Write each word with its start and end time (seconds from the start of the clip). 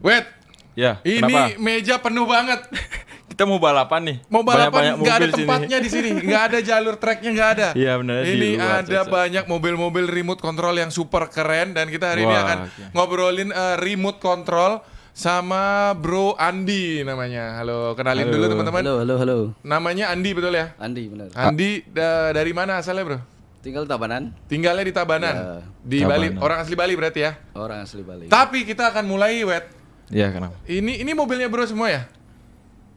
Wait, 0.00 0.24
Ya, 0.72 0.96
ini 1.02 1.20
kenapa? 1.20 1.60
meja 1.60 1.94
penuh 1.98 2.24
banget. 2.24 2.60
Kita 3.30 3.44
mau 3.44 3.58
balapan 3.58 4.00
nih. 4.02 4.16
Mau 4.26 4.40
balapan 4.40 4.96
nggak 4.96 5.14
ada 5.14 5.28
tempatnya 5.28 5.76
di 5.76 5.88
sini, 5.88 6.10
nggak 6.14 6.42
ada 6.46 6.58
jalur 6.60 6.94
treknya 6.96 7.30
nggak 7.30 7.50
ada. 7.50 7.68
Iya, 7.74 7.92
benar, 7.96 8.22
di 8.22 8.32
Ini 8.32 8.48
luar, 8.54 8.80
ada 8.80 9.00
banyak 9.02 9.44
mobil-mobil 9.44 10.04
remote 10.06 10.38
control 10.38 10.74
yang 10.74 10.88
super 10.88 11.26
keren 11.26 11.72
dan 11.72 11.88
kita 11.88 12.12
hari 12.12 12.22
ini 12.22 12.32
Wah, 12.32 12.42
akan 12.42 12.58
oke. 12.62 12.82
ngobrolin 12.92 13.50
eh, 13.50 13.76
remote 13.78 14.18
control 14.18 14.80
sama 15.10 15.92
Bro 15.92 16.38
Andi 16.38 17.02
namanya. 17.02 17.58
Halo, 17.58 17.92
kenalin 17.92 18.24
Halo. 18.24 18.34
dulu 18.34 18.44
teman-teman. 18.46 18.80
Halo, 18.80 18.94
halo, 18.98 19.14
halo. 19.18 19.36
Namanya 19.60 20.04
Andi 20.08 20.30
betul 20.32 20.54
ya? 20.54 20.72
Andi 20.76 21.02
benar. 21.08 21.28
Andi 21.34 21.70
da- 21.86 22.30
dari 22.30 22.52
mana 22.52 22.78
asalnya 22.78 23.04
bro? 23.04 23.18
Tinggal 23.60 23.84
Tabanan, 23.84 24.32
Tinggalnya 24.46 24.80
di 24.80 24.94
Tabanan, 24.94 25.34
Ya. 25.34 25.44
di 25.78 25.98
Bali. 26.00 26.28
Tabanan. 26.30 26.40
Orang 26.40 26.58
asli 26.58 26.74
Bali 26.74 26.92
berarti 26.94 27.20
ya. 27.20 27.32
orang 27.52 27.84
asli 27.84 28.00
Bali. 28.00 28.26
Tapi 28.26 28.64
kita 28.64 28.88
akan 28.88 29.04
mulai 29.04 29.44
wet. 29.44 29.79
Iya, 30.10 30.34
kenapa? 30.34 30.54
Ini 30.66 31.06
ini 31.06 31.10
mobilnya 31.14 31.46
bro 31.46 31.62
semua 31.64 31.88
ya? 31.88 32.02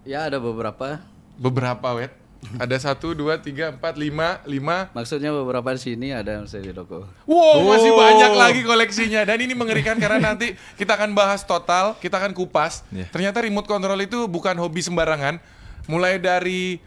Ya 0.04 0.26
ada 0.28 0.42
beberapa. 0.42 1.00
Beberapa 1.38 1.88
wet. 1.96 2.12
Ada 2.60 2.76
satu, 2.92 3.16
dua, 3.16 3.40
tiga, 3.40 3.72
empat, 3.72 3.96
lima, 3.96 4.44
lima. 4.44 4.92
Maksudnya 4.92 5.32
beberapa 5.32 5.64
di 5.72 5.80
sini 5.80 6.12
ada 6.12 6.42
yang 6.42 6.46
saya 6.50 6.60
di 6.68 6.76
toko. 6.76 7.08
Wow, 7.24 7.72
masih 7.72 7.96
Oh. 7.96 8.00
banyak 8.04 8.32
lagi 8.36 8.62
koleksinya. 8.68 9.24
Dan 9.24 9.40
ini 9.40 9.56
mengerikan 9.56 9.96
karena 9.96 10.20
nanti 10.20 10.52
kita 10.76 11.00
akan 11.00 11.16
bahas 11.16 11.48
total, 11.48 11.96
kita 12.04 12.20
akan 12.20 12.36
kupas. 12.36 12.84
Iya. 12.92 13.08
Ternyata 13.16 13.40
remote 13.40 13.64
control 13.64 13.96
itu 14.04 14.28
bukan 14.28 14.60
hobi 14.60 14.84
sembarangan. 14.84 15.40
Mulai 15.88 16.20
dari 16.20 16.84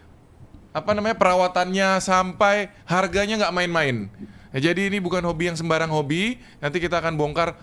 apa 0.77 0.93
namanya 0.93 1.17
perawatannya 1.17 2.05
sampai 2.05 2.69
harganya 2.85 3.41
nggak 3.41 3.55
main-main. 3.57 4.13
Ya, 4.53 4.73
jadi 4.73 4.93
ini 4.93 5.01
bukan 5.01 5.25
hobi 5.25 5.49
yang 5.49 5.57
sembarang 5.57 5.89
hobi. 5.89 6.37
Nanti 6.61 6.85
kita 6.85 7.01
akan 7.01 7.17
bongkar 7.17 7.57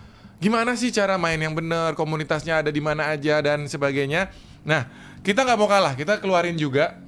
gimana 0.44 0.76
sih 0.76 0.92
cara 0.92 1.16
main 1.16 1.40
yang 1.40 1.56
benar, 1.56 1.96
komunitasnya 1.96 2.60
ada 2.60 2.68
di 2.68 2.84
mana 2.84 3.08
aja 3.16 3.40
dan 3.40 3.64
sebagainya. 3.64 4.28
Nah, 4.60 4.84
kita 5.24 5.40
nggak 5.40 5.56
mau 5.56 5.64
kalah, 5.64 5.96
kita 5.96 6.20
keluarin 6.20 6.52
juga 6.60 7.00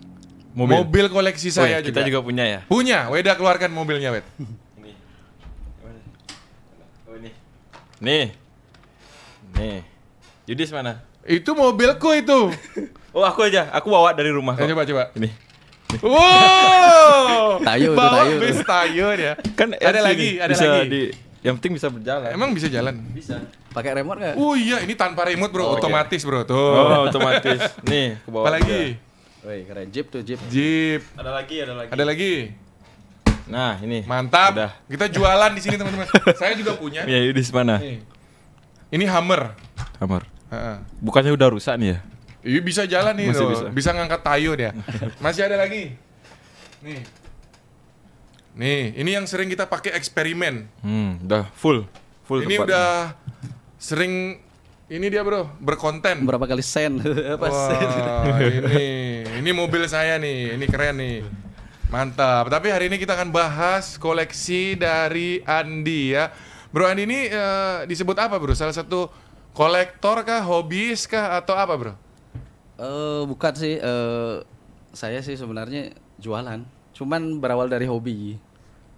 mobil, 0.57 0.81
Mobil. 0.81 1.05
koleksi 1.13 1.53
Oh, 1.53 1.61
saya 1.61 1.77
iya, 1.77 1.85
kita 1.85 2.01
juga 2.01 2.25
punya 2.25 2.49
ya. 2.49 2.61
Punya, 2.65 3.13
Weda 3.13 3.37
keluarkan 3.37 3.69
mobilnya, 3.77 4.09
Wed. 4.09 4.25
Ini. 4.41 4.93
Oh, 7.05 7.15
ini. 7.21 7.31
Nih. 8.01 8.27
Nih. 9.61 9.85
Yudis 10.49 10.73
mana? 10.73 11.05
Itu 11.29 11.53
mobilku 11.53 12.17
itu. 12.17 12.49
Oh, 13.13 13.25
aku 13.25 13.45
aja. 13.45 13.69
Aku 13.77 13.93
bawa 13.93 14.17
dari 14.17 14.33
rumah 14.33 14.57
Ya, 14.57 14.65
kok. 14.65 14.73
coba 14.73 14.83
coba. 14.89 15.05
Ini. 15.13 15.29
Wow. 16.01 17.63
Tayo 17.63 17.95
Bawa 17.97 18.27
tayo 18.27 18.35
bis 18.43 18.59
tayo 18.65 19.07
dia. 19.17 19.33
Kan 19.57 19.73
ada 19.77 20.01
lagi, 20.03 20.37
ada 20.37 20.53
bisa 20.53 20.67
lagi. 20.67 20.89
Di, 20.89 21.03
yang 21.45 21.55
penting 21.61 21.77
bisa 21.77 21.89
berjalan. 21.93 22.31
Emang 22.33 22.51
bisa 22.57 22.69
jalan? 22.69 22.97
bisa. 23.13 23.41
Pakai 23.73 23.93
remote 23.97 24.19
nggak? 24.19 24.35
Oh 24.41 24.57
iya, 24.57 24.81
ini 24.81 24.97
tanpa 24.97 25.29
remote 25.29 25.53
bro, 25.53 25.65
Oh, 25.69 25.77
otomatis 25.77 26.23
bro. 26.25 26.45
Tuh. 26.49 26.57
Oh, 26.57 27.09
otomatis. 27.09 27.61
Nih, 27.85 28.17
aku 28.25 28.29
bawa. 28.33 28.45
Apa 28.49 28.51
lagi? 28.61 28.83
Woi 29.47 29.63
keren 29.63 29.89
Jeep 29.95 30.11
tuh 30.11 30.27
Jeep. 30.27 30.41
Jeep. 30.51 31.03
Ada 31.15 31.31
lagi, 31.31 31.57
ada 31.63 31.75
lagi. 31.79 31.91
Ada 31.95 32.05
lagi. 32.09 32.35
Nah, 33.47 33.79
ini. 33.79 34.03
Mantap. 34.03 34.59
Udah. 34.59 34.71
Kita 34.91 35.07
jualan 35.07 35.51
di 35.55 35.61
sini 35.63 35.79
teman-teman. 35.79 36.07
Saya 36.41 36.59
juga 36.59 36.75
punya. 36.75 37.07
Ya, 37.07 37.23
Yudis 37.23 37.55
mana? 37.55 37.79
Nih. 37.79 38.03
Ini 38.91 39.07
Hammer. 39.07 39.55
Kamar. 40.03 40.27
Heeh. 40.51 40.77
Bukannya 40.99 41.31
udah 41.31 41.49
rusak 41.55 41.79
nih 41.79 41.95
ya? 41.95 41.99
Iya 42.47 42.61
bisa 42.63 42.83
jalan 42.87 43.15
nih 43.19 43.27
Masih 43.35 43.43
loh. 43.43 43.51
bisa. 43.51 43.67
bisa. 43.75 43.91
ngangkat 43.91 44.23
tayo 44.23 44.51
dia. 44.55 44.71
Masih 45.19 45.43
ada 45.47 45.59
lagi. 45.59 45.95
Nih. 46.83 47.03
Nih, 48.57 48.97
ini 48.97 49.13
yang 49.13 49.29
sering 49.29 49.53
kita 49.53 49.69
pakai 49.69 49.93
eksperimen. 49.93 50.65
Hmm, 50.81 51.21
udah 51.21 51.45
full. 51.53 51.85
Full 52.25 52.49
Ini 52.49 52.57
tempatnya. 52.57 52.65
udah 52.65 52.89
sering 53.77 54.41
ini 54.89 55.07
dia 55.13 55.21
bro 55.21 55.53
berkonten. 55.61 56.25
Berapa 56.25 56.49
kali 56.49 56.65
sen? 56.65 56.97
Apa 57.37 57.49
sen? 57.53 57.89
Wah, 58.27 58.41
ini 58.41 58.89
ini 59.45 59.51
mobil 59.53 59.85
saya 59.87 60.17
nih, 60.17 60.57
ini 60.57 60.65
keren 60.67 60.97
nih. 60.97 61.21
Mantap. 61.93 62.49
Tapi 62.49 62.73
hari 62.73 62.89
ini 62.89 62.97
kita 62.97 63.13
akan 63.15 63.29
bahas 63.31 64.01
koleksi 64.01 64.75
dari 64.75 65.45
Andi 65.45 66.17
ya. 66.17 66.33
Bro 66.73 66.89
Andi 66.89 67.05
ini 67.05 67.29
eh, 67.29 67.85
disebut 67.85 68.17
apa 68.17 68.41
bro? 68.41 68.57
Salah 68.57 68.75
satu 68.75 69.07
kolektor 69.53 70.25
kah, 70.25 70.43
hobis 70.43 71.05
kah 71.05 71.37
atau 71.37 71.55
apa 71.55 71.75
bro? 71.77 71.93
Eh 72.81 73.23
bukan 73.29 73.53
sih. 73.53 73.77
eh 73.77 74.35
saya 74.97 75.21
sih 75.21 75.37
sebenarnya 75.37 75.93
jualan. 76.17 76.65
Cuman 76.97 77.37
berawal 77.37 77.69
dari 77.69 77.85
hobi. 77.85 78.41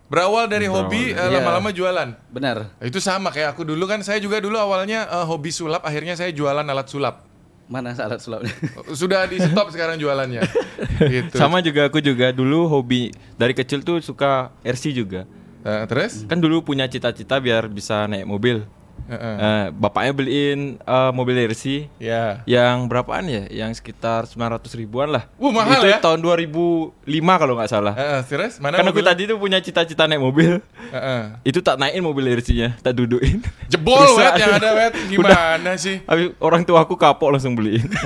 Berawal 0.08 0.48
dari 0.48 0.64
Berawal 0.66 0.88
hobi 0.88 1.02
dari- 1.12 1.14
eh, 1.14 1.28
Iya. 1.28 1.36
lama-lama 1.38 1.70
jualan. 1.70 2.08
Benar. 2.28 2.56
Itu 2.80 2.96
sama 2.98 3.28
kayak 3.28 3.52
aku 3.52 3.62
dulu 3.62 3.84
kan. 3.84 4.00
Saya 4.00 4.16
juga 4.19 4.41
dulu 4.41 4.56
awalnya 4.56 5.04
eh, 5.04 5.24
hobi 5.24 5.52
sulap, 5.52 5.84
akhirnya 5.84 6.16
saya 6.16 6.32
jualan 6.32 6.64
alat 6.64 6.88
sulap. 6.88 7.28
Mana 7.69 7.92
alat 7.92 8.16
sulapnya? 8.16 8.48
Sudah 8.96 9.28
di 9.28 9.36
stop 9.36 9.69
sekarang 9.69 10.00
jualannya. 10.00 10.41
gitu. 11.12 11.36
Sama 11.36 11.60
juga 11.60 11.84
aku 11.84 12.00
juga 12.00 12.32
dulu 12.32 12.64
hobi 12.64 13.12
dari 13.36 13.52
kecil 13.52 13.84
tuh 13.84 14.00
suka 14.00 14.48
RC 14.64 14.96
juga. 14.96 15.28
Eh, 15.60 15.84
terus? 15.84 16.25
Kan 16.25 16.40
dulu 16.40 16.64
punya 16.64 16.88
cita-cita 16.88 17.36
biar 17.36 17.69
bisa 17.69 18.08
naik 18.08 18.25
mobil. 18.25 18.64
Heeh. 19.06 19.34
Eh, 19.38 19.64
bapaknya 19.72 20.12
beliin 20.12 20.60
eh, 20.76 21.10
mobil 21.10 21.38
RC 21.47 21.86
Ya. 21.97 22.42
yang 22.44 22.84
berapaan 22.84 23.25
ya? 23.25 23.47
Yang 23.47 23.78
sekitar 23.78 24.25
900 24.25 24.66
ribuan 24.75 25.09
lah. 25.09 25.31
Wuh, 25.36 25.48
mahal 25.48 25.78
Itu 25.78 25.88
ya? 25.88 25.98
tahun 25.98 26.19
2005 26.20 26.98
kalau 27.37 27.54
nggak 27.54 27.70
salah. 27.70 27.94
Heeh, 27.94 28.20
terus 28.26 28.58
mana 28.58 28.78
aku 28.78 28.91
mobil? 28.91 29.04
tadi 29.04 29.22
tuh 29.25 29.38
punya 29.38 29.58
cita-cita 29.58 30.04
naik 30.04 30.19
mobil. 30.19 30.58
Heeh. 30.91 31.22
Itu 31.42 31.60
tak 31.60 31.76
naikin 31.76 32.00
mobil 32.00 32.26
RC-nya, 32.34 32.76
tak 32.78 32.94
duduin. 32.94 33.38
Jebol 33.66 34.03
wet 34.14 34.34
yang 34.34 34.56
ada 34.56 34.70
wet 34.75 34.92
gimana 35.12 35.72
sih? 35.76 36.03
Habis 36.03 36.34
orang 36.38 36.62
tua 36.62 36.82
aku 36.82 36.94
kapok 36.94 37.31
langsung 37.31 37.54
beliin. 37.54 37.87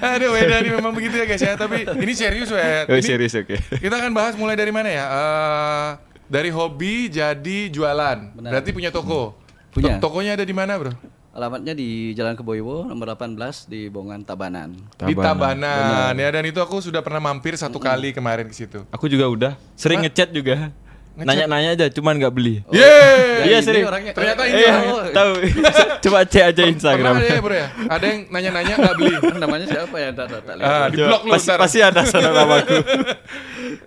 Aduh 0.00 0.32
Weda 0.32 0.64
ini 0.64 0.72
memang 0.72 0.92
begitu 0.92 1.12
ya 1.14 1.28
guys 1.28 1.38
ya. 1.38 1.52
Tapi 1.54 1.84
ini 1.84 2.12
serius 2.12 2.48
wet. 2.48 2.88
oh, 2.88 2.96
Ini 2.96 3.04
serius 3.04 3.36
oke. 3.36 3.56
kita 3.76 3.94
akan 3.94 4.12
bahas 4.12 4.32
mulai 4.32 4.56
dari 4.56 4.72
mana 4.72 4.88
ya? 4.88 5.04
Eh, 5.04 5.88
dari 6.24 6.48
hobi 6.48 7.12
jadi 7.12 7.68
jualan. 7.68 8.32
Benar. 8.32 8.50
Berarti 8.50 8.70
punya 8.72 8.88
toko. 8.88 9.36
Punya. 9.70 9.96
To- 9.98 10.10
Tokonya 10.10 10.34
ada 10.34 10.44
di 10.44 10.54
mana 10.54 10.74
bro? 10.76 10.92
Alamatnya 11.30 11.78
di 11.78 12.10
Jalan 12.10 12.34
Keboiwo 12.34 12.90
nomor 12.90 13.14
18 13.14 13.38
di 13.70 13.86
Bongan 13.86 14.26
Tabanan. 14.26 14.74
Di 14.98 15.14
Tabanan 15.14 16.10
ya. 16.18 16.28
Dan 16.34 16.42
itu 16.42 16.58
aku 16.58 16.82
sudah 16.82 17.06
pernah 17.06 17.22
mampir 17.22 17.54
satu 17.54 17.78
kali 17.78 18.10
kemarin 18.10 18.50
ke 18.50 18.54
situ. 18.54 18.82
Aku 18.90 19.06
juga 19.06 19.30
udah 19.30 19.52
sering 19.78 20.02
ngechat 20.02 20.34
juga. 20.34 20.74
Nanya-nanya 21.12 21.70
aja, 21.74 21.86
cuman 21.90 22.16
nggak 22.16 22.32
beli. 22.32 22.62
Yeay. 22.70 23.44
Iya, 23.44 23.58
ini 23.58 23.66
sering. 23.66 23.84
orangnya- 23.84 24.14
Ternyata 24.14 24.42
ini 24.46 24.56
Iya, 24.56 24.74
oh. 24.88 25.02
tahu. 25.10 25.32
Coba 26.06 26.18
cek 26.22 26.44
aja 26.44 26.52
Pernah 26.56 26.72
Instagram. 26.72 27.14
ada 27.14 27.26
ya 27.26 27.40
bro 27.40 27.52
ya? 27.52 27.68
Ada 27.86 28.04
yang 28.06 28.20
nanya-nanya 28.28 28.74
nggak 28.78 28.94
beli. 28.96 29.14
Namanya 29.36 29.66
siapa 29.66 29.96
ya? 29.96 30.08
Tak, 30.10 30.26
tak. 30.30 30.42
Ah, 30.56 30.86
di 30.88 30.96
blok 30.96 31.22
lu 31.22 31.30
pasti, 31.30 31.50
pasti 31.52 31.78
ada 31.78 32.00
sana 32.04 32.30
namaku. 32.36 32.76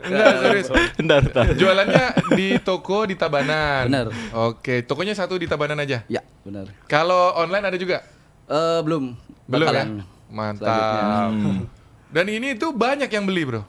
Enggak 0.04 0.34
serius. 0.38 0.68
Bentar, 0.94 1.20
bentar. 1.22 1.46
Jualannya 1.54 2.06
di 2.32 2.48
toko 2.60 2.98
di 3.04 3.16
Tabanan. 3.16 3.88
Benar. 3.88 4.08
Oke, 4.52 4.84
tokonya 4.84 5.14
satu 5.14 5.34
di 5.36 5.48
Tabanan 5.48 5.80
aja. 5.80 6.06
Ya, 6.06 6.22
benar. 6.42 6.70
Kalau 6.86 7.34
online 7.34 7.66
ada 7.66 7.78
juga? 7.78 8.04
Eh 8.46 8.80
belum. 8.82 9.16
Belum 9.48 9.68
ya? 9.68 9.86
Mantap. 10.30 11.32
Hmm. 11.32 11.66
Dan 12.10 12.26
ini 12.28 12.54
tuh 12.54 12.70
banyak 12.72 13.08
yang 13.08 13.26
beli, 13.26 13.42
Bro. 13.44 13.62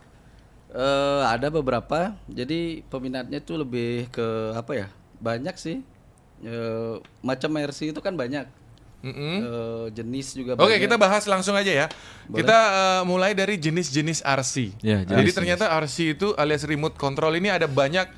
Eh 0.75 1.23
ada 1.23 1.49
beberapa. 1.55 2.19
Jadi 2.27 2.83
peminatnya 2.91 3.39
tuh 3.39 3.63
lebih 3.63 4.11
ke 4.11 4.27
apa 4.59 4.73
ya? 4.75 4.87
Banyak 5.23 5.55
sih. 5.55 5.87
Eh 6.43 6.95
macam 7.23 7.51
RC 7.55 7.95
itu 7.95 8.01
kan 8.03 8.19
banyak. 8.19 8.45
Mm-mm. 9.05 9.37
Eh, 9.45 9.87
jenis 9.93 10.33
juga 10.33 10.57
Oke, 10.57 10.65
banyak. 10.65 10.89
kita 10.89 10.97
bahas 10.97 11.29
langsung 11.29 11.53
aja 11.53 11.69
ya. 11.69 11.87
Kita 12.25 12.59
eh, 12.73 13.03
mulai 13.05 13.37
dari 13.37 13.61
jenis-jenis 13.61 14.25
RC. 14.25 14.81
Ya, 14.81 15.05
Jadi 15.05 15.29
jenis-jenis. 15.29 15.35
ternyata 15.37 15.65
RC 15.77 16.17
itu 16.17 16.33
alias 16.41 16.65
remote 16.65 16.97
control 16.97 17.37
ini 17.37 17.53
ada 17.53 17.69
banyak 17.69 18.09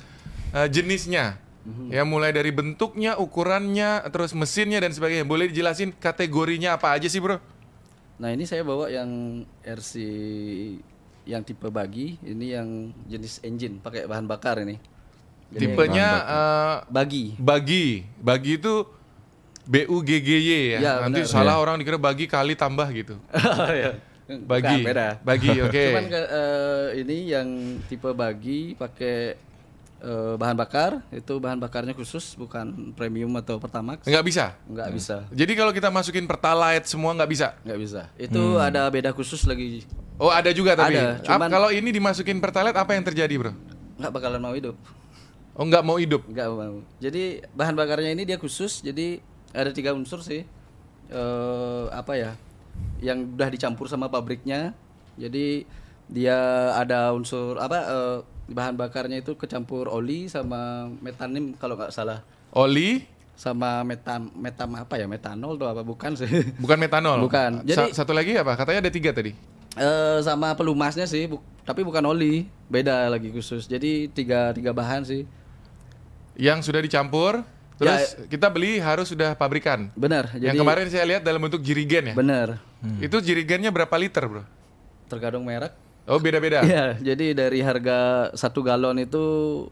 eh, 0.54 0.68
jenisnya. 0.70 1.42
Mhm. 1.66 1.90
Ya 1.90 2.06
mulai 2.06 2.30
dari 2.30 2.54
bentuknya, 2.54 3.18
ukurannya, 3.18 4.06
terus 4.14 4.30
mesinnya 4.30 4.78
dan 4.78 4.94
sebagainya. 4.94 5.26
Boleh 5.26 5.50
dijelasin 5.50 5.90
kategorinya 5.90 6.78
apa 6.78 6.94
aja 6.94 7.10
sih, 7.10 7.18
Bro? 7.18 7.42
Nah, 8.22 8.30
ini 8.30 8.46
saya 8.46 8.62
bawa 8.62 8.86
yang 8.86 9.42
RC 9.66 9.92
yang 11.26 11.42
tipe 11.42 11.66
bagi, 11.68 12.16
ini 12.22 12.54
yang 12.54 12.68
jenis 13.04 13.42
engine 13.42 13.76
pakai 13.76 14.06
bahan 14.06 14.24
bakar 14.24 14.62
ini. 14.62 14.78
Jadi 15.46 15.62
Tipenya 15.68 16.08
eh, 16.22 16.76
bagi. 16.88 17.24
bagi. 17.36 17.86
Bagi 18.16 18.52
itu 18.56 18.74
BUGGY 19.66 20.38
ya. 20.72 20.78
Ya, 20.78 20.92
Nanti 21.02 21.22
benar. 21.22 21.30
salah 21.30 21.58
orang 21.58 21.76
dikira 21.76 21.98
bagi 21.98 22.26
kali 22.26 22.54
tambah 22.54 22.86
gitu. 22.90 23.18
Ya. 23.74 23.98
Bagi. 24.42 24.82
Bukan, 24.82 24.90
beda. 24.90 25.08
Bagi, 25.22 25.50
oke. 25.66 25.84
Cuman 25.86 26.06
ke- 26.08 26.30
eh, 26.30 26.86
ini 26.98 27.30
yang 27.30 27.46
tipe 27.86 28.10
bagi 28.10 28.74
pakai 28.74 29.38
eh, 29.96 30.34
bahan 30.34 30.54
bakar, 30.54 30.98
itu 31.10 31.38
bahan 31.38 31.58
bakarnya 31.58 31.94
khusus 31.94 32.34
bukan 32.34 32.90
premium 32.94 33.30
atau 33.36 33.58
pertamax. 33.58 34.02
Nggak 34.02 34.24
bisa. 34.26 34.44
Nggak 34.66 34.88
bisa. 34.92 35.16
Jadi 35.30 35.52
kalau 35.54 35.70
kita 35.70 35.90
masukin 35.90 36.26
pertalite 36.26 36.86
semua 36.86 37.14
nggak 37.14 37.30
bisa. 37.30 37.54
Nggak 37.62 37.78
bisa. 37.78 38.02
Itu 38.18 38.58
ada 38.58 38.86
beda 38.86 39.14
khusus 39.14 39.46
lagi. 39.46 39.86
Oh 40.16 40.28
ada 40.28 40.48
juga 40.50 40.72
tapi. 40.72 40.96
Ada, 40.96 41.20
cuman- 41.22 41.50
kalau 41.50 41.68
ini 41.68 41.88
dimasukin 41.90 42.38
pertalite 42.38 42.74
apa 42.74 42.92
yang 42.92 43.04
terjadi 43.04 43.34
bro? 43.36 43.52
Nggak 43.96 44.12
bakalan 44.12 44.40
mau 44.40 44.52
hidup. 44.52 44.76
Oh 45.52 45.64
nggak 45.64 45.82
mau 45.82 45.96
hidup. 45.96 46.22
Nggak 46.24 46.48
mau. 46.48 46.76
Jadi 46.98 47.22
bahan 47.50 47.72
bakarnya 47.72 48.10
ini 48.10 48.24
dia 48.24 48.36
khusus, 48.36 48.80
jadi 48.80 49.20
ada 49.50 49.70
tiga 49.70 49.92
unsur 49.92 50.20
sih. 50.20 50.44
eh, 51.06 51.84
apa 51.88 52.12
ya? 52.12 52.34
Yang 52.98 53.18
udah 53.32 53.48
dicampur 53.48 53.86
sama 53.86 54.06
pabriknya. 54.06 54.74
Jadi 55.14 55.62
dia 56.06 56.36
ada 56.72 57.12
unsur 57.12 57.56
apa 57.56 57.78
eh, 57.78 58.18
bahan 58.48 58.74
bakarnya 58.74 59.20
itu 59.20 59.34
kecampur 59.34 59.86
oli 59.86 60.26
sama 60.26 60.86
metanim 60.98 61.54
kalau 61.54 61.74
nggak 61.74 61.90
salah. 61.90 62.20
Oli 62.50 63.06
Sama 63.32 63.80
metam 63.82 64.32
metam 64.34 64.72
apa 64.74 64.96
ya? 64.96 65.04
Metanol 65.04 65.54
atau 65.54 65.68
apa 65.68 65.82
bukan 65.82 66.16
sih? 66.16 66.26
bukan 66.56 66.78
metanol. 66.78 67.20
Bukan. 67.26 67.62
Sa- 67.62 67.84
Jadi- 67.84 67.92
satu 67.92 68.10
lagi 68.10 68.32
apa? 68.34 68.56
Katanya 68.56 68.80
ada 68.80 68.90
tiga 68.90 69.12
tadi. 69.12 69.55
Eh 69.76 70.18
sama 70.20 70.52
pelumasnya 70.52 71.04
sih, 71.04 71.28
bu- 71.28 71.38
tapi 71.62 71.80
bukan 71.80 72.00
oli, 72.02 72.48
beda 72.66 73.06
lagi 73.06 73.28
khusus. 73.28 73.64
Jadi 73.64 74.08
tiga 74.08 74.50
tiga 74.50 74.72
bahan 74.72 75.04
sih. 75.04 75.28
Yang 76.32 76.68
sudah 76.68 76.80
dicampur, 76.80 77.40
terus 77.76 78.16
kita 78.26 78.48
beli 78.48 78.76
harus 78.76 79.08
sudah 79.08 79.32
pabrikan. 79.32 79.88
Benar. 79.92 80.32
Ya, 80.32 80.40
Jadi 80.42 80.46
yang 80.48 80.56
kemarin 80.58 80.86
saya 80.88 81.04
lihat 81.06 81.22
dalam 81.22 81.40
bentuk 81.40 81.60
jirigen 81.60 82.12
ya. 82.12 82.14
benar. 82.14 82.60
Itu 82.98 83.18
jirigennya 83.18 83.68
berapa 83.68 83.92
liter, 83.96 84.24
Bro? 84.24 84.44
Tergantung 85.06 85.42
merek. 85.42 85.72
Oh, 86.06 86.16
beda-beda. 86.16 86.62
Iya, 86.62 86.94
jadi 87.02 87.34
dari 87.34 87.58
harga 87.60 88.30
satu 88.32 88.62
galon 88.62 88.94
itu 88.96 89.24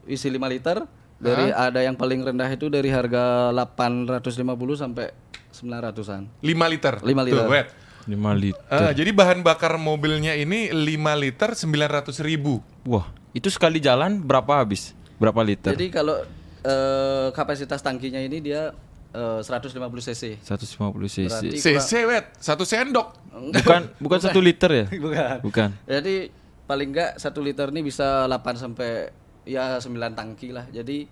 isi 0.04 0.26
5 0.26 0.50
liter. 0.50 0.82
Dari 1.14 1.48
ada 1.48 1.78
yang 1.78 1.94
paling 1.94 2.20
rendah 2.20 2.50
itu 2.50 2.66
dari 2.66 2.90
harga 2.90 3.54
850 3.54 4.34
sampai 4.74 5.14
900-an. 5.54 6.26
5 6.42 6.66
liter. 6.66 6.94
Lima 7.00 7.22
liter. 7.22 7.46
Tuh. 7.46 7.83
5 8.04 8.14
liter. 8.36 8.60
Eh, 8.68 8.92
jadi 8.92 9.10
bahan 9.10 9.40
bakar 9.40 9.76
mobilnya 9.76 10.36
ini 10.36 10.68
5 10.68 10.76
liter 11.16 11.50
900 11.52 12.20
ribu. 12.20 12.60
Wah, 12.84 13.08
itu 13.32 13.48
sekali 13.48 13.80
jalan 13.80 14.20
berapa 14.20 14.60
habis? 14.60 14.92
Berapa 15.16 15.40
liter? 15.40 15.72
Jadi 15.72 15.88
kalau 15.88 16.20
eh, 16.60 17.28
kapasitas 17.32 17.80
tangkinya 17.80 18.20
ini 18.20 18.40
dia 18.40 18.76
eh, 19.10 19.40
150 19.40 19.72
cc. 20.04 20.22
150 20.40 21.08
cc. 21.08 21.28
Berarti- 21.28 21.60
CC 21.60 21.90
wet, 22.04 22.26
satu 22.36 22.68
sendok. 22.68 23.16
Bukan 23.34 23.82
bukan 23.98 24.18
satu 24.20 24.38
liter 24.38 24.70
ya? 24.70 24.86
Bukan. 25.04 25.36
Bukan. 25.42 25.68
Jadi 25.84 26.30
paling 26.64 26.88
enggak 26.94 27.18
satu 27.18 27.40
liter 27.40 27.68
ini 27.68 27.82
bisa 27.82 28.24
8 28.24 28.56
sampai 28.56 29.10
ya 29.44 29.80
9 29.80 29.90
tangki 30.12 30.52
lah. 30.52 30.64
Jadi 30.70 31.08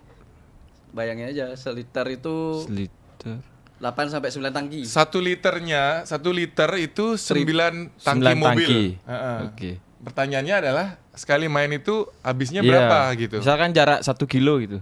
bayangin 0.92 1.32
aja 1.32 1.56
seliter 1.56 2.04
itu 2.10 2.62
Seliter. 2.68 3.40
8 3.82 4.06
sampai 4.08 4.30
9 4.30 4.54
tangki. 4.54 4.80
Satu 4.86 5.18
liternya, 5.18 6.06
satu 6.06 6.30
liter 6.30 6.70
itu 6.78 7.18
9 7.18 7.90
tangki 7.98 7.98
Sembilan 7.98 8.36
mobil. 8.38 8.46
tangki. 8.46 8.82
Heeh. 9.02 9.38
Oke. 9.50 9.70
Pertanyaannya 10.02 10.54
adalah 10.56 10.86
sekali 11.12 11.50
main 11.50 11.66
itu 11.68 12.06
habisnya 12.22 12.62
Iya. 12.62 12.70
berapa 12.70 12.98
gitu? 13.18 13.36
Misalkan 13.42 13.74
jarak 13.74 14.06
satu 14.06 14.24
kilo 14.24 14.62
gitu. 14.62 14.78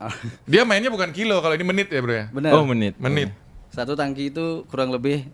Dia 0.50 0.64
mainnya 0.64 0.88
bukan 0.88 1.12
kilo, 1.12 1.40
kalau 1.40 1.56
ini 1.56 1.64
menit 1.64 1.88
ya 1.88 2.00
bro 2.00 2.12
ya? 2.12 2.26
Benar. 2.28 2.52
Oh 2.56 2.64
menit. 2.64 2.96
Menit. 2.96 3.32
Satu 3.72 3.96
tangki 3.96 4.28
itu 4.28 4.64
kurang 4.68 4.92
lebih 4.92 5.24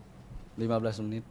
15 0.55 1.03
menit. 1.03 1.23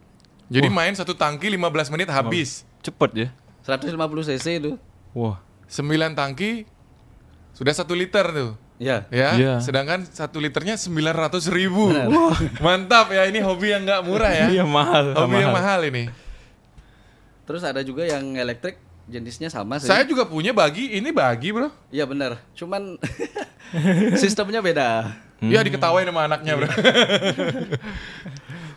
Jadi 0.46 0.68
main 0.68 0.92
satu 0.92 1.16
tangki 1.16 1.48
15 1.48 1.88
menit 1.88 2.08
habis. 2.08 2.68
Cepet 2.80 3.10
ya. 3.16 3.28
150 3.64 3.96
cc 4.24 4.46
itu. 4.60 4.72
Wah. 5.12 5.40
9 5.66 5.88
tangki 6.14 6.68
sudah 7.52 7.72
satu 7.72 7.96
liter 7.96 8.28
tuh. 8.28 8.52
Ya. 8.76 9.08
Ya, 9.08 9.30
Iya. 9.34 9.54
sedangkan 9.64 10.04
satu 10.04 10.36
liternya 10.36 10.76
900 10.76 11.48
ribu. 11.48 11.88
Wah, 11.88 12.36
mantap 12.60 13.08
ya 13.08 13.24
ini 13.24 13.40
hobi 13.40 13.72
yang 13.72 13.88
nggak 13.88 14.02
murah 14.04 14.28
ya. 14.28 14.46
Iya 14.52 14.64
mahal. 14.68 15.16
hobi 15.16 15.40
yang 15.40 15.52
mahal 15.52 15.80
ini. 15.88 16.12
Terus 17.46 17.64
ada 17.64 17.80
juga 17.80 18.04
yang 18.04 18.36
elektrik 18.36 18.76
jenisnya 19.06 19.48
sama 19.48 19.78
sih. 19.78 19.88
Saya 19.88 20.04
juga 20.04 20.26
punya 20.26 20.50
bagi, 20.52 20.92
ini 20.92 21.08
bagi 21.08 21.54
bro. 21.54 21.72
Iya 21.88 22.04
benar. 22.04 22.36
Cuman 22.52 23.00
sistemnya 24.22 24.60
beda. 24.60 25.14
Ya 25.40 25.60
diketawain 25.62 26.04
sama 26.08 26.28
anaknya 26.28 26.52
bro. 26.56 26.68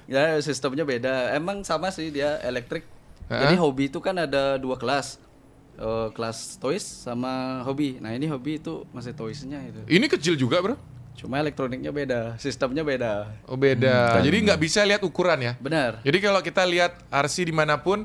Ya 0.09 0.41
sistemnya 0.41 0.81
beda. 0.81 1.37
Emang 1.37 1.61
sama 1.61 1.93
sih 1.93 2.09
dia 2.09 2.41
elektrik. 2.41 2.81
Jadi 3.29 3.53
hobi 3.61 3.93
itu 3.93 4.01
kan 4.01 4.17
ada 4.17 4.57
dua 4.57 4.73
kelas. 4.73 5.21
Eh, 5.79 6.07
kelas 6.11 6.59
toys 6.59 6.83
sama 6.83 7.63
hobi. 7.63 8.03
Nah 8.03 8.11
ini 8.11 8.27
hobi 8.27 8.59
itu 8.59 8.83
masih 8.91 9.15
toysnya 9.15 9.63
itu. 9.63 9.79
ini 9.87 10.11
kecil 10.11 10.35
juga 10.35 10.59
bro. 10.59 10.75
Cuma 11.15 11.39
elektroniknya 11.39 11.91
beda, 11.91 12.35
sistemnya 12.35 12.83
beda. 12.83 13.31
Oh 13.47 13.55
beda. 13.55 14.19
Jadi 14.19 14.37
nggak 14.43 14.59
bisa 14.59 14.83
lihat 14.83 14.99
ukuran 15.07 15.39
ya. 15.39 15.53
Benar. 15.55 16.03
Jadi 16.03 16.17
kalau 16.19 16.39
kita 16.43 16.67
lihat 16.67 16.99
RC 17.07 17.47
di 17.47 17.55
mana 17.55 17.79
pun, 17.79 18.03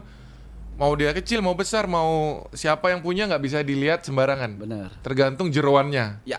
mau 0.79 0.95
dia 0.95 1.11
kecil, 1.15 1.43
mau 1.43 1.55
besar, 1.55 1.91
mau 1.91 2.47
siapa 2.55 2.95
yang 2.95 3.03
punya 3.03 3.27
nggak 3.27 3.43
bisa 3.43 3.59
dilihat 3.67 4.07
sembarangan. 4.07 4.55
Benar. 4.55 4.89
Tergantung 5.03 5.51
jeroannya. 5.51 6.23
Ya. 6.23 6.39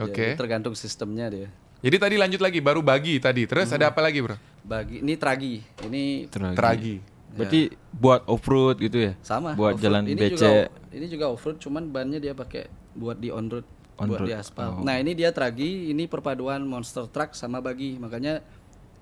Oke. 0.00 0.36
Jadi 0.36 0.40
tergantung 0.40 0.72
sistemnya 0.72 1.28
dia. 1.28 1.48
Jadi 1.84 1.96
tadi 2.00 2.16
lanjut 2.16 2.40
lagi, 2.40 2.60
baru 2.64 2.80
bagi 2.80 3.20
tadi. 3.20 3.44
Terus 3.44 3.72
ada 3.72 3.92
apa 3.92 4.00
lagi 4.04 4.24
bro? 4.24 4.36
Bagi 4.64 5.04
ini 5.04 5.16
tragi. 5.20 5.64
Ini 5.84 6.28
Teragi. 6.32 6.56
Teragi. 6.56 6.94
Berarti 7.30 7.60
buat 7.90 8.26
off 8.26 8.44
road 8.44 8.76
gitu 8.78 8.98
ya? 9.00 9.12
sama. 9.20 9.54
Buat 9.54 9.78
jalan 9.78 10.02
ini 10.04 10.18
becek. 10.20 10.34
Juga, 10.34 10.50
ini 10.90 11.06
juga 11.06 11.24
off 11.28 11.42
road, 11.42 11.56
cuman 11.56 11.86
bannya 11.86 12.18
dia 12.18 12.32
pakai 12.32 12.66
buat 12.92 13.16
di 13.16 13.30
on 13.30 13.46
road, 13.46 13.66
buat 13.96 14.18
On-road. 14.18 14.26
di 14.26 14.34
aspal. 14.34 14.82
Nah 14.82 14.96
ini 14.96 15.12
dia 15.12 15.30
tragi, 15.30 15.90
ini 15.90 16.04
perpaduan 16.04 16.60
monster 16.60 17.06
truck 17.06 17.32
sama 17.32 17.58
bagi, 17.58 17.94
makanya 17.96 18.42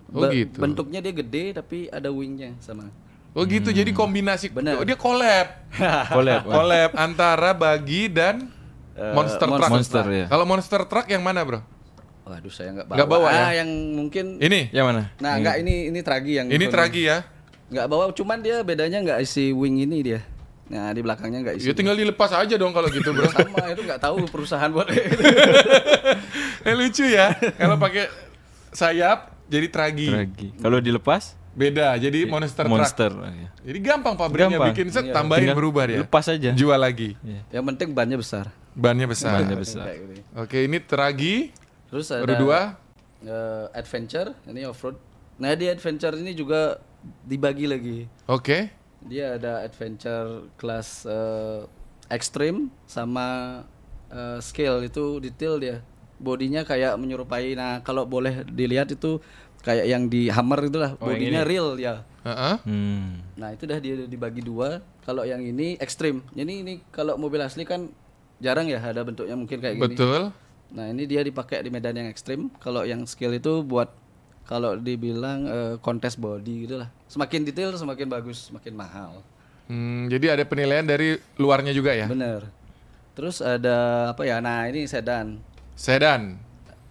Oh, 0.08 0.25
be- 0.25 0.44
gitu. 0.44 0.56
bentuknya 0.58 1.00
dia 1.00 1.12
gede 1.12 1.52
tapi 1.52 1.84
ada 1.86 2.08
wingnya 2.08 2.56
sama. 2.58 2.88
Oh 3.32 3.44
gitu, 3.44 3.69
jadi 3.70 3.92
kombinasi. 3.92 4.48
Benar. 4.48 4.81
Oh, 4.81 4.84
dia 4.84 4.96
collab. 4.96 5.46
Collab. 6.16 6.42
collab 6.44 6.90
antara 6.96 7.52
bagi 7.52 8.08
dan 8.08 8.48
Eh, 8.92 9.14
monster, 9.14 9.46
truck. 9.46 9.70
Monster 9.70 10.04
ya. 10.10 10.26
Kalau 10.26 10.42
monster 10.42 10.81
truck 10.82 11.06
yang 11.06 11.22
mana 11.22 11.46
bro? 11.46 11.60
Waduh 12.26 12.50
saya 12.50 12.74
nggak 12.74 12.86
bawa. 12.88 12.96
Nggak 12.98 13.08
bawa 13.08 13.28
ya? 13.31 13.40
Ah, 13.40 13.52
yang 13.54 13.70
mungkin. 13.94 14.24
Ini. 14.36 14.74
Yang 14.74 14.84
mana? 14.84 15.02
Nah 15.16 15.32
nggak 15.38 15.56
ini 15.62 15.74
ini 15.86 16.00
tragi 16.02 16.32
yang. 16.34 16.46
Ini 16.50 16.66
tragi 16.66 17.02
ya. 17.06 17.22
Nggak 17.69 17.87
bawa, 17.87 18.05
cuman 18.11 18.38
dia 18.41 18.61
bedanya 18.61 18.99
nggak 18.99 19.19
isi 19.20 19.53
wing 19.53 19.79
ini 19.79 19.99
dia. 20.00 20.20
Nah 20.69 20.93
di 20.93 21.00
belakangnya 21.00 21.41
nggak 21.43 21.55
isi. 21.61 21.69
Ya 21.69 21.75
tinggal 21.75 21.94
dilepas 21.94 22.32
aja 22.32 22.55
dong 22.55 22.73
kalau 22.73 22.88
gitu 22.88 23.12
bro. 23.12 23.29
sama 23.29 23.69
itu 23.69 23.82
nggak 23.82 24.00
tahu 24.00 24.25
perusahaan 24.26 24.69
buat 24.69 24.88
eh, 26.69 26.75
lucu 26.75 27.05
ya. 27.05 27.32
Kalau 27.56 27.76
pakai 27.76 28.09
sayap 28.70 29.32
jadi 29.47 29.67
tragi. 29.69 30.09
Tragi. 30.09 30.49
Kalau 30.56 30.79
dilepas? 30.79 31.37
Beda, 31.59 31.91
jadi 31.99 32.23
monster, 32.23 32.62
truck. 32.62 32.70
Monster. 32.70 33.11
Oh, 33.11 33.26
iya. 33.26 33.49
Jadi 33.67 33.79
gampang 33.82 34.15
pabriknya 34.15 34.62
Gampang. 34.62 34.70
bikin 34.70 34.87
set, 34.88 35.11
Iya. 35.11 35.15
tambahin 35.17 35.43
Tinggal 35.43 35.59
berubah 35.59 35.85
dia. 35.91 35.99
Lepas 36.00 36.31
aja. 36.31 36.50
Jual 36.55 36.79
lagi. 36.79 37.19
Iya. 37.19 37.43
yang 37.50 37.65
penting 37.67 37.91
bannya 37.91 38.15
besar. 38.15 38.47
Bannya 38.79 39.11
besar. 39.11 39.43
Bannya 39.43 39.56
besar. 39.59 39.85
Oke, 40.38 40.62
ini 40.62 40.79
tragi. 40.79 41.50
Terus 41.91 42.15
ada 42.15 42.31
dua. 42.31 42.79
eh, 43.19 43.67
adventure, 43.75 44.31
ini 44.47 44.62
off 44.62 44.79
road. 44.79 44.94
Nah 45.37 45.50
di 45.53 45.67
adventure 45.67 46.15
ini 46.15 46.31
juga 46.31 46.79
dibagi 47.24 47.67
lagi. 47.69 47.98
Oke. 48.26 48.72
Dia 49.06 49.38
ada 49.38 49.62
adventure 49.62 50.50
kelas 50.58 51.06
eh, 51.06 51.62
extreme 52.10 52.72
sama 52.84 53.62
eh, 54.10 54.38
scale 54.43 54.88
itu 54.88 55.22
detail 55.22 55.60
dia. 55.60 55.76
Bodinya 56.19 56.67
kayak 56.67 56.98
menyerupai. 56.98 57.55
Nah 57.55 57.81
kalau 57.86 58.02
boleh 58.02 58.43
dilihat 58.48 58.90
itu 58.90 59.22
kayak 59.62 59.86
yang 59.86 60.10
di 60.10 60.31
Hammer 60.31 60.67
itulah. 60.67 60.98
Oh, 60.98 61.10
Bodinya 61.10 61.46
real 61.46 61.78
ya. 61.78 62.02
Heeh. 62.26 62.56
Hmm. 62.67 63.22
Nah 63.38 63.55
itu 63.55 63.64
dah 63.64 63.78
dia 63.78 63.94
dibagi 64.06 64.43
dua. 64.43 64.82
Kalau 65.06 65.22
yang 65.22 65.40
ini 65.40 65.78
ekstrim. 65.78 66.26
Jadi 66.34 66.52
ini 66.67 66.74
kalau 66.90 67.14
mobil 67.14 67.38
asli 67.40 67.62
kan 67.62 67.88
jarang 68.43 68.67
ya 68.70 68.82
ada 68.82 69.02
bentuknya 69.06 69.38
mungkin 69.38 69.62
kayak 69.62 69.78
gini. 69.78 69.94
Betul. 69.94 70.34
Nah 70.74 70.86
ini 70.90 71.08
dia 71.08 71.22
dipakai 71.22 71.62
di 71.62 71.70
medan 71.70 71.96
yang 71.96 72.10
ekstrim. 72.10 72.50
Kalau 72.60 72.82
yang 72.82 73.06
skill 73.06 73.32
itu 73.32 73.62
buat 73.62 73.88
kalau 74.48 74.81
dibilang 74.81 75.44
eh, 75.44 75.74
kontes 75.84 76.17
body 76.17 76.64
gitu 76.64 76.81
lah. 76.81 76.88
Semakin 77.05 77.44
detail 77.44 77.76
semakin 77.76 78.08
bagus, 78.08 78.48
semakin 78.48 78.72
mahal. 78.72 79.20
Hmm, 79.69 80.08
jadi 80.08 80.40
ada 80.40 80.48
penilaian 80.48 80.88
dari 80.88 81.20
luarnya 81.36 81.76
juga 81.76 81.93
ya. 81.93 82.08
Bener. 82.08 82.48
Terus 83.12 83.44
ada 83.44 84.08
apa 84.17 84.24
ya? 84.24 84.40
Nah 84.40 84.64
ini 84.72 84.88
sedan. 84.88 85.36
Sedan. 85.76 86.40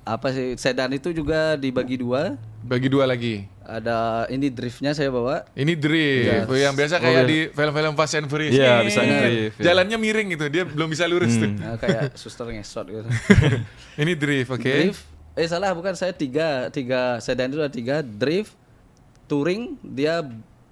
Apa 0.06 0.30
sih 0.32 0.54
sedan 0.56 0.94
itu 0.94 1.10
juga 1.10 1.58
dibagi 1.58 1.98
dua. 1.98 2.38
Bagi 2.62 2.94
dua 2.94 3.10
lagi. 3.10 3.50
Ada 3.66 4.30
ini 4.30 4.54
driftnya 4.54 4.94
saya 4.94 5.10
bawa. 5.10 5.44
Ini 5.58 5.74
drift, 5.76 6.48
yang 6.56 6.78
biasa 6.78 7.04
kayak 7.04 7.24
di 7.28 7.40
film-film 7.52 7.94
Fast 8.00 8.16
and 8.16 8.30
Furious. 8.32 8.56
Iya, 8.56 8.80
Nih, 8.80 8.88
bisa 8.88 9.02
ngedrift, 9.04 9.56
ya. 9.60 9.64
Jalannya 9.72 9.98
miring 10.00 10.28
gitu, 10.40 10.46
dia 10.48 10.64
belum 10.64 10.88
bisa 10.88 11.04
lurus 11.04 11.36
tuh. 11.36 11.52
Nah, 11.52 11.76
kayak 11.76 12.16
suster 12.16 12.48
ngesot 12.48 12.88
gitu. 12.88 13.10
Ini 14.08 14.16
drift, 14.16 14.56
oke. 14.56 14.64
Drift. 14.64 15.17
Eh 15.38 15.46
salah 15.46 15.70
bukan 15.72 15.94
saya 15.94 16.10
tiga 16.12 16.68
tiga 16.68 17.22
sedan 17.22 17.48
itu 17.48 17.62
ada 17.62 17.70
tiga 17.70 18.02
drift, 18.02 18.58
touring 19.26 19.78
dia 19.80 20.26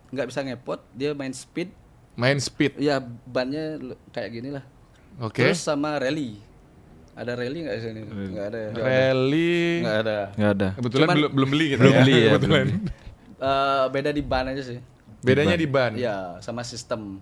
nggak 0.10 0.26
bisa 0.26 0.42
ngepot 0.42 0.82
dia 0.92 1.14
main 1.14 1.32
speed 1.32 1.70
Main 2.16 2.40
speed, 2.40 2.80
ya 2.80 3.04
bannya 3.28 3.76
kayak 4.10 4.30
gini 4.32 4.48
lah. 4.50 4.64
oke. 5.20 5.36
Terus 5.36 5.60
sama 5.60 6.00
rally. 6.00 6.40
Ada 7.12 7.36
rally 7.36 7.60
nggak 7.62 7.76
di 7.76 7.84
sini? 7.84 8.00
Nggak 8.08 8.46
ada. 8.48 8.58
ya? 8.58 8.70
Rally. 8.74 9.60
Nggak 9.84 9.98
ada. 10.00 10.18
Nggak 10.34 10.52
ada. 10.52 10.68
Kebetulan 10.80 11.08
belum 11.12 11.30
belum 11.36 11.50
beli 11.52 11.66
kita 11.68 11.80
Belum 11.80 11.92
ya. 11.92 12.00
beli 12.00 12.14
ya, 12.16 12.30
Kebetulan. 12.32 12.66
Eh, 13.36 13.84
beda 13.92 14.10
di 14.10 14.24
ban 14.24 14.46
aja 14.48 14.64
sih. 14.64 14.80
Bedanya 15.20 15.60
di 15.60 15.68
ban. 15.68 15.92
Ya 15.94 16.40
sama 16.40 16.64
sistem. 16.64 17.20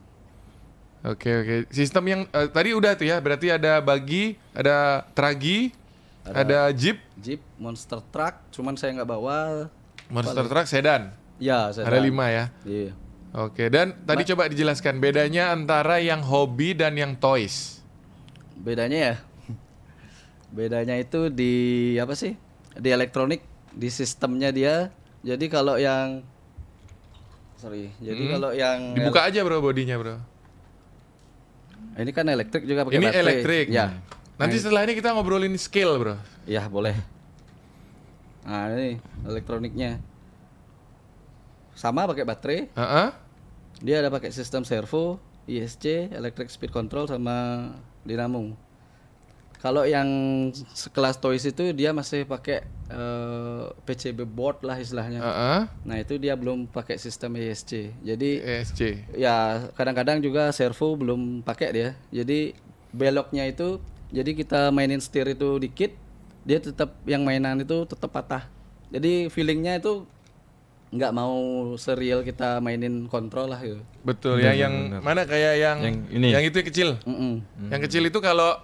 Oke 1.02 1.30
oke. 1.36 1.56
Sistem 1.74 2.04
yang 2.06 2.22
eh, 2.30 2.48
tadi 2.48 2.70
udah 2.72 2.94
tuh 2.94 3.10
ya, 3.10 3.18
berarti 3.18 3.50
ada 3.50 3.82
bagi, 3.82 4.38
ada 4.54 5.10
tragi, 5.12 5.74
ada, 6.26 6.72
jeep. 6.72 6.98
Jeep 7.16 7.42
monster 7.56 8.00
truck, 8.06 8.40
cuman 8.50 8.74
saya 8.74 8.96
nggak 8.96 9.10
bawa. 9.10 9.68
Monster 10.08 10.46
truck 10.46 10.66
sedan. 10.66 11.12
Ya, 11.36 11.68
saya 11.70 11.84
Ada 11.86 12.00
lima 12.00 12.30
ya. 12.30 12.46
Iya. 12.64 12.92
Oke, 13.34 13.66
dan 13.68 13.98
tadi 14.06 14.24
coba 14.26 14.46
dijelaskan 14.46 14.98
bedanya 14.98 15.50
antara 15.50 15.98
yang 15.98 16.22
hobi 16.22 16.72
dan 16.72 16.94
yang 16.94 17.18
toys. 17.18 17.82
Bedanya 18.56 19.00
ya. 19.00 19.16
Bedanya 20.50 20.96
itu 20.96 21.28
di 21.28 21.54
apa 21.98 22.14
sih? 22.14 22.38
Di 22.72 22.88
elektronik, 22.88 23.42
di 23.72 23.90
sistemnya 23.90 24.54
dia. 24.54 24.94
Jadi 25.26 25.50
kalau 25.50 25.76
yang 25.76 26.22
sorry, 27.58 27.90
jadi 27.98 28.24
kalau 28.30 28.52
yang 28.54 28.94
Hmm. 28.94 28.98
Dibuka 29.02 29.26
aja 29.26 29.42
bro 29.42 29.60
bodinya 29.60 29.98
bro. 29.98 30.16
ini 31.94 32.10
kan 32.10 32.26
elektrik 32.26 32.66
juga 32.66 32.86
pakai 32.86 32.98
Ini 32.98 33.06
baterai. 33.06 33.22
elektrik. 33.24 33.66
Ya. 33.70 33.98
Nanti 34.38 34.58
setelah 34.58 34.82
ini 34.90 34.98
kita 34.98 35.14
ngobrolin 35.14 35.54
skill 35.62 36.02
bro. 36.02 36.16
Ya, 36.50 36.66
boleh. 36.66 36.98
Nah, 38.44 38.74
ini 38.74 38.98
elektroniknya. 39.24 40.02
Sama 41.78 42.10
pakai 42.10 42.26
baterai. 42.26 42.60
Heeh. 42.74 43.08
Dia 43.84 44.02
ada 44.02 44.10
pakai 44.10 44.34
sistem 44.34 44.66
servo, 44.66 45.22
ISC, 45.46 46.14
electric 46.14 46.50
speed 46.50 46.74
control 46.74 47.06
sama 47.06 47.70
dinamo. 48.06 48.56
Kalau 49.64 49.88
yang 49.88 50.04
sekelas 50.76 51.24
toys 51.24 51.48
itu 51.48 51.72
dia 51.72 51.96
masih 51.96 52.28
pakai 52.28 52.68
eh, 52.92 53.64
PCB 53.88 54.28
board 54.28 54.60
lah 54.68 54.76
istilahnya. 54.76 55.24
Heeh. 55.24 55.62
Nah, 55.88 55.98
itu 56.02 56.20
dia 56.20 56.36
belum 56.36 56.68
pakai 56.68 57.00
sistem 57.00 57.40
ISC. 57.40 57.96
Jadi 58.04 58.44
ESC. 58.44 58.82
ya 59.16 59.64
kadang-kadang 59.78 60.20
juga 60.20 60.52
servo 60.52 61.00
belum 61.00 61.48
pakai 61.48 61.70
dia. 61.72 61.90
Jadi 62.12 62.60
beloknya 62.92 63.48
itu 63.48 63.80
jadi 64.14 64.32
kita 64.32 64.70
mainin 64.70 65.02
setir 65.02 65.26
itu 65.26 65.58
dikit, 65.58 65.92
dia 66.46 66.62
tetap 66.62 66.94
yang 67.04 67.26
mainan 67.26 67.58
itu 67.60 67.84
tetap 67.84 68.14
patah. 68.14 68.46
Jadi 68.94 69.26
feelingnya 69.28 69.82
itu 69.82 70.06
nggak 70.94 71.10
mau 71.10 71.34
serial 71.82 72.22
kita 72.22 72.62
mainin 72.62 73.10
kontrol 73.10 73.50
lah 73.50 73.58
gitu. 73.58 73.82
Betul 74.06 74.46
ya 74.46 74.54
yang 74.54 75.02
mana 75.02 75.26
kayak 75.26 75.54
yang 75.58 75.78
Yang 75.82 75.96
ini. 76.14 76.28
yang 76.30 76.44
itu 76.46 76.56
yang 76.62 76.68
kecil. 76.70 76.90
Mm-mm. 77.02 77.34
Yang 77.74 77.82
kecil 77.90 78.04
itu 78.06 78.20
kalau 78.22 78.62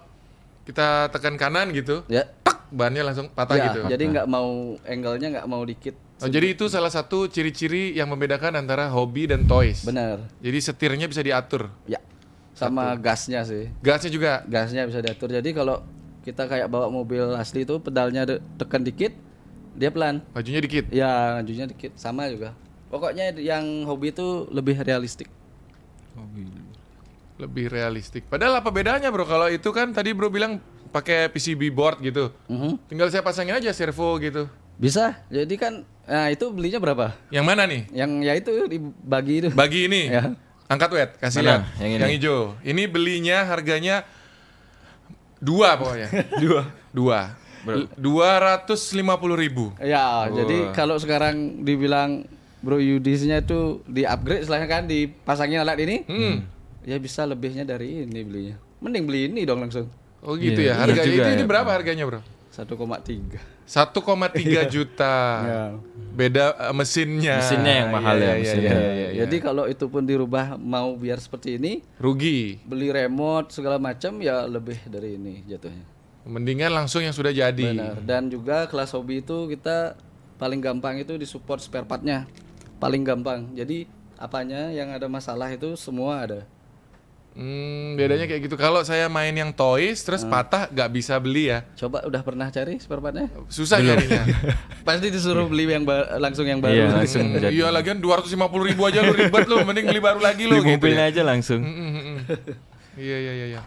kita 0.62 1.10
tekan 1.10 1.34
kanan 1.34 1.74
gitu, 1.74 2.06
Ya, 2.06 2.30
tak 2.46 2.62
bannya 2.70 3.02
langsung 3.02 3.26
patah 3.26 3.58
ya, 3.58 3.64
gitu. 3.74 3.80
jadi 3.90 4.04
nggak 4.06 4.26
mau 4.30 4.78
angle-nya 4.86 5.28
nggak 5.34 5.48
mau 5.50 5.66
dikit. 5.66 5.98
Oh, 6.20 6.28
jadi 6.28 6.52
itu 6.54 6.68
salah 6.70 6.92
satu 6.92 7.26
ciri-ciri 7.26 7.96
yang 7.96 8.06
membedakan 8.06 8.54
antara 8.54 8.86
hobi 8.86 9.24
dan 9.26 9.48
toys. 9.48 9.82
Benar. 9.82 10.20
Jadi 10.38 10.58
setirnya 10.60 11.08
bisa 11.08 11.24
diatur. 11.24 11.72
Ya. 11.88 11.98
Sama 12.60 12.92
gasnya 13.00 13.40
sih. 13.42 13.72
Gasnya 13.80 14.10
juga. 14.12 14.32
Gasnya 14.44 14.84
bisa 14.84 15.00
diatur. 15.00 15.32
Jadi 15.32 15.50
kalau 15.50 15.80
kita 16.20 16.44
kayak 16.44 16.68
bawa 16.68 16.92
mobil 16.92 17.32
asli 17.32 17.64
itu 17.64 17.80
pedalnya 17.80 18.28
de- 18.28 18.44
tekan 18.60 18.84
dikit, 18.84 19.16
dia 19.72 19.88
pelan. 19.88 20.20
Majunya 20.36 20.60
dikit. 20.60 20.84
Ya, 20.92 21.40
majunya 21.40 21.64
dikit 21.64 21.96
sama 21.96 22.28
juga. 22.28 22.52
Pokoknya 22.92 23.32
yang 23.34 23.88
hobi 23.88 24.12
itu 24.12 24.44
lebih 24.50 24.76
realistik. 24.80 25.32
Lebih 27.40 27.72
realistik. 27.72 28.28
Padahal 28.28 28.60
apa 28.60 28.68
bedanya 28.68 29.08
bro? 29.08 29.24
Kalau 29.24 29.48
itu 29.48 29.72
kan 29.72 29.88
tadi 29.96 30.12
bro 30.12 30.28
bilang 30.28 30.60
pakai 30.92 31.32
PCB 31.32 31.72
board 31.72 32.04
gitu. 32.04 32.28
Mhm. 32.52 32.76
Tinggal 32.84 33.08
saya 33.08 33.24
pasangin 33.24 33.56
aja 33.56 33.72
servo 33.72 34.20
gitu. 34.20 34.44
Bisa. 34.76 35.16
Jadi 35.32 35.56
kan 35.56 35.80
nah 36.04 36.28
itu 36.28 36.50
belinya 36.52 36.76
berapa? 36.76 37.16
Yang 37.32 37.46
mana 37.46 37.62
nih? 37.64 37.82
Yang 37.94 38.10
ya 38.20 38.32
itu 38.36 38.52
dibagi 38.68 39.34
itu. 39.40 39.48
Bagi 39.56 39.80
ini. 39.88 40.02
Ya. 40.12 40.36
Angkat 40.70 40.90
wet, 40.92 41.10
kasih 41.18 41.42
Mana? 41.42 41.46
lihat. 41.50 41.62
Yang 41.76 41.90
ini? 41.90 42.02
hijau. 42.14 42.38
Ini 42.62 42.82
belinya 42.86 43.42
harganya 43.42 44.06
dua 45.36 45.74
pokoknya. 45.74 46.08
dua. 46.42 46.62
Dua. 46.90 47.20
Dua 47.92 48.30
ratus 48.38 48.94
lima 48.94 49.18
puluh 49.18 49.34
ribu. 49.34 49.74
Ya, 49.76 50.30
jadi 50.30 50.70
kalau 50.70 50.96
sekarang 50.96 51.60
dibilang 51.60 52.24
Bro 52.60 52.78
Yudisnya 52.78 53.40
itu 53.40 53.82
di 53.84 54.04
upgrade 54.04 54.44
setelahnya 54.44 54.68
kan 54.70 54.82
dipasangin 54.84 55.58
alat 55.58 55.80
ini, 55.80 55.96
Hmm. 56.04 56.36
ya 56.82 56.96
bisa 56.96 57.24
lebihnya 57.24 57.64
dari 57.64 58.04
ini 58.04 58.20
belinya. 58.20 58.56
Mending 58.78 59.04
beli 59.04 59.20
ini 59.26 59.44
dong 59.44 59.60
langsung. 59.60 59.88
Oh 60.20 60.36
gitu 60.36 60.60
Iya, 60.60 60.72
ya. 60.72 60.74
Harga 60.78 61.00
iya 61.00 61.04
juga 61.04 61.22
itu 61.22 61.30
ini 61.34 61.44
ya. 61.44 61.48
berapa 61.48 61.68
harganya 61.68 62.04
bro? 62.04 62.20
1,3. 62.50 63.40
1,3 63.70 64.66
juta. 64.66 65.14
Ya. 65.46 65.62
Beda 66.10 66.58
eh, 66.58 66.74
mesinnya. 66.74 67.38
Mesinnya 67.38 67.74
yang 67.86 67.90
mahal 67.94 68.18
Iya, 68.18 68.26
ya, 68.26 68.26
iya, 68.26 68.40
mesinnya. 68.42 68.72
iya, 68.74 68.80
iya, 68.82 69.08
iya. 69.14 69.20
Jadi 69.22 69.36
kalau 69.38 69.64
itu 69.70 69.86
pun 69.86 70.02
dirubah 70.02 70.58
mau 70.58 70.90
biar 70.98 71.22
seperti 71.22 71.54
ini, 71.54 71.86
rugi. 72.02 72.58
beli 72.66 72.90
remote 72.90 73.54
segala 73.54 73.78
macam 73.78 74.18
ya 74.18 74.42
lebih 74.42 74.74
dari 74.90 75.14
ini 75.14 75.46
jatuhnya. 75.46 75.86
Mendingan 76.26 76.74
langsung 76.74 77.06
yang 77.06 77.14
sudah 77.14 77.30
jadi. 77.30 77.70
Benar. 77.70 78.02
Dan 78.02 78.26
juga 78.26 78.66
kelas 78.66 78.90
hobi 78.90 79.22
itu 79.22 79.46
kita 79.46 79.94
paling 80.34 80.58
gampang 80.58 80.98
itu 80.98 81.14
disupport 81.14 81.62
spare 81.62 81.86
partnya. 81.86 82.26
Paling 82.82 83.06
gampang. 83.06 83.54
Jadi 83.54 83.86
apanya 84.18 84.74
yang 84.74 84.90
ada 84.90 85.06
masalah 85.06 85.46
itu 85.48 85.78
semua 85.78 86.26
ada. 86.26 86.40
Hmm, 87.30 87.94
bedanya 87.94 88.26
kayak 88.26 88.42
gitu. 88.42 88.54
Kalau 88.54 88.82
saya 88.82 89.06
main 89.06 89.30
yang 89.30 89.50
toys 89.50 90.00
terus 90.00 90.20
Hmm. 90.20 90.30
patah 90.30 90.66
nggak 90.66 90.90
bisa 90.90 91.14
beli 91.16 91.46
ya. 91.46 91.62
Coba 91.74 92.02
udah 92.02 92.20
pernah 92.20 92.46
cari 92.46 92.76
spare 92.76 92.98
partnya? 92.98 93.30
Susah 93.46 93.78
nyarinya. 93.78 94.26
Pasti 94.86 95.08
disuruh 95.08 95.46
beli 95.46 95.64
yang 95.64 95.82
ba- 95.82 96.16
langsung 96.16 96.42
yang 96.42 96.58
baru. 96.58 96.74
Iya, 96.74 96.86
langsung 96.92 97.30
jadi. 97.38 97.48
Iya 97.48 97.70
lagian 97.70 97.96
250 97.96 98.34
ribu 98.66 98.82
aja 98.84 99.00
lu 99.00 99.14
ribet 99.14 99.46
lu, 99.46 99.62
mending 99.62 99.86
beli 99.86 100.00
baru 100.00 100.18
lagi 100.18 100.42
lu 100.44 100.58
Beli 100.58 100.66
gitu 100.66 100.76
mobilnya 100.76 101.06
ya. 101.06 101.12
aja 101.12 101.22
langsung. 101.22 101.60
Mm, 101.62 101.70
mm, 101.70 101.92
mm. 101.96 102.18
Iya 102.96 103.16
iya 103.18 103.32
iya 103.32 103.46
iya. 103.54 103.62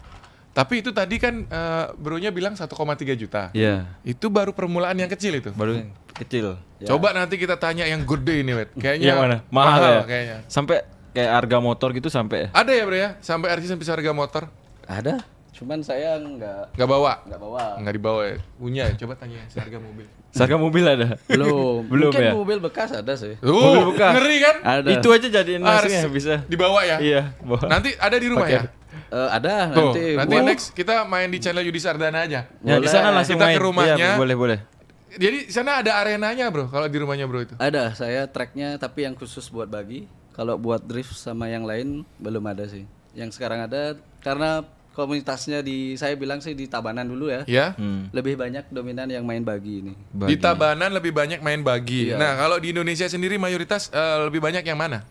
Tapi 0.54 0.86
itu 0.86 0.94
tadi 0.94 1.18
kan 1.18 1.34
eh, 1.42 1.86
bronya 1.96 2.30
bilang 2.30 2.54
1,3 2.54 2.70
juta. 3.16 3.50
Iya. 3.52 3.90
Itu 4.04 4.30
baru 4.30 4.54
permulaan 4.54 4.94
yang 4.96 5.10
kecil 5.10 5.34
itu. 5.34 5.50
Baru 5.50 5.80
yang 5.80 5.90
kecil. 6.14 6.62
Coba 6.84 7.10
nanti 7.10 7.40
kita 7.40 7.56
tanya 7.56 7.88
yang 7.88 8.04
gede 8.04 8.44
ini, 8.44 8.54
Wet. 8.54 8.70
Kayaknya 8.76 9.08
Yang 9.08 9.18
mana? 9.18 9.38
Mahal, 9.50 9.82
ya? 9.82 10.02
kayaknya. 10.06 10.38
Sampai 10.46 10.86
kayak 11.14 11.32
harga 11.32 11.58
motor 11.58 11.90
gitu 11.92 12.10
sampai 12.10 12.38
ya? 12.38 12.48
Ada 12.52 12.72
ya, 12.72 12.84
Bro 12.84 12.98
ya? 12.98 13.10
Sampai 13.20 13.48
RC 13.54 13.66
sampai 13.70 13.86
harga 13.88 14.12
motor. 14.12 14.44
Ada. 14.84 15.24
Cuman 15.54 15.80
saya 15.80 16.18
nggak 16.18 16.74
Nggak 16.74 16.90
bawa. 16.90 17.14
nggak 17.24 17.40
bawa. 17.40 17.64
Nggak 17.78 17.94
dibawa 17.94 18.22
ya. 18.26 18.38
Punya 18.58 18.84
ya. 18.90 18.96
Coba 18.98 19.14
tanya 19.16 19.40
seharga 19.48 19.78
mobil. 19.78 20.10
Harga 20.34 20.58
mobil 20.58 20.84
ada. 20.84 21.08
Belum. 21.24 21.86
Belum 21.94 22.10
Mungkin 22.10 22.26
ya? 22.26 22.34
mobil 22.34 22.58
bekas 22.60 22.90
ada 22.92 23.14
sih. 23.14 23.38
Tuh, 23.38 23.94
bekas. 23.94 24.12
ngeri 24.18 24.38
kan? 24.42 24.56
Ada. 24.60 24.90
Itu 24.98 25.08
aja 25.14 25.28
jadiin 25.30 25.62
Ah, 25.62 25.78
langsung 25.78 25.94
ya 25.94 26.02
harus 26.02 26.12
bisa. 26.12 26.34
Dibawa 26.50 26.82
ya? 26.82 26.98
Iya, 26.98 27.22
bawa. 27.40 27.70
Nanti 27.70 27.94
ada 27.96 28.18
di 28.18 28.28
rumah 28.28 28.50
ya? 28.50 28.66
Eh, 29.14 29.30
ada 29.30 29.70
Tuh, 29.70 29.94
nanti. 29.94 30.04
nanti 30.18 30.34
Wah, 30.34 30.44
next 30.44 30.66
kita 30.74 31.06
main 31.06 31.30
di 31.30 31.38
channel 31.38 31.62
Yudi 31.62 31.78
Sardana 31.78 32.26
aja. 32.26 32.50
Ya 32.66 32.76
di 32.82 32.90
sana 32.90 33.14
langsung 33.14 33.38
Kita 33.38 33.46
ke 33.46 33.50
main. 33.54 33.62
rumahnya. 33.62 33.96
Iya, 33.96 34.12
boleh, 34.18 34.34
boleh. 34.36 34.60
Jadi 35.14 35.46
di 35.46 35.54
sana 35.54 35.86
ada 35.86 36.02
arenanya, 36.02 36.50
Bro, 36.50 36.74
kalau 36.74 36.90
di 36.90 36.98
rumahnya, 36.98 37.30
Bro 37.30 37.46
itu. 37.46 37.54
Ada, 37.62 37.94
saya 37.94 38.26
tracknya 38.26 38.82
tapi 38.82 39.06
yang 39.06 39.14
khusus 39.14 39.46
buat 39.46 39.70
bagi. 39.70 40.10
Kalau 40.34 40.58
buat 40.58 40.82
drift 40.82 41.14
sama 41.14 41.46
yang 41.50 41.64
lain 41.64 42.02
belum 42.18 42.44
ada 42.50 42.66
sih. 42.66 42.90
Yang 43.14 43.38
sekarang 43.38 43.70
ada 43.70 43.98
karena 44.26 44.66
komunitasnya 44.94 45.66
di 45.66 45.98
saya 45.98 46.14
bilang 46.14 46.42
sih 46.42 46.54
di 46.54 46.70
Tabanan 46.70 47.06
dulu 47.06 47.30
ya. 47.30 47.42
Ya. 47.50 47.68
Hmm. 47.78 48.10
Lebih 48.14 48.38
banyak 48.38 48.70
dominan 48.70 49.10
yang 49.10 49.26
main 49.26 49.42
bagi 49.42 49.82
ini. 49.86 49.94
Di 50.14 50.38
Tabanan 50.38 50.94
lebih 50.94 51.14
banyak 51.14 51.42
main 51.42 51.62
bagi. 51.62 52.14
Iya. 52.14 52.18
Nah, 52.18 52.38
kalau 52.38 52.58
di 52.62 52.74
Indonesia 52.74 53.10
sendiri 53.10 53.38
mayoritas 53.42 53.90
eh, 53.94 54.18
lebih 54.26 54.42
banyak 54.42 54.66
yang 54.66 54.78
mana? 54.78 55.06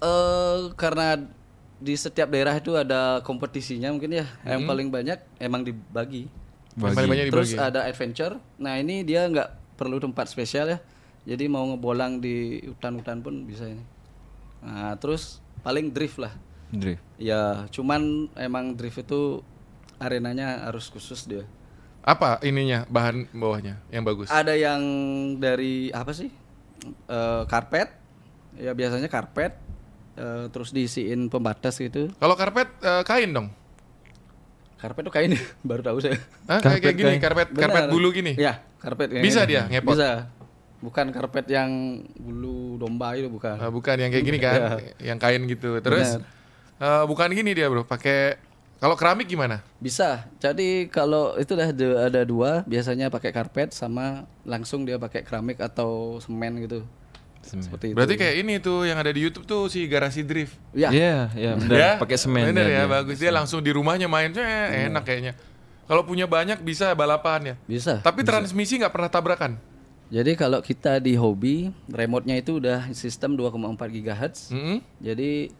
Eh 0.00 0.72
karena 0.76 1.20
di 1.76 1.92
setiap 1.92 2.32
daerah 2.32 2.56
itu 2.56 2.72
ada 2.76 3.20
kompetisinya 3.24 3.92
mungkin 3.92 4.20
ya. 4.20 4.26
Yang 4.44 4.62
paling 4.68 4.88
banyak 4.92 5.18
emang 5.40 5.64
dibagi. 5.64 6.28
Yang 6.76 6.94
paling 6.96 7.10
banyak 7.12 7.26
Terus 7.32 7.50
dibagi. 7.56 7.68
ada 7.72 7.80
adventure. 7.88 8.34
Nah, 8.60 8.76
ini 8.76 9.04
dia 9.04 9.24
nggak 9.28 9.76
perlu 9.80 9.96
tempat 10.00 10.28
spesial 10.28 10.76
ya. 10.76 10.78
Jadi 11.26 11.50
mau 11.50 11.64
ngebolang 11.66 12.22
di 12.22 12.62
hutan-hutan 12.64 13.18
pun 13.24 13.48
bisa 13.48 13.66
ini. 13.66 13.95
Nah, 14.66 14.98
terus 14.98 15.38
paling 15.62 15.94
drift 15.94 16.18
lah. 16.18 16.34
Drift. 16.74 16.98
Ya, 17.22 17.70
cuman 17.70 18.26
emang 18.34 18.74
drift 18.74 19.06
itu 19.06 19.46
arenanya 20.02 20.66
harus 20.66 20.90
khusus 20.90 21.22
dia. 21.22 21.46
Apa 22.02 22.42
ininya 22.42 22.82
bahan 22.90 23.30
bawahnya 23.30 23.78
yang 23.94 24.02
bagus? 24.02 24.26
Ada 24.30 24.58
yang 24.58 24.82
dari 25.38 25.90
apa 25.94 26.10
sih? 26.10 26.30
Eh, 27.06 27.42
karpet. 27.46 27.94
Ya 28.58 28.74
biasanya 28.74 29.06
karpet. 29.06 29.54
Eh, 30.18 30.50
terus 30.50 30.74
diisiin 30.74 31.30
pembatas 31.30 31.78
gitu. 31.78 32.10
Kalau 32.18 32.34
karpet 32.34 32.66
eh, 32.82 33.02
kain 33.06 33.30
dong. 33.30 33.48
Karpet 34.76 35.02
tuh 35.08 35.14
kain 35.14 35.32
baru 35.70 35.82
tahu 35.82 35.98
saya. 36.02 36.18
Hah, 36.50 36.60
kayak, 36.60 36.80
kayak 36.82 36.96
gini, 36.98 37.10
kain. 37.16 37.22
karpet 37.22 37.48
karpet 37.54 37.84
bulu 37.90 38.10
gini. 38.12 38.34
Ya, 38.38 38.60
karpet 38.82 39.08
kayak 39.14 39.24
Bisa 39.24 39.42
gini. 39.46 39.50
dia 39.56 39.62
ngepot? 39.70 39.94
Bisa. 39.96 40.10
Bukan 40.80 41.08
karpet 41.08 41.48
yang 41.48 42.02
bulu 42.20 42.76
domba 42.76 43.16
itu 43.16 43.32
bukan. 43.32 43.56
Ah, 43.56 43.72
bukan 43.72 43.96
yang 43.96 44.10
kayak 44.12 44.24
gini 44.24 44.38
kan, 44.38 44.80
yang 45.00 45.16
kain 45.16 45.42
gitu. 45.48 45.80
Terus 45.80 46.20
eh, 46.80 47.04
bukan 47.08 47.32
gini 47.32 47.56
dia, 47.56 47.66
Bro. 47.72 47.88
Pakai 47.88 48.36
kalau 48.76 48.92
keramik 48.92 49.24
gimana? 49.24 49.64
Bisa. 49.80 50.28
Jadi 50.36 50.92
kalau 50.92 51.32
itu 51.40 51.56
dah 51.56 51.72
ada, 51.72 52.20
dua, 52.28 52.60
biasanya 52.68 53.08
pakai 53.08 53.32
karpet 53.32 53.72
sama 53.72 54.28
langsung 54.44 54.84
dia 54.84 55.00
pakai 55.00 55.24
keramik 55.24 55.64
atau 55.64 56.20
semen 56.20 56.60
gitu. 56.60 56.84
Seperti 57.40 57.94
itu. 57.94 57.96
Berarti 57.96 58.18
kayak 58.18 58.36
ini 58.42 58.54
tuh 58.58 58.84
yang 58.84 58.98
ada 59.00 59.08
di 59.08 59.22
YouTube 59.22 59.46
tuh 59.48 59.70
si 59.72 59.86
garasi 59.86 60.26
drift. 60.26 60.58
Ya. 60.76 60.90
Iya, 60.92 61.30
iya, 61.38 61.52
benar. 61.56 61.76
Ya? 61.78 61.90
Pakai 61.96 62.18
semen. 62.18 62.52
Bener 62.52 62.66
ya, 62.68 62.84
dia. 62.84 62.90
bagus. 62.90 63.16
Dia 63.22 63.32
langsung 63.32 63.62
di 63.62 63.70
rumahnya 63.70 64.10
main, 64.10 64.34
eh, 64.34 64.90
enak 64.90 65.06
kayaknya. 65.06 65.32
Kalau 65.86 66.02
punya 66.02 66.26
banyak 66.26 66.60
bisa 66.66 66.90
balapan 66.98 67.54
ya. 67.54 67.56
Bisa. 67.64 68.02
Tapi 68.02 68.26
transmisi 68.26 68.76
nggak 68.82 68.90
pernah 68.90 69.06
tabrakan. 69.08 69.56
Jadi 70.06 70.38
kalau 70.38 70.62
kita 70.62 71.02
di 71.02 71.18
hobi, 71.18 71.74
remote-nya 71.90 72.38
itu 72.38 72.62
udah 72.62 72.94
sistem 72.94 73.34
2,4 73.34 73.74
GHz. 73.74 74.54
Mm-mm. 74.54 74.78
Jadi 75.02 75.50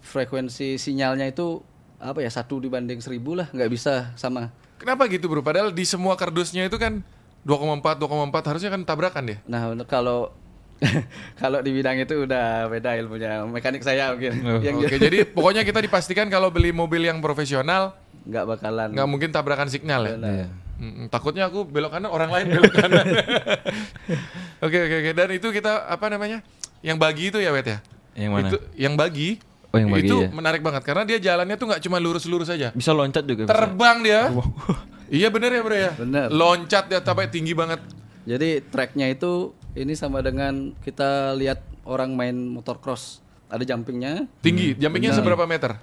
frekuensi 0.00 0.80
sinyalnya 0.80 1.28
itu 1.28 1.60
apa 2.00 2.24
ya 2.24 2.32
satu 2.32 2.64
dibanding 2.64 2.96
seribu 3.04 3.36
lah, 3.36 3.52
nggak 3.52 3.68
bisa 3.68 4.16
sama. 4.16 4.48
Kenapa 4.80 5.04
gitu 5.12 5.28
bro? 5.28 5.44
Padahal 5.44 5.68
di 5.68 5.84
semua 5.84 6.16
kardusnya 6.16 6.64
itu 6.64 6.80
kan 6.80 7.04
2,4 7.44 8.00
2,4 8.00 8.48
harusnya 8.48 8.70
kan 8.72 8.82
tabrakan 8.88 9.36
ya. 9.36 9.38
Nah 9.44 9.76
kalau 9.84 10.32
kalau 11.40 11.60
di 11.60 11.76
bidang 11.76 12.00
itu 12.00 12.24
udah 12.24 12.72
beda 12.72 12.96
ilmunya 12.96 13.44
mekanik 13.44 13.84
saya 13.84 14.16
mungkin 14.16 14.32
yang 14.64 14.80
Oke, 14.80 14.96
jadi 14.96 15.28
pokoknya 15.28 15.60
kita 15.60 15.84
dipastikan 15.84 16.32
kalau 16.32 16.48
beli 16.48 16.72
mobil 16.72 17.04
yang 17.04 17.20
profesional 17.20 18.00
nggak 18.24 18.44
bakalan 18.48 18.88
nggak 18.96 19.08
mungkin 19.08 19.28
tabrakan 19.28 19.68
signal 19.68 20.08
ya. 20.08 20.16
Benar. 20.16 20.48
Mm-mm, 20.80 21.12
takutnya 21.12 21.44
aku 21.52 21.68
belok 21.68 21.92
kanan 21.92 22.08
orang 22.08 22.32
lain 22.32 22.56
belok 22.56 22.72
kanan. 22.72 23.04
Oke 24.64 24.76
oke 24.76 24.96
oke 25.00 25.10
dan 25.16 25.28
itu 25.32 25.48
kita 25.56 25.88
apa 25.88 26.12
namanya? 26.12 26.44
Yang 26.84 26.96
bagi 27.00 27.24
itu 27.32 27.40
ya 27.40 27.48
Wet 27.48 27.64
ya? 27.64 27.78
Yang 28.12 28.32
mana? 28.32 28.48
Itu 28.48 28.56
yang 28.76 28.94
bagi. 28.96 29.40
Oh, 29.72 29.76
yang 29.80 29.88
bagi 29.88 30.08
itu 30.08 30.16
ya. 30.20 30.28
menarik 30.28 30.60
banget 30.60 30.82
karena 30.84 31.02
dia 31.08 31.16
jalannya 31.16 31.56
tuh 31.56 31.66
nggak 31.72 31.80
cuma 31.84 31.96
lurus-lurus 31.96 32.52
saja. 32.52 32.68
Bisa 32.76 32.92
loncat 32.92 33.24
juga. 33.24 33.48
bisa. 33.48 33.52
Terbang 33.56 34.04
dia. 34.04 34.28
iya 35.20 35.32
bener 35.32 35.48
ya 35.52 35.60
bro 35.64 35.76
ya. 35.76 35.92
Bener. 35.96 36.28
Loncat 36.28 36.92
dia 36.92 37.00
sampai 37.00 37.32
tinggi 37.32 37.56
banget. 37.56 37.80
Jadi 38.28 38.60
tracknya 38.68 39.08
itu 39.08 39.56
ini 39.72 39.96
sama 39.96 40.20
dengan 40.20 40.76
kita 40.84 41.32
lihat 41.40 41.64
orang 41.88 42.12
main 42.12 42.36
motocross 42.36 43.24
ada 43.48 43.64
jumpingnya 43.64 44.28
Tinggi. 44.44 44.76
Jumpingnya 44.76 45.16
seberapa 45.16 45.44
meter? 45.48 45.76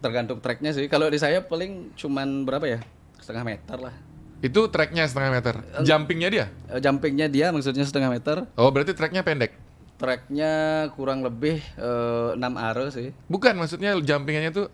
tergantung 0.00 0.38
tracknya 0.40 0.70
sih. 0.72 0.86
Kalau 0.86 1.08
di 1.08 1.18
saya 1.18 1.42
paling 1.42 1.96
cuman 1.96 2.44
berapa 2.46 2.64
ya 2.68 2.80
setengah 3.26 3.42
meter 3.44 3.78
lah. 3.82 3.94
Itu 4.38 4.70
treknya 4.70 5.02
setengah 5.02 5.34
meter. 5.34 5.54
Jumpingnya 5.82 6.28
dia? 6.30 6.46
Eh, 6.68 6.78
Jumpingnya 6.78 7.26
dia 7.26 7.50
maksudnya 7.50 7.82
setengah 7.82 8.06
meter. 8.08 8.46
Oh 8.54 8.70
berarti 8.70 8.94
treknya 8.94 9.26
pendek. 9.26 9.50
Tracknya 9.98 10.52
kurang 10.94 11.26
lebih 11.26 11.58
eh, 11.74 12.30
6 12.32 12.38
are 12.38 12.86
sih. 12.88 13.10
Bukan 13.26 13.58
maksudnya 13.58 13.98
jumpingannya 13.98 14.54
tuh 14.54 14.70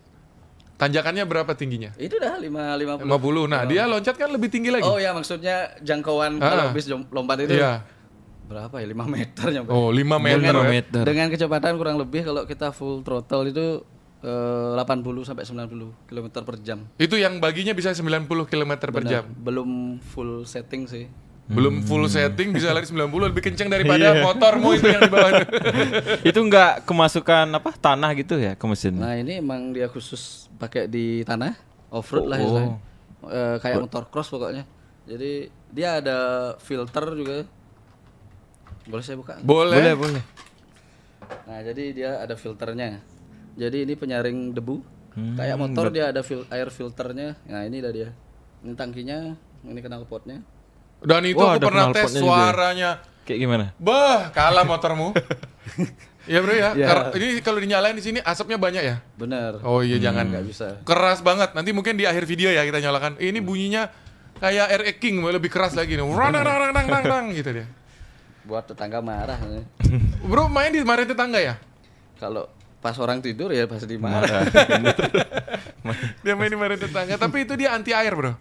tanjakannya 0.75 1.23
berapa 1.23 1.49
tingginya? 1.53 1.95
Itu 1.95 2.19
dah 2.19 2.37
5 2.37 2.45
50. 2.77 3.09
50. 3.09 3.47
Nah, 3.47 3.63
dia 3.63 3.87
loncat 3.87 4.13
kan 4.13 4.29
lebih 4.29 4.51
tinggi 4.51 4.69
lagi. 4.69 4.83
Oh 4.83 4.99
ya 4.99 5.09
maksudnya 5.11 5.73
jangkauan 5.79 6.37
Ah. 6.37 6.49
kalau 6.51 6.65
bis 6.69 6.85
jom- 6.85 7.09
lompat 7.09 7.41
itu 7.41 7.55
Iya. 7.55 7.81
berapa 8.43 8.75
ya 8.75 8.85
5 8.85 9.07
meter 9.07 9.47
nyampe. 9.49 9.71
Oh, 9.71 9.89
5 9.89 10.19
meter. 10.19 10.51
Lima 10.51 10.61
ya. 10.61 10.69
meter. 10.69 11.03
Dengan 11.07 11.27
kecepatan 11.31 11.73
kurang 11.73 11.97
lebih 11.97 12.21
kalau 12.21 12.43
kita 12.43 12.69
full 12.69 13.01
throttle 13.01 13.47
itu 13.47 13.81
eh, 14.23 14.79
80 14.79 15.27
sampai 15.27 15.43
90 15.43 16.07
km 16.07 16.27
per 16.41 16.55
jam. 16.59 16.79
Itu 16.95 17.15
yang 17.15 17.37
baginya 17.37 17.75
bisa 17.75 17.91
90 17.91 18.25
km 18.47 18.71
per 18.79 19.03
jam. 19.03 19.23
Belum 19.35 19.99
full 19.99 20.47
setting 20.47 20.87
sih. 20.87 21.05
Belum 21.43 21.83
full 21.83 22.07
setting 22.07 22.55
bisa 22.55 22.71
lari 22.71 22.87
90 22.87 23.03
lebih 23.03 23.43
kencang 23.43 23.67
daripada 23.67 24.15
motormu 24.23 24.79
itu 24.79 24.87
yang 24.87 25.03
di 25.03 25.11
bawah. 25.11 25.31
itu. 25.35 25.45
itu 26.31 26.39
nggak 26.39 26.87
kemasukan 26.87 27.51
apa 27.51 27.75
tanah 27.75 28.15
gitu 28.15 28.39
ya 28.39 28.55
ke 28.55 28.63
mesin. 28.63 28.95
Nah 28.95 29.19
ini 29.19 29.43
emang 29.43 29.75
dia 29.75 29.91
khusus 29.91 30.47
pakai 30.55 30.87
di 30.87 31.19
tanah 31.27 31.51
off 31.91 32.07
road 32.15 32.31
lah 32.31 32.39
Oh. 32.39 32.43
istilahnya. 32.47 32.75
Eh, 33.23 33.55
kayak 33.59 33.77
motor 33.83 34.07
cross 34.07 34.31
pokoknya. 34.31 34.63
Jadi 35.03 35.51
dia 35.67 35.99
ada 35.99 36.17
filter 36.63 37.11
juga. 37.11 37.43
Boleh 38.87 39.03
saya 39.03 39.19
buka? 39.19 39.35
Boleh. 39.43 39.79
Boleh, 39.79 39.93
boleh. 39.99 40.23
Nah 41.43 41.59
jadi 41.59 41.83
dia 41.91 42.09
ada 42.23 42.39
filternya. 42.39 43.03
Jadi 43.53 43.85
ini 43.85 43.93
penyaring 43.93 44.51
debu. 44.51 44.75
Hmm, 45.13 45.37
Kayak 45.37 45.57
motor 45.57 45.85
dia 45.89 46.09
ada 46.09 46.21
fil- 46.21 46.47
air 46.47 46.67
filternya. 46.67 47.37
Nah 47.45 47.61
ini 47.63 47.77
dah 47.79 47.91
dia. 47.91 48.09
Ini 48.59 48.73
tangkinya, 48.73 49.37
ini 49.63 49.79
knalpotnya. 49.79 50.41
Dan 50.99 51.21
itu 51.23 51.37
Wah, 51.37 51.53
aku 51.53 51.67
pernah 51.67 51.91
tes 51.91 52.09
juga. 52.11 52.23
suaranya. 52.23 52.89
Kayak 53.23 53.39
gimana? 53.39 53.65
Bah, 53.77 54.31
kalah 54.31 54.63
motormu. 54.63 55.13
ya 56.31 56.39
bro 56.39 56.51
ya. 56.51 56.69
Ya. 56.73 56.87
Kar- 56.87 57.11
ini 57.13 57.39
kalau 57.39 57.59
dinyalain 57.59 57.93
di 57.93 58.01
sini 58.01 58.19
asapnya 58.19 58.57
banyak 58.57 58.83
ya. 58.83 58.95
Bener. 59.13 59.59
Oh 59.61 59.79
iya 59.79 59.99
jangan. 59.99 60.27
Nggak 60.27 60.45
bisa. 60.45 60.67
Keras 60.81 61.19
banget. 61.21 61.53
Nanti 61.53 61.71
mungkin 61.71 61.93
di 61.93 62.03
akhir 62.03 62.23
video 62.23 62.49
ya 62.49 62.63
kita 62.63 62.79
nyalakan. 62.79 63.19
Ini 63.19 63.39
bunyinya 63.39 63.91
kayak 64.39 64.65
RX 64.81 64.95
King 64.97 65.21
lebih 65.21 65.47
keras 65.47 65.71
lagi 65.71 65.93
nih. 65.93 66.03
Rang 66.03 66.31
rang 66.31 66.41
rang 66.41 66.71
rang 66.73 66.87
rang 66.89 67.03
rang 67.03 67.25
gitu 67.31 67.53
dia. 67.53 67.67
Buat 68.43 68.67
tetangga 68.67 68.99
marah. 68.99 69.37
nih. 69.39 69.63
Bro 70.21 70.47
main 70.47 70.71
di 70.71 70.81
kemarin 70.81 71.05
tetangga 71.05 71.37
ya? 71.37 71.55
Kalau 72.17 72.47
pas 72.83 72.99
orang 72.99 73.23
tidur 73.23 73.47
ya 73.49 73.63
pasti 73.63 73.95
marah. 73.95 74.43
Dia 76.19 76.35
main 76.35 76.51
di 76.51 76.55
kemarin 76.55 76.75
tetangga. 76.79 77.15
Tapi 77.15 77.47
itu 77.47 77.53
dia 77.55 77.71
anti 77.71 77.95
air 77.95 78.11
bro. 78.11 78.35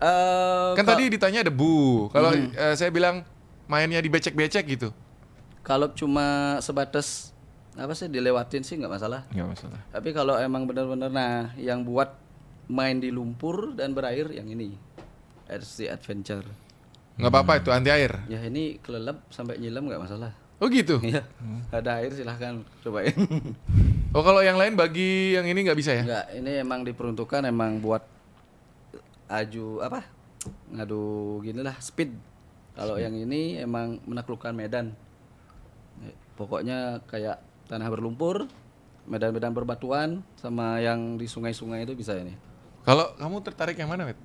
Eh, 0.00 0.70
Kan 0.78 0.86
tadi 0.86 1.10
ditanya 1.10 1.42
debu. 1.44 2.08
Kalau 2.08 2.30
eh, 2.32 2.74
saya 2.74 2.88
bilang 2.88 3.26
mainnya 3.66 3.98
di 3.98 4.08
becek-becek 4.08 4.64
gitu. 4.70 4.90
kalau 5.60 5.92
cuma 5.92 6.56
sebatas 6.64 7.36
apa 7.76 7.92
sih 7.92 8.08
dilewatin 8.08 8.64
sih 8.64 8.80
nggak 8.80 8.90
masalah. 8.90 9.20
Nggak 9.30 9.48
masalah. 9.54 9.80
Tapi 9.92 10.10
kalau 10.10 10.34
emang 10.34 10.64
benar-benar 10.64 11.12
nah 11.12 11.52
yang 11.54 11.84
buat 11.84 12.16
main 12.66 12.96
di 12.98 13.12
lumpur 13.12 13.76
dan 13.76 13.92
berair 13.92 14.30
yang 14.32 14.46
ini 14.46 14.74
RC 15.46 15.90
Adventure. 15.90 16.46
nggak 17.20 17.28
apa-apa 17.28 17.52
itu 17.60 17.68
anti 17.68 17.90
air. 17.92 18.24
Ya 18.26 18.40
ini 18.40 18.80
kelelep 18.80 19.20
sampai 19.28 19.60
nyilam 19.60 19.84
nggak 19.84 20.00
masalah. 20.00 20.32
Oh 20.60 20.68
gitu. 20.68 21.00
Iya. 21.00 21.24
Ada 21.72 22.04
air 22.04 22.12
silahkan 22.12 22.60
cobain. 22.84 23.16
Oh 24.10 24.26
kalau 24.26 24.42
yang 24.42 24.58
lain 24.58 24.74
bagi 24.74 25.38
yang 25.38 25.46
ini 25.46 25.62
nggak 25.62 25.78
bisa 25.78 25.94
ya? 25.94 26.02
Enggak, 26.02 26.26
ini 26.34 26.52
emang 26.58 26.82
diperuntukkan 26.82 27.46
emang 27.46 27.78
buat 27.78 28.02
aju 29.30 29.86
apa? 29.86 30.02
Ngadu 30.74 31.02
gini 31.46 31.62
lah 31.62 31.78
speed. 31.78 32.10
Kalau 32.74 32.98
yang 32.98 33.14
ini 33.14 33.62
emang 33.62 34.02
menaklukkan 34.02 34.50
medan. 34.50 34.98
Eh, 36.02 36.10
Pokoknya 36.34 36.98
kayak 37.06 37.38
tanah 37.70 37.86
berlumpur, 37.86 38.50
medan-medan 39.06 39.54
berbatuan, 39.54 40.26
sama 40.34 40.82
yang 40.82 41.14
di 41.14 41.30
sungai-sungai 41.30 41.86
itu 41.86 41.94
bisa 41.94 42.18
ini. 42.18 42.34
Kalau 42.82 43.14
kamu 43.14 43.46
tertarik 43.46 43.78
yang 43.78 43.94
mana, 43.94 44.10
Wet? 44.10 44.18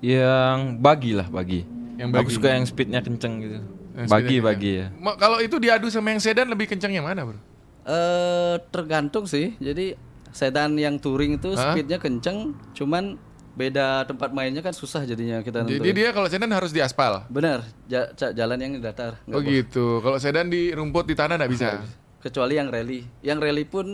Yang 0.00 0.80
bagi 0.80 1.12
lah 1.12 1.28
bagi. 1.28 1.60
Yang 2.00 2.08
Aku 2.08 2.16
bagi. 2.24 2.32
suka 2.32 2.48
yang 2.56 2.64
speednya 2.64 3.04
kenceng 3.04 3.34
gitu. 3.44 3.60
Yang 3.96 4.08
bagi 4.08 4.36
bagi 4.38 4.72
ya. 4.76 4.86
Ma- 4.94 5.16
Kalau 5.16 5.40
itu 5.40 5.56
diadu 5.56 5.88
sama 5.88 6.08
yang 6.08 6.20
sedan 6.20 6.46
lebih 6.46 6.66
kencang 6.66 6.92
yang 6.92 7.02
mana, 7.02 7.24
bro? 7.24 7.38
Eh 7.82 8.54
tergantung 8.68 9.24
sih. 9.24 9.56
Jadi 9.56 9.96
sedan 10.30 10.76
yang 10.76 10.96
touring 10.96 11.34
itu 11.34 11.54
speednya 11.54 11.96
kenceng, 11.96 12.38
cuman 12.72 13.16
beda 13.52 14.04
tempat 14.04 14.28
mainnya 14.30 14.60
kan 14.60 14.70
susah 14.70 15.00
jadinya 15.02 15.40
kita 15.40 15.64
Jadi 15.64 15.80
nentuin. 15.80 15.96
dia 15.96 16.08
kalau 16.10 16.28
sedan 16.28 16.50
harus 16.50 16.68
di 16.68 16.78
aspal. 16.78 17.24
Benar, 17.26 17.64
ja- 17.86 18.12
jalan 18.12 18.58
yang 18.58 18.72
datar. 18.78 19.16
Oh 19.26 19.40
gitu. 19.40 19.98
Kalau 19.98 20.18
sedan 20.18 20.46
di 20.46 20.68
rumput 20.70 21.04
di 21.04 21.14
tanah 21.14 21.36
nggak 21.36 21.50
bisa. 21.50 21.80
kecuali 22.18 22.54
yang 22.54 22.66
rally 22.66 23.06
yang 23.20 23.38
rally 23.38 23.62
pun 23.62 23.86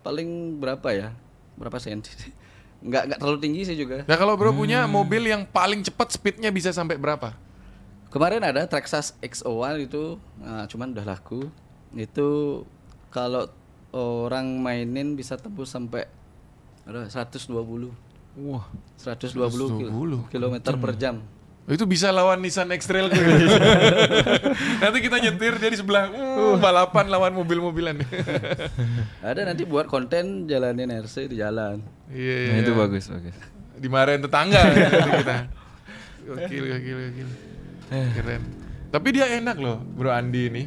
paling 0.00 0.26
berapa 0.56 0.88
ya 0.90 1.08
berapa 1.54 1.78
senti 1.78 2.10
nggak 2.80 3.02
nggak 3.06 3.18
terlalu 3.18 3.38
tinggi 3.38 3.62
sih 3.64 3.76
juga 3.76 4.02
Nah 4.02 4.14
kalau 4.14 4.34
bro 4.34 4.50
punya 4.50 4.82
Hmm. 4.82 4.90
mobil 4.92 5.22
yang 5.24 5.46
paling 5.46 5.80
cepat 5.80 6.10
speednya 6.10 6.50
bisa 6.50 6.68
sampai 6.68 6.98
berapa? 6.98 7.38
Kemarin 8.08 8.40
ada 8.44 8.64
Traxxas 8.64 9.16
XO1 9.20 9.84
itu 9.84 10.16
nah, 10.40 10.64
cuman 10.64 10.92
udah 10.96 11.04
laku 11.04 11.48
itu 11.96 12.62
kalau 13.08 13.48
orang 13.92 14.60
mainin 14.60 15.16
bisa 15.16 15.36
tembus 15.36 15.72
sampai 15.72 16.08
ada 16.84 17.04
120 17.08 17.48
Wah. 18.38 18.64
120 18.96 19.34
kil- 19.34 19.92
120. 19.92 20.32
kilometer 20.32 20.74
per 20.76 20.92
jam 20.96 21.20
itu 21.68 21.84
bisa 21.84 22.08
lawan 22.08 22.40
Nissan 22.40 22.72
X-Trail. 22.72 23.12
Nanti 24.80 24.98
kita 25.04 25.20
nyetir 25.20 25.52
dia 25.60 25.68
di 25.68 25.76
sebelah 25.76 26.08
uh, 26.08 26.56
balapan 26.56 27.12
lawan 27.12 27.36
mobil-mobilan. 27.36 27.92
ada 29.28 29.44
nanti 29.44 29.68
buat 29.68 29.84
konten 29.84 30.48
jalanin 30.48 30.88
RC 30.88 31.28
di 31.28 31.36
jalan 31.36 31.84
Iya, 32.08 32.36
iya. 32.40 32.52
Nah, 32.56 32.58
itu 32.64 32.72
iya. 32.72 32.80
bagus 32.80 33.04
bagus. 33.12 33.36
Dimarahin 33.76 34.24
tetangga 34.24 34.64
kita. 35.20 35.36
Gokil, 36.24 36.64
gokil, 36.72 36.96
gokil. 37.04 37.28
Keren. 37.88 38.42
Tapi 38.88 39.08
dia 39.12 39.26
enak 39.36 39.56
loh, 39.56 39.80
Bro 39.82 40.08
Andi 40.08 40.48
ini. 40.48 40.64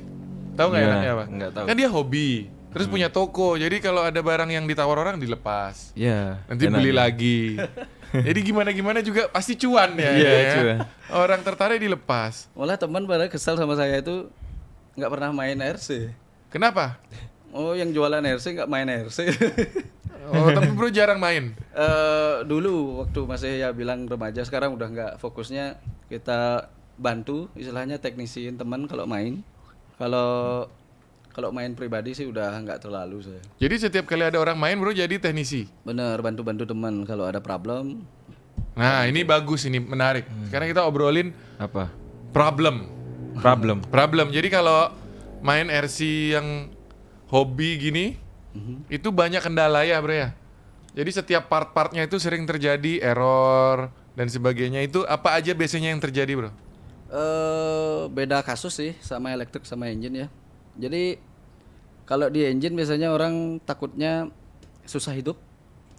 Tahu 0.53 0.67
nggak 0.69 0.81
Gimana? 0.81 0.93
enaknya 0.97 1.11
apa? 1.11 1.25
Nggak 1.25 1.51
tahu. 1.53 1.65
Kan 1.69 1.75
dia 1.77 1.89
hobi. 1.89 2.31
Terus 2.71 2.87
punya 2.87 3.07
toko. 3.11 3.59
Jadi 3.59 3.83
kalau 3.83 3.99
ada 3.99 4.19
barang 4.19 4.47
yang 4.47 4.63
ditawar 4.63 4.95
orang 4.97 5.19
dilepas. 5.19 5.91
Ya. 5.91 6.39
Nanti 6.47 6.67
enak. 6.67 6.77
beli 6.79 6.91
lagi. 6.91 7.39
Jadi 8.27 8.39
gimana-gimana 8.43 8.99
juga 8.99 9.27
pasti 9.27 9.55
cuan 9.55 9.95
ya. 9.95 10.11
Iya, 10.11 10.31
ya. 10.31 10.51
cuan. 10.55 10.77
Orang 11.11 11.39
tertarik 11.43 11.79
dilepas. 11.79 12.47
malah 12.55 12.75
teman 12.75 13.03
pada 13.03 13.27
kesal 13.27 13.55
sama 13.55 13.75
saya 13.75 13.99
itu 13.99 14.27
nggak 14.95 15.07
pernah 15.07 15.31
main 15.31 15.55
RC 15.55 16.11
Kenapa? 16.51 16.99
oh 17.51 17.71
yang 17.71 17.91
jualan 17.91 18.19
RC 18.19 18.59
nggak 18.59 18.67
main 18.67 18.87
RC 19.07 19.19
Oh, 20.31 20.47
tapi 20.47 20.71
bro 20.71 20.87
jarang 20.87 21.19
main. 21.19 21.51
Eh 21.75 22.35
dulu 22.45 23.03
waktu 23.03 23.19
masih 23.25 23.51
ya 23.57 23.75
bilang 23.75 24.07
remaja 24.07 24.39
sekarang 24.43 24.71
udah 24.71 24.87
nggak 24.87 25.11
fokusnya 25.19 25.75
kita 26.07 26.71
bantu 26.95 27.47
istilahnya 27.53 27.97
teknisiin 27.97 28.55
teman 28.55 28.85
kalau 28.85 29.05
main 29.05 29.39
kalau 29.95 30.65
kalau 31.31 31.49
main 31.49 31.71
pribadi 31.71 32.11
sih 32.11 32.25
udah 32.25 32.51
nggak 32.59 32.81
terlalu 32.81 33.23
saya 33.23 33.41
Jadi 33.57 33.75
setiap 33.79 34.05
kali 34.05 34.23
ada 34.23 34.35
orang 34.35 34.55
main 34.55 34.75
bro 34.75 34.91
jadi 34.91 35.15
teknisi. 35.15 35.67
bener 35.81 36.19
bantu 36.19 36.41
bantu 36.41 36.63
teman 36.65 37.03
kalau 37.03 37.23
ada 37.23 37.39
problem 37.39 38.03
Nah 38.71 39.03
ini 39.03 39.23
bagus 39.23 39.67
ini 39.67 39.83
menarik. 39.83 40.23
Sekarang 40.47 40.63
kita 40.65 40.83
obrolin 40.83 41.35
Apa? 41.57 41.91
problem. 42.31 42.87
Problem. 43.35 43.83
Problem. 43.91 44.31
Jadi 44.31 44.47
kalau 44.47 44.91
main 45.41 45.67
RC 45.67 45.99
yang 46.31 46.71
hobi 47.27 47.75
gini, 47.77 48.05
Mhm. 48.51 48.87
itu 48.87 49.07
banyak 49.07 49.39
kendala 49.39 49.83
ya 49.83 49.99
bro 49.99 50.11
ya. 50.11 50.29
Jadi 50.91 51.07
setiap 51.09 51.47
part-partnya 51.47 52.03
itu 52.03 52.19
sering 52.19 52.43
terjadi 52.43 52.99
error 53.01 53.87
dan 54.13 54.27
sebagainya. 54.27 54.83
Itu 54.83 55.03
apa 55.03 55.35
aja 55.35 55.51
biasanya 55.51 55.91
yang 55.91 55.99
terjadi 55.99 56.31
bro? 56.33 56.51
Eh 57.11 58.01
beda 58.07 58.39
kasus 58.39 58.71
sih 58.71 58.95
sama 59.03 59.35
elektrik 59.35 59.67
sama 59.67 59.91
engine 59.91 60.25
ya. 60.25 60.27
Jadi 60.79 61.19
kalau 62.07 62.31
di 62.31 62.47
engine 62.47 62.71
biasanya 62.75 63.11
orang 63.11 63.59
takutnya 63.67 64.31
susah 64.87 65.11
hidup 65.11 65.35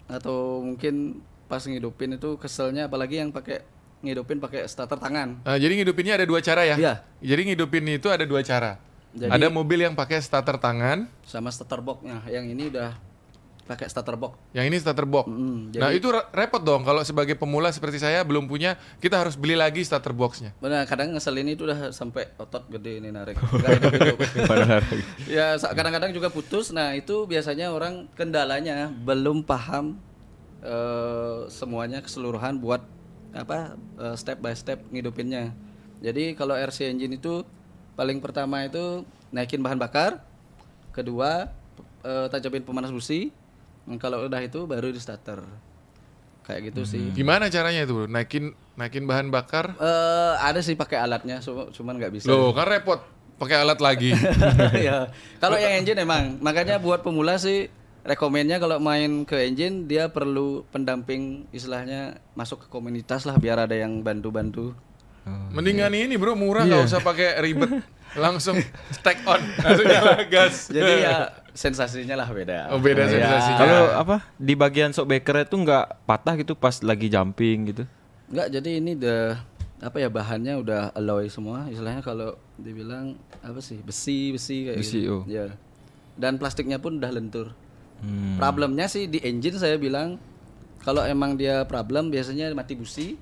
atau 0.09 0.65
mungkin 0.65 1.21
pas 1.47 1.61
ngidupin 1.61 2.17
itu 2.17 2.41
keselnya 2.41 2.89
apalagi 2.89 3.21
yang 3.21 3.29
pakai 3.29 3.61
ngidupin 4.03 4.41
pakai 4.41 4.67
starter 4.67 4.99
tangan. 4.99 5.45
Nah, 5.47 5.57
jadi 5.61 5.79
ngidupinnya 5.79 6.19
ada 6.19 6.27
dua 6.27 6.41
cara 6.43 6.67
ya? 6.67 6.77
Iya. 6.81 6.95
Jadi 7.23 7.53
ngidupin 7.53 7.85
itu 7.87 8.09
ada 8.11 8.25
dua 8.27 8.43
cara. 8.43 8.81
Jadi- 9.13 9.29
ada 9.31 9.47
mobil 9.53 9.85
yang 9.85 9.93
pakai 9.93 10.19
starter 10.25 10.57
tangan, 10.57 11.07
sama 11.29 11.53
starter 11.53 11.85
boxnya. 11.85 12.25
Yang 12.27 12.45
ini 12.57 12.63
udah 12.73 12.97
pakai 13.73 13.89
starter 13.89 14.21
box. 14.21 14.37
yang 14.53 14.69
ini 14.69 14.77
starter 14.77 15.09
box. 15.09 15.25
Mm, 15.25 15.73
Nah 15.73 15.91
itu 15.91 16.13
re- 16.13 16.29
repot 16.31 16.61
dong 16.61 16.85
kalau 16.85 17.01
sebagai 17.01 17.33
pemula 17.33 17.73
seperti 17.73 17.97
saya 17.97 18.21
belum 18.21 18.45
punya, 18.45 18.77
kita 19.01 19.17
harus 19.17 19.33
beli 19.33 19.57
lagi 19.57 19.81
starter 19.81 20.13
boxnya. 20.13 20.53
Benar, 20.61 20.85
kadang 20.85 21.17
ngeselin 21.17 21.49
itu 21.49 21.65
udah 21.65 21.89
sampai 21.89 22.29
otot 22.37 22.69
gede 22.69 23.01
ini 23.01 23.09
narik. 23.09 23.41
Ya 25.29 25.57
kadang-kadang 25.57 26.13
juga 26.13 26.29
putus. 26.29 26.69
Nah 26.71 26.93
itu 26.93 27.25
biasanya 27.25 27.73
orang 27.73 28.05
kendalanya 28.13 28.93
belum 28.93 29.43
paham 29.43 29.97
eh, 30.61 31.49
semuanya 31.49 32.05
keseluruhan 32.05 32.61
buat 32.61 32.85
apa 33.33 33.75
eh, 33.99 34.15
step 34.15 34.39
by 34.39 34.53
step 34.53 34.79
ngidupinnya. 34.93 35.53
Jadi 36.03 36.35
kalau 36.35 36.53
RC 36.53 36.91
engine 36.91 37.17
itu 37.17 37.47
paling 37.95 38.19
pertama 38.19 38.67
itu 38.67 39.07
naikin 39.31 39.63
bahan 39.63 39.79
bakar, 39.79 40.21
kedua 40.91 41.49
eh, 42.03 42.27
tajamin 42.29 42.63
pemanas 42.63 42.91
busi. 42.91 43.33
Nah, 43.83 43.99
Kalau 43.99 44.23
udah 44.23 44.41
itu 44.41 44.65
baru 44.65 44.91
di 44.91 45.01
starter. 45.03 45.43
Kayak 46.43 46.75
gitu 46.75 46.83
sih. 46.83 47.15
Gimana 47.15 47.47
caranya 47.47 47.87
itu 47.87 47.95
bro? 47.95 48.07
Naikin 48.11 48.51
naikin 48.75 49.07
bahan 49.07 49.31
bakar? 49.31 49.79
Eh, 49.79 50.35
ada 50.39 50.59
sih 50.59 50.75
pakai 50.75 50.99
alatnya, 50.99 51.39
cuma- 51.39 51.71
cuman 51.71 51.95
nggak 51.99 52.13
bisa. 52.13 52.27
Loh 52.27 52.51
kan 52.51 52.67
repot, 52.67 52.99
pakai 53.39 53.63
alat 53.63 53.79
lagi. 53.79 54.11
ya. 54.87 55.07
Kalau 55.39 55.55
yang 55.55 55.79
engine 55.79 56.03
emang, 56.03 56.43
makanya 56.43 56.83
buat 56.83 57.07
pemula 57.07 57.39
sih 57.39 57.71
rekomennya 58.03 58.59
kalau 58.59 58.83
main 58.83 59.23
ke 59.23 59.39
engine 59.39 59.87
dia 59.87 60.11
perlu 60.11 60.67
pendamping 60.75 61.47
istilahnya 61.55 62.19
masuk 62.35 62.67
ke 62.67 62.69
komunitas 62.69 63.23
lah 63.23 63.39
biar 63.39 63.63
ada 63.63 63.79
yang 63.79 64.03
bantu-bantu. 64.03 64.75
Mendingan 65.55 65.95
ini 65.95 66.19
bro 66.19 66.35
murah 66.35 66.67
nggak 66.67 66.83
usah 66.83 66.99
pakai 66.99 67.39
ribet, 67.39 67.71
langsung 68.15 68.57
stack 68.91 69.25
on, 69.25 69.41
langsung 69.59 69.87
nyala 69.87 70.25
gas. 70.33 70.69
Jadi 70.69 70.93
ya 71.01 71.33
sensasinya 71.53 72.17
lah 72.17 72.29
beda. 72.29 72.69
Oh, 72.69 72.79
beda 72.79 73.05
Ya. 73.05 73.11
sensasinya. 73.11 73.59
Kalau 73.59 73.83
apa 73.95 74.17
di 74.35 74.55
bagian 74.55 74.91
shock 74.91 75.07
breaker 75.07 75.43
itu 75.43 75.57
nggak 75.57 76.05
patah 76.05 76.35
gitu 76.35 76.53
pas 76.53 76.81
lagi 76.81 77.07
jumping 77.07 77.69
gitu. 77.69 77.85
Enggak, 78.29 78.49
jadi 78.51 78.71
ini 78.79 78.97
udah 78.97 79.23
apa 79.83 79.97
ya 79.99 80.07
bahannya 80.07 80.55
udah 80.57 80.83
alloy 80.93 81.27
semua 81.27 81.67
istilahnya 81.67 82.01
kalau 82.01 82.39
dibilang 82.55 83.13
apa 83.41 83.59
sih 83.59 83.77
besi 83.79 84.31
besi 84.31 84.57
kayak 84.65 84.79
Besi, 84.79 85.01
gitu. 85.03 85.13
oh. 85.13 85.23
Ya. 85.27 85.53
Dan 86.15 86.37
plastiknya 86.37 86.77
pun 86.77 86.97
udah 86.97 87.09
lentur. 87.09 87.51
Hmm. 87.99 88.37
Problemnya 88.37 88.87
sih 88.87 89.07
di 89.07 89.19
engine 89.19 89.57
saya 89.57 89.77
bilang 89.77 90.17
kalau 90.81 91.03
emang 91.03 91.35
dia 91.35 91.63
problem 91.65 92.09
biasanya 92.09 92.51
mati 92.53 92.75
busi. 92.75 93.15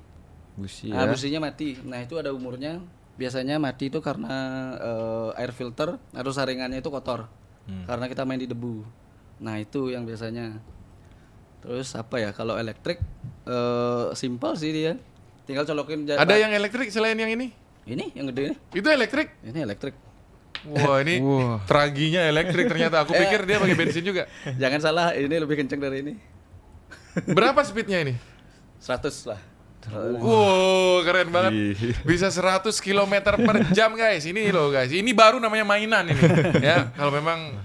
Busi 0.51 0.89
Nah, 0.89 1.05
ya. 1.05 1.09
businya 1.09 1.39
mati. 1.41 1.79
Nah, 1.79 1.99
itu 1.99 2.15
ada 2.15 2.29
umurnya. 2.29 2.81
Biasanya 3.19 3.59
mati 3.61 3.91
itu 3.91 3.99
karena 3.99 4.35
eh, 4.79 5.39
air 5.41 5.51
filter 5.51 5.99
atau 6.11 6.31
saringannya 6.31 6.79
itu 6.79 6.89
kotor. 6.89 7.27
Hmm. 7.67 7.85
Karena 7.85 8.05
kita 8.09 8.25
main 8.25 8.41
di 8.41 8.49
debu. 8.49 8.83
Nah, 9.41 9.57
itu 9.57 9.89
yang 9.93 10.05
biasanya. 10.05 10.57
Terus 11.61 11.93
apa 11.93 12.17
ya? 12.17 12.29
Kalau 12.33 12.57
elektrik 12.57 12.97
eh 13.45 14.07
simpel 14.17 14.57
sih 14.57 14.71
dia. 14.73 14.93
Tinggal 15.45 15.65
colokin 15.65 16.05
Ada 16.05 16.37
yang 16.37 16.53
elektrik 16.53 16.93
selain 16.93 17.17
yang 17.17 17.29
ini? 17.33 17.53
Ini 17.85 18.13
yang 18.13 18.29
gede 18.29 18.53
ini. 18.53 18.55
Itu 18.73 18.87
elektrik? 18.89 19.41
Ini 19.41 19.59
elektrik. 19.65 19.95
Wah 20.69 21.01
ini 21.01 21.17
Wah. 21.25 21.57
traginya 21.65 22.21
elektrik 22.29 22.69
ternyata. 22.69 23.01
Aku 23.01 23.13
pikir 23.21 23.45
dia 23.49 23.57
pakai 23.57 23.77
bensin 23.77 24.05
juga. 24.05 24.29
Jangan 24.61 24.79
salah, 24.81 25.07
ini 25.17 25.33
lebih 25.33 25.57
kenceng 25.57 25.81
dari 25.81 26.05
ini. 26.05 26.13
Berapa 27.33 27.59
speednya 27.65 28.05
ini? 28.05 28.13
100 28.79 29.29
lah. 29.29 29.39
Wow, 29.89 31.01
keren 31.01 31.33
banget. 31.33 31.51
Bisa 32.05 32.29
100 32.29 32.69
km 32.77 33.13
per 33.41 33.57
jam 33.73 33.97
guys. 33.97 34.23
Ini 34.23 34.53
loh 34.53 34.69
guys. 34.69 34.93
Ini 34.93 35.09
baru 35.11 35.41
namanya 35.41 35.65
mainan 35.65 36.05
ini. 36.13 36.21
Ya, 36.61 36.93
kalau 36.93 37.09
memang 37.09 37.57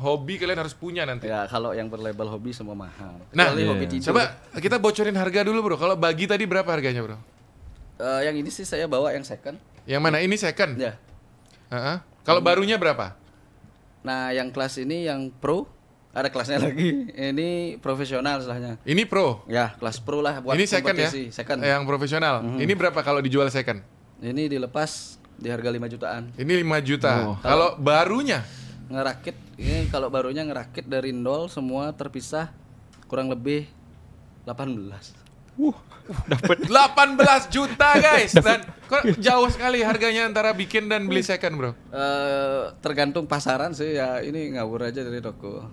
hobi 0.00 0.40
kalian 0.40 0.64
harus 0.64 0.72
punya 0.72 1.04
nanti. 1.04 1.28
Ya, 1.28 1.44
kalau 1.46 1.76
yang 1.76 1.92
berlabel 1.92 2.26
hobi 2.26 2.56
semua 2.56 2.72
mahal. 2.72 3.20
Nah, 3.36 3.52
Kecuali 3.52 3.68
hobi 3.68 3.84
tidur. 3.90 4.14
coba 4.14 4.22
kita 4.56 4.76
bocorin 4.80 5.16
harga 5.18 5.40
dulu 5.44 5.58
bro. 5.60 5.76
Kalau 5.76 5.94
bagi 5.98 6.24
tadi 6.24 6.48
berapa 6.48 6.66
harganya 6.66 7.04
bro? 7.04 7.18
Eh, 8.00 8.20
yang 8.26 8.34
ini 8.34 8.48
sih 8.48 8.64
saya 8.64 8.88
bawa 8.88 9.12
yang 9.12 9.22
second. 9.22 9.60
Yang 9.84 10.00
mana? 10.02 10.18
Ini 10.22 10.36
second. 10.40 10.78
Ya. 10.80 10.96
Heeh. 11.68 11.96
Kalau 12.22 12.40
barunya 12.40 12.78
berapa? 12.78 13.14
Nah, 14.02 14.30
yang 14.34 14.50
kelas 14.50 14.78
ini 14.82 15.06
yang 15.06 15.30
pro 15.30 15.66
ada 16.12 16.28
kelasnya 16.28 16.60
lagi. 16.60 17.08
Ini 17.32 17.80
profesional 17.80 18.40
istilahnya. 18.40 18.76
Ini 18.84 19.02
pro. 19.08 19.44
Ya, 19.48 19.72
kelas 19.80 19.98
pro 20.00 20.20
lah 20.20 20.44
buat 20.44 20.56
ini 20.56 20.68
second 20.68 20.96
ya? 20.96 21.08
kompetisi. 21.08 21.32
Second. 21.32 21.58
Yang 21.64 21.82
profesional. 21.88 22.34
Ini 22.60 22.72
berapa 22.76 23.00
kalau 23.00 23.24
dijual 23.24 23.48
second? 23.48 23.80
Ini 24.22 24.46
dilepas 24.46 25.18
di 25.40 25.48
harga 25.50 25.72
5 25.72 25.92
jutaan. 25.98 26.22
Ini 26.38 26.52
5 26.62 26.88
juta. 26.88 27.12
Oh. 27.26 27.36
Kalau 27.42 27.74
barunya 27.80 28.46
Ngerakit 28.92 29.36
ini 29.56 29.88
kalau 29.88 30.12
barunya 30.12 30.44
ngerakit 30.44 30.84
dari 30.84 31.16
nol 31.16 31.48
semua 31.48 31.96
terpisah 31.96 32.52
kurang 33.08 33.32
lebih 33.32 33.64
18. 34.44 34.68
Wuh, 35.56 35.76
dapat 36.28 36.68
18 36.68 37.16
juta 37.56 37.88
guys 37.96 38.36
dan 38.36 38.60
kok 38.88 39.16
jauh 39.16 39.48
sekali 39.48 39.80
harganya 39.80 40.28
antara 40.28 40.52
bikin 40.52 40.92
dan 40.92 41.08
beli 41.08 41.24
second 41.24 41.56
bro. 41.56 41.70
Eh 41.88 42.74
tergantung 42.84 43.24
pasaran 43.24 43.72
sih 43.72 43.96
ya 43.96 44.20
ini 44.20 44.60
ngawur 44.60 44.92
aja 44.92 45.00
dari 45.00 45.24
toko. 45.24 45.64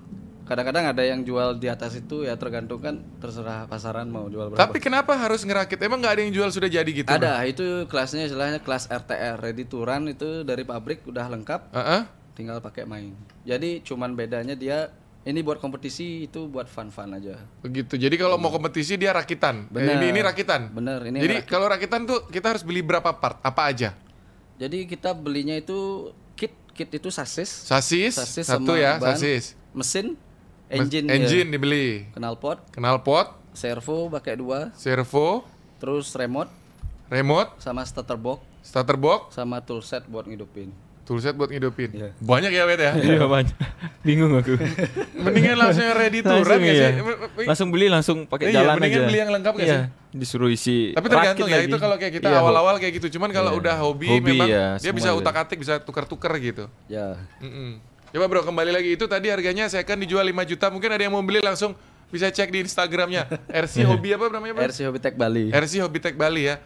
Kadang-kadang 0.49 0.89
ada 0.89 1.03
yang 1.05 1.21
jual 1.21 1.53
di 1.55 1.69
atas 1.69 1.93
itu 1.93 2.25
ya 2.25 2.33
tergantung 2.33 2.81
kan 2.81 2.97
terserah 3.21 3.69
pasaran 3.69 4.09
mau 4.09 4.25
jual 4.25 4.49
berapa. 4.49 4.57
Tapi 4.59 4.81
kenapa 4.81 5.13
harus 5.13 5.45
ngerakit? 5.45 5.77
Emang 5.77 6.01
nggak 6.01 6.17
ada 6.17 6.21
yang 6.25 6.33
jual 6.33 6.49
sudah 6.49 6.65
jadi 6.67 6.89
gitu? 6.89 7.05
ada 7.05 7.45
itu 7.45 7.85
kelasnya 7.85 8.25
istilahnya 8.25 8.57
kelas 8.57 8.89
RTR 8.89 9.37
ready 9.37 9.63
to 9.63 9.77
run 9.79 10.09
itu 10.09 10.41
dari 10.41 10.65
pabrik 10.65 11.05
udah 11.05 11.29
lengkap 11.29 11.69
Heeh. 11.69 12.01
tinggal 12.33 12.57
pakai 12.59 12.83
main. 12.83 13.13
Jadi 13.45 13.85
cuman 13.85 14.11
bedanya 14.11 14.57
dia 14.57 14.89
ini 15.21 15.39
buat 15.39 15.59
kompetisi 15.59 16.25
itu 16.25 16.47
buat 16.47 16.65
fun-fun 16.65 17.13
aja. 17.13 17.37
Begitu. 17.61 17.93
Jadi 17.93 18.15
kalau 18.15 18.35
mau 18.35 18.49
kompetisi 18.49 18.95
dia 18.95 19.13
rakitan. 19.13 19.67
Eh, 19.67 19.77
Bener. 19.77 20.01
ini 20.01 20.05
ini 20.09 20.21
rakitan. 20.23 20.73
Bener 20.73 20.97
ini. 21.05 21.19
Jadi 21.19 21.35
rak- 21.35 21.47
kalau 21.47 21.69
rakitan 21.69 22.03
tuh 22.03 22.25
kita 22.25 22.49
harus 22.49 22.65
beli 22.65 22.81
berapa 22.81 23.13
part? 23.13 23.37
Apa 23.39 23.69
aja? 23.69 23.93
jadi 24.55 24.83
kita 24.83 25.13
belinya 25.13 25.55
itu 25.55 26.09
kit 26.33 26.51
kit 26.73 26.91
itu 26.91 27.07
sasis, 27.07 27.47
Sasis, 27.63 28.11
sasis 28.13 28.43
satu 28.43 28.75
ya, 28.75 28.99
ban, 28.99 29.15
sasis. 29.15 29.55
mesin, 29.71 30.05
Mes- 30.11 30.28
engine, 30.69 31.05
engine 31.09 31.47
ya, 31.47 31.53
dibeli. 31.53 31.87
knalpot, 32.13 32.57
Knalpot, 32.71 33.27
servo 33.51 34.07
pakai 34.07 34.37
dua, 34.37 34.69
servo, 34.73 35.43
terus 35.77 36.13
remote 36.13 36.49
remote, 37.07 37.57
sama 37.57 37.81
starter 37.81 38.15
box 38.15 38.39
starter 38.61 38.95
box, 38.95 39.33
sama 39.33 39.57
toolset 39.59 40.05
buat 40.05 40.23
ngidupin. 40.23 40.69
toolset 41.01 41.33
buat 41.33 41.49
ngidupin. 41.49 41.89
Iya. 41.89 42.09
Banyak 42.21 42.51
ya, 42.53 42.63
Bet 42.69 42.77
ya. 42.77 42.93
Iya 43.01 43.25
banyak. 43.25 43.55
Bingung 44.05 44.29
aku. 44.29 44.53
Mendingan 45.25 45.57
langsung 45.57 45.81
yang 45.81 45.97
ready 45.97 46.21
to 46.21 46.29
run 46.29 46.61
iya. 46.61 46.93
sih? 46.93 47.01
Langsung 47.49 47.73
beli 47.73 47.89
langsung 47.89 48.29
pakai 48.29 48.53
Iya, 48.53 48.61
jalan 48.61 48.77
mendingan 48.77 49.01
aja. 49.01 49.07
beli 49.09 49.17
yang 49.17 49.31
lengkap 49.33 49.53
nggak 49.57 49.65
iya. 49.65 49.79
sih? 49.89 50.19
Disuruh 50.21 50.53
isi. 50.53 50.93
Tapi 50.93 51.09
tergantung 51.09 51.49
ya, 51.49 51.57
lagi. 51.57 51.65
itu 51.65 51.77
kalau 51.81 51.97
kayak 51.97 52.13
kita 52.13 52.29
Iya, 52.29 52.45
awal-awal 52.45 52.77
kayak 52.77 52.93
gitu. 53.01 53.17
Cuman 53.17 53.33
kalau 53.33 53.57
Iya. 53.57 53.61
udah 53.65 53.75
hobi, 53.81 54.05
Hobi 54.05 54.37
memang 54.37 54.47
ya, 54.47 54.65
dia 54.77 54.93
bisa 54.93 55.09
utak-atik, 55.17 55.57
bisa 55.57 55.81
tukar-tukar 55.81 56.29
gitu. 56.37 56.69
Ya. 56.85 57.17
Mm-mm. 57.41 57.81
Coba 58.09 58.25
bro, 58.25 58.41
kembali 58.41 58.71
lagi 58.73 58.89
itu 58.97 59.05
tadi 59.05 59.29
harganya 59.29 59.69
saya 59.69 59.85
kan 59.85 59.93
dijual 59.95 60.25
5 60.25 60.33
juta. 60.47 60.65
Mungkin 60.67 60.89
ada 60.89 61.01
yang 61.01 61.13
mau 61.13 61.21
beli 61.21 61.39
langsung 61.39 61.77
bisa 62.09 62.25
cek 62.27 62.49
di 62.49 62.65
Instagramnya. 62.65 63.29
RC 63.47 63.85
Hobi 63.89 64.17
apa 64.17 64.25
namanya 64.27 64.53
bro? 64.57 64.65
RC 64.65 64.79
Hobby 64.89 64.99
Tech 64.99 65.13
Bali. 65.13 65.53
RC 65.53 65.73
Hobby 65.79 65.99
Tech 66.01 66.15
Bali 66.17 66.49
ya. 66.49 66.57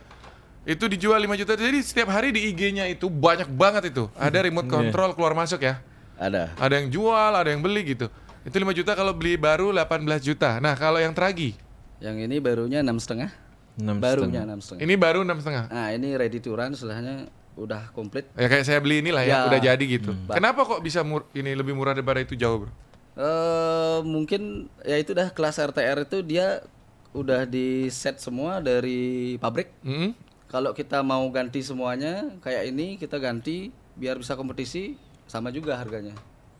Itu 0.64 0.88
dijual 0.88 1.20
5 1.20 1.36
juta. 1.36 1.60
Jadi 1.60 1.84
setiap 1.84 2.08
hari 2.10 2.32
di 2.32 2.48
IG-nya 2.48 2.88
itu 2.88 3.12
banyak 3.12 3.52
banget 3.52 3.92
itu. 3.92 4.08
Ada 4.16 4.40
remote 4.40 4.64
Iya. 4.64 4.72
control 4.72 5.10
keluar 5.12 5.36
masuk 5.36 5.60
ya. 5.60 5.84
Ada. 6.16 6.56
Ada 6.56 6.74
yang 6.80 6.88
jual, 6.88 7.32
ada 7.36 7.50
yang 7.52 7.60
beli 7.60 7.92
gitu. 7.92 8.08
Itu 8.48 8.56
5 8.56 8.72
juta 8.72 8.96
kalau 8.96 9.12
beli 9.12 9.36
baru 9.36 9.76
18 9.76 10.24
juta. 10.24 10.64
Nah, 10.64 10.76
kalau 10.76 11.00
yang 11.00 11.12
tragi, 11.12 11.60
Yang 12.00 12.28
ini 12.28 12.36
barunya 12.40 12.80
enam 12.80 13.00
setengah. 13.00 13.32
Enam 13.74 13.96
Barunya 13.98 14.44
enam 14.44 14.60
setengah. 14.60 14.84
ini 14.84 14.94
baru 14.94 15.24
enam 15.24 15.40
setengah. 15.40 15.66
Nah 15.68 15.88
ini 15.90 16.14
ready 16.14 16.38
to 16.38 16.52
run 16.52 16.76
istilahnya 16.76 17.32
udah 17.56 17.92
komplit. 17.92 18.26
Ya 18.34 18.46
kayak 18.46 18.64
saya 18.64 18.80
beli 18.80 19.00
inilah 19.00 19.22
ya, 19.22 19.30
Ya. 19.36 19.40
udah 19.46 19.60
jadi 19.64 19.84
gitu. 19.84 20.12
Hmm. 20.12 20.26
Kenapa 20.28 20.64
kok 20.64 20.80
bisa 20.80 21.02
mur- 21.02 21.30
ini 21.32 21.54
lebih 21.54 21.72
murah 21.72 21.94
daripada 21.94 22.20
itu 22.20 22.34
jauh, 22.34 22.66
Bro? 22.66 22.72
eh 23.14 24.00
mungkin 24.02 24.42
ya 24.82 24.98
itu 24.98 25.12
dah 25.12 25.30
kelas 25.30 25.62
RTR 25.62 26.02
itu 26.02 26.22
dia 26.22 26.66
udah 27.14 27.46
di 27.46 27.86
set 27.88 28.18
semua 28.18 28.58
dari 28.58 29.38
pabrik. 29.38 29.70
Mm-mm. 29.80 30.18
Kalau 30.48 30.74
kita 30.74 31.02
mau 31.02 31.22
ganti 31.30 31.62
semuanya 31.62 32.26
kayak 32.40 32.64
ini 32.68 32.98
kita 32.98 33.18
ganti 33.18 33.70
biar 33.94 34.18
bisa 34.18 34.34
kompetisi 34.34 34.98
sama 35.24 35.50
juga 35.50 35.78
harganya. 35.78 36.18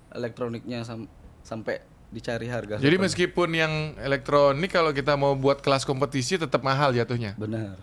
Elektroniknya 0.10 0.82
sam- 0.84 1.10
sampai 1.42 1.82
dicari 2.10 2.46
harga. 2.46 2.78
Jadi 2.78 2.98
meskipun 3.00 3.50
yang 3.52 3.74
elektronik 3.98 4.70
kalau 4.70 4.94
kita 4.94 5.14
mau 5.16 5.34
buat 5.34 5.58
kelas 5.58 5.82
kompetisi 5.82 6.38
tetap 6.38 6.62
mahal 6.62 6.94
jatuhnya. 6.94 7.34
benar. 7.34 7.82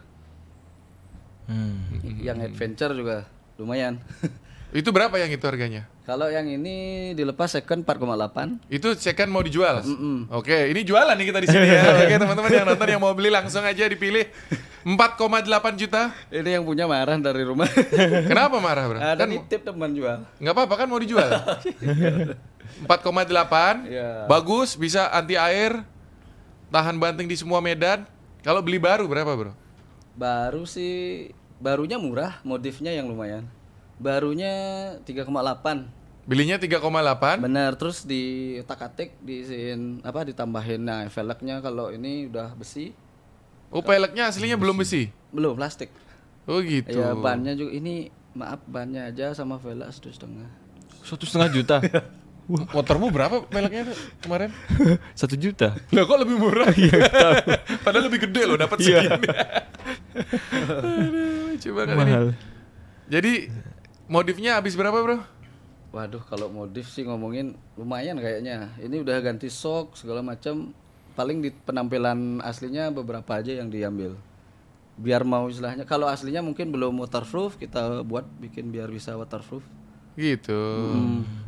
Hmm. 1.50 1.82
Yang 2.22 2.38
adventure 2.46 2.94
juga 2.94 3.26
lumayan. 3.58 3.98
Itu 4.70 4.94
berapa 4.94 5.10
yang 5.18 5.34
itu 5.34 5.42
harganya? 5.42 5.90
Kalau 6.06 6.30
yang 6.30 6.46
ini 6.46 7.10
dilepas 7.18 7.50
second 7.50 7.82
4,8. 7.82 8.70
Itu 8.70 8.94
second 8.94 9.26
mau 9.26 9.42
dijual. 9.42 9.82
Mm-mm. 9.82 10.30
Oke, 10.30 10.70
ini 10.70 10.86
jualan 10.86 11.10
nih 11.18 11.26
kita 11.26 11.38
di 11.42 11.48
sini 11.50 11.66
ya. 11.66 11.82
Oke, 11.98 12.14
teman-teman 12.14 12.50
yang 12.54 12.66
nonton 12.70 12.86
yang 12.86 13.02
mau 13.02 13.10
beli 13.10 13.34
langsung 13.34 13.66
aja 13.66 13.82
dipilih 13.82 14.30
4,8 14.86 15.74
juta. 15.74 16.14
Ini 16.30 16.62
yang 16.62 16.62
punya 16.62 16.86
marah 16.86 17.18
dari 17.18 17.42
rumah. 17.42 17.66
Kenapa 18.30 18.62
marah, 18.62 18.84
Bro? 18.86 18.98
Ada 19.02 19.26
Kan 19.26 19.28
nitip 19.34 19.66
teman 19.66 19.90
jual. 19.90 20.22
nggak 20.38 20.54
apa-apa 20.54 20.74
kan 20.78 20.86
mau 20.86 21.02
dijual. 21.02 21.30
4,8. 22.86 23.90
Iya. 23.90 24.30
Bagus, 24.30 24.78
bisa 24.78 25.10
anti 25.10 25.34
air, 25.34 25.82
tahan 26.70 26.94
banting 26.94 27.26
di 27.26 27.34
semua 27.34 27.58
medan. 27.58 28.06
Kalau 28.46 28.62
beli 28.62 28.78
baru 28.78 29.10
berapa, 29.10 29.34
Bro? 29.34 29.52
Baru 30.14 30.62
sih 30.62 31.26
barunya 31.60 32.00
murah, 32.00 32.40
modifnya 32.42 32.90
yang 32.90 33.06
lumayan. 33.06 33.44
Barunya 34.00 34.52
3,8. 35.04 35.86
Belinya 36.24 36.56
3,8. 36.56 37.40
Benar, 37.44 37.76
terus 37.76 38.04
di 38.04 38.56
otak-atik 38.58 39.20
diisiin 39.20 40.00
apa 40.00 40.24
ditambahin 40.24 40.80
nah 40.80 41.04
velgnya 41.04 41.60
kalau 41.60 41.92
ini 41.92 42.26
udah 42.32 42.56
besi, 42.56 42.96
Oh, 43.70 43.86
peleknya 43.86 44.26
aslinya 44.26 44.58
belum 44.58 44.82
besi. 44.82 45.14
belum 45.30 45.54
plastik. 45.54 45.94
Oh, 46.50 46.58
gitu. 46.58 46.90
Ya 46.98 47.14
bannya 47.14 47.54
juga 47.54 47.70
ini 47.70 48.10
maaf 48.34 48.58
bannya 48.66 49.06
aja 49.06 49.30
sama 49.30 49.62
velg 49.62 49.86
satu 49.94 50.10
setengah. 50.10 50.50
Satu 51.06 51.22
setengah 51.22 51.48
juta. 51.54 51.76
Motormu 52.50 53.14
berapa 53.14 53.46
peleknya 53.46 53.94
tuh 53.94 53.96
kemarin? 54.26 54.50
Satu 55.20 55.38
juta. 55.38 55.78
Lah 55.94 56.02
kok 56.02 56.18
lebih 56.18 56.36
murah? 56.36 56.74
Padahal 57.86 58.10
lebih 58.10 58.26
gede 58.26 58.42
loh 58.42 58.58
dapat 58.58 58.82
segini. 58.82 59.22
Aduh, 60.66 61.54
Coba 61.62 61.80
kan 61.86 61.96
ini. 62.02 62.10
Mahal. 62.10 62.26
Jadi 63.06 63.32
modifnya 64.10 64.58
habis 64.58 64.74
berapa, 64.74 64.98
Bro? 64.98 65.18
Waduh, 65.90 66.22
kalau 66.26 66.50
modif 66.50 66.90
sih 66.90 67.06
ngomongin 67.06 67.54
lumayan 67.78 68.18
kayaknya. 68.18 68.74
Ini 68.82 69.02
udah 69.02 69.22
ganti 69.22 69.46
sok 69.46 69.94
segala 69.94 70.22
macam. 70.22 70.74
Paling 71.14 71.42
di 71.42 71.50
penampilan 71.50 72.42
aslinya 72.42 72.90
beberapa 72.90 73.38
aja 73.38 73.54
yang 73.54 73.70
diambil. 73.70 74.14
Biar 74.98 75.22
mau 75.22 75.46
istilahnya 75.50 75.86
kalau 75.86 76.06
aslinya 76.06 76.42
mungkin 76.42 76.70
belum 76.70 76.98
waterproof, 77.02 77.58
kita 77.58 78.02
buat 78.06 78.26
bikin 78.42 78.70
biar 78.70 78.90
bisa 78.90 79.14
waterproof. 79.14 79.62
Gitu. 80.14 80.62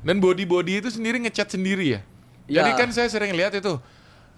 Dan 0.03 0.19
body-body 0.19 0.83
itu 0.83 0.89
sendiri 0.91 1.23
ngecat 1.23 1.55
sendiri 1.55 1.99
ya? 1.99 2.01
Ya. 2.51 2.63
Jadi 2.63 2.71
kan 2.75 2.89
saya 2.91 3.09
sering 3.09 3.33
lihat 3.35 3.55
itu 3.55 3.79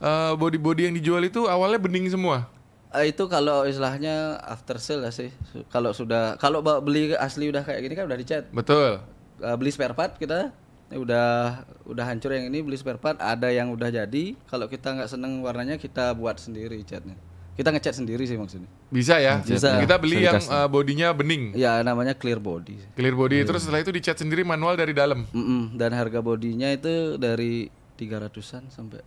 eh, 0.00 0.32
body-body 0.36 0.90
yang 0.90 0.94
dijual 0.94 1.22
itu 1.24 1.48
awalnya 1.48 1.80
bening 1.80 2.08
semua. 2.12 2.48
Eh, 2.94 3.10
itu 3.10 3.26
kalau 3.26 3.66
istilahnya 3.66 4.38
after 4.44 4.78
sale 4.78 5.08
ya 5.08 5.10
sih. 5.10 5.30
Kalau 5.72 5.90
sudah 5.90 6.38
kalau 6.38 6.62
beli 6.62 7.16
asli 7.18 7.50
udah 7.50 7.66
kayak 7.66 7.80
gini 7.82 7.94
kan 7.98 8.06
udah 8.06 8.18
dicat. 8.18 8.44
Betul. 8.54 9.02
Eh, 9.42 9.56
beli 9.58 9.70
spare 9.74 9.96
part 9.96 10.14
kita 10.14 10.54
udah 10.94 11.64
udah 11.88 12.04
hancur 12.06 12.30
yang 12.36 12.46
ini 12.52 12.62
beli 12.62 12.78
spare 12.78 13.00
part 13.00 13.18
ada 13.18 13.50
yang 13.50 13.72
udah 13.72 13.90
jadi 13.90 14.36
kalau 14.46 14.70
kita 14.70 14.94
nggak 14.94 15.10
seneng 15.10 15.42
warnanya 15.42 15.74
kita 15.80 16.14
buat 16.14 16.38
sendiri 16.38 16.78
catnya 16.86 17.18
kita 17.54 17.70
ngecat 17.70 17.94
sendiri 17.94 18.22
sih 18.22 18.34
maksudnya 18.34 18.66
Bisa 18.88 19.16
ya? 19.16 19.38
Bisa. 19.38 19.78
Kita 19.78 19.94
beli 19.96 20.18
Bisa 20.18 20.26
yang 20.28 20.38
eh, 20.40 20.68
bodinya 20.68 21.08
bening. 21.10 21.54
ya 21.54 21.80
namanya 21.80 22.12
clear 22.12 22.38
body 22.38 22.74
Clear 22.92 23.12
body 23.12 23.42
terus 23.42 23.62
setelah 23.62 23.78
itu 23.78 23.90
dicat 23.90 24.16
sendiri 24.16 24.42
manual 24.42 24.74
dari 24.74 24.90
dalam. 24.90 25.22
Mm-mm, 25.28 25.74
dan 25.74 25.90
harga 25.90 26.18
bodinya 26.18 26.66
itu 26.68 27.14
dari 27.14 27.66
300-an 27.94 28.68
sampai 28.68 29.00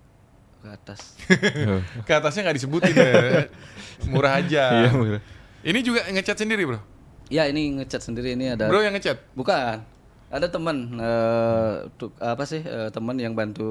ke 0.57 0.67
atas. 0.67 1.19
Ke 2.07 2.13
atasnya 2.13 2.41
nggak 2.43 2.57
disebutin 2.57 2.93
ya. 2.93 3.45
Murah 4.12 4.39
aja. 4.39 4.63
Iya, 4.79 4.89
murah. 4.91 5.21
Ini 5.62 5.79
juga 5.81 6.01
ngecat 6.07 6.38
sendiri, 6.38 6.63
Bro. 6.63 6.79
ya 7.27 7.43
ini 7.45 7.77
ngecat 7.77 7.99
sendiri 8.01 8.33
ini 8.33 8.47
ada 8.49 8.65
Bro 8.65 8.79
yang 8.79 8.95
ngecat. 8.95 9.19
bukan 9.36 9.83
ada 10.27 10.47
teman 10.47 10.95
eh, 10.95 11.73
tu- 11.93 12.15
apa 12.17 12.43
sih 12.43 12.60
eh, 12.60 12.88
teman 12.89 13.15
yang 13.15 13.31
bantu 13.31 13.67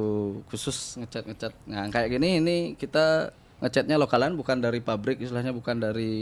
khusus 0.46 0.96
ngecat 0.96 1.24
ngecat 1.24 1.52
nah 1.64 1.88
kayak 1.88 2.12
gini 2.12 2.28
ini 2.36 2.56
kita 2.74 3.32
ngecatnya 3.58 3.96
lokalan 3.96 4.34
bukan 4.34 4.58
dari 4.58 4.78
pabrik 4.78 5.16
istilahnya 5.18 5.50
bukan 5.50 5.76
dari 5.78 6.12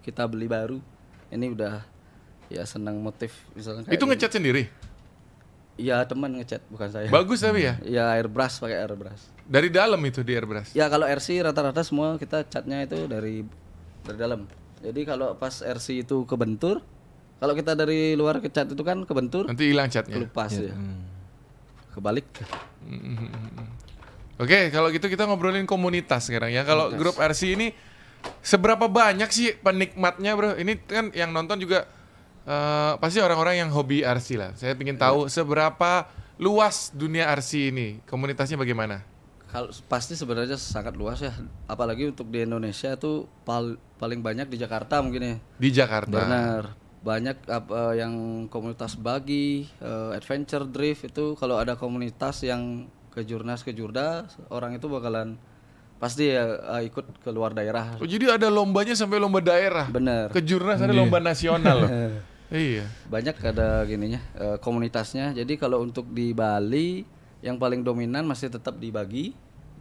kita 0.00 0.24
beli 0.24 0.46
baru 0.46 0.80
ini 1.28 1.52
udah 1.52 1.84
ya 2.48 2.64
senang 2.64 2.96
motif 2.98 3.44
misalnya 3.52 3.84
kayak 3.84 3.92
Itu 3.92 4.04
ngecat 4.04 4.32
sendiri. 4.32 4.64
ya 5.76 6.00
teman 6.02 6.32
ngecat 6.34 6.64
bukan 6.66 6.88
saya 6.88 7.06
Bagus 7.06 7.38
tapi 7.38 7.62
ya. 7.62 7.76
ya 7.80 8.10
airbrush 8.12 8.58
pakai 8.58 8.80
airbrush 8.80 9.30
Dari 9.44 9.68
dalam 9.68 10.00
itu 10.02 10.20
di 10.20 10.32
airbrush. 10.32 10.72
ya 10.72 10.86
kalau 10.86 11.04
RC 11.04 11.44
rata-rata 11.44 11.80
semua 11.80 12.16
kita 12.16 12.42
catnya 12.44 12.82
itu 12.82 13.04
dari 13.04 13.44
dari 14.02 14.18
dalam 14.18 14.48
jadi 14.78 15.00
kalau 15.04 15.34
pas 15.34 15.60
RC 15.60 16.02
itu 16.02 16.24
kebentur 16.24 16.80
kalau 17.36 17.52
kita 17.52 17.76
dari 17.76 18.12
luar 18.14 18.40
kecat 18.40 18.66
itu 18.66 18.82
kan 18.82 19.04
kebentur 19.04 19.44
Nanti 19.44 19.68
hilang 19.68 19.86
catnya. 19.86 20.16
kelupas 20.16 20.50
ya 20.52 20.72
Hmm. 20.72 21.04
kebalik 21.92 22.26
Oke, 24.38 24.70
kalau 24.70 24.86
gitu 24.94 25.10
kita 25.10 25.26
ngobrolin 25.26 25.66
komunitas 25.66 26.30
sekarang 26.30 26.54
ya. 26.54 26.62
Kalau 26.62 26.94
grup 26.94 27.18
RC 27.18 27.58
ini 27.58 27.74
seberapa 28.38 28.86
banyak 28.86 29.26
sih 29.34 29.58
penikmatnya, 29.58 30.38
Bro? 30.38 30.54
Ini 30.54 30.72
kan 30.86 31.10
yang 31.10 31.34
nonton 31.34 31.58
juga 31.58 31.90
eh, 32.46 32.92
pasti 33.02 33.18
orang-orang 33.18 33.66
yang 33.66 33.70
hobi 33.74 34.06
RC 34.06 34.28
lah. 34.38 34.50
Saya 34.54 34.78
ingin 34.78 34.94
tahu 34.94 35.26
seberapa 35.26 36.06
luas 36.38 36.94
dunia 36.94 37.26
RC 37.34 37.74
ini. 37.74 37.98
Komunitasnya 38.06 38.54
bagaimana? 38.54 39.02
Kalau 39.48 39.74
pasti 39.90 40.14
sebenarnya 40.14 40.54
sangat 40.60 40.94
luas 40.94 41.18
ya, 41.18 41.32
apalagi 41.66 42.12
untuk 42.12 42.28
di 42.28 42.44
Indonesia 42.44 42.94
tuh 42.94 43.26
pal- 43.42 43.80
paling 43.98 44.20
banyak 44.22 44.46
di 44.46 44.54
Jakarta 44.60 45.02
mungkin 45.02 45.22
ya. 45.24 45.36
Di 45.58 45.68
Jakarta. 45.74 46.14
Benar. 46.14 46.62
Banyak 47.02 47.48
apa 47.48 47.96
yang 47.98 48.46
komunitas 48.52 48.94
bagi, 48.94 49.66
eh, 49.82 50.10
adventure 50.14 50.62
drift 50.68 51.10
itu 51.10 51.34
kalau 51.34 51.58
ada 51.58 51.74
komunitas 51.74 52.44
yang 52.46 52.86
ke 53.18 53.26
Jurnas 53.26 53.66
ke 53.66 53.74
Jurda, 53.74 54.30
orang 54.46 54.78
itu 54.78 54.86
bakalan 54.86 55.34
pasti 55.98 56.30
ya 56.30 56.78
eh, 56.78 56.86
ikut 56.86 57.18
ke 57.18 57.30
luar 57.34 57.50
daerah. 57.50 57.98
Oh, 57.98 58.06
jadi 58.06 58.38
ada 58.38 58.46
lombanya 58.46 58.94
sampai 58.94 59.18
lomba 59.18 59.42
daerah. 59.42 59.90
Benar. 59.90 60.30
Ke 60.30 60.38
Jurnas 60.38 60.78
ada 60.78 60.94
lomba 60.94 61.18
nasional 61.18 61.76
loh. 61.82 61.90
iya. 62.54 62.86
Banyak 63.10 63.34
ada 63.42 63.82
gininya 63.82 64.22
eh, 64.38 64.56
komunitasnya. 64.62 65.34
Jadi 65.34 65.58
kalau 65.58 65.82
untuk 65.82 66.06
di 66.14 66.30
Bali 66.30 67.02
yang 67.42 67.58
paling 67.58 67.82
dominan 67.82 68.22
masih 68.22 68.54
tetap 68.54 68.78
dibagi. 68.78 69.34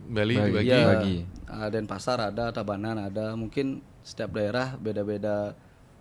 Bali 0.10 0.34
Bagi. 0.34 0.50
dibagi. 0.50 0.68
Iya, 0.74 0.86
Bagi. 0.90 1.18
ah, 1.46 1.68
Denpasar 1.70 2.18
ada, 2.34 2.50
Tabanan 2.50 2.98
ada. 2.98 3.38
Mungkin 3.38 3.86
setiap 4.02 4.34
daerah 4.34 4.74
beda-beda 4.82 5.54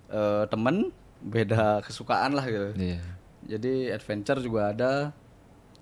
eh, 0.08 0.44
temen, 0.48 0.88
beda 1.20 1.84
kesukaan 1.84 2.32
lah 2.32 2.48
gitu. 2.48 2.72
Iya. 2.72 3.04
Jadi 3.46 3.92
adventure 3.92 4.40
juga 4.40 4.72
ada. 4.72 4.92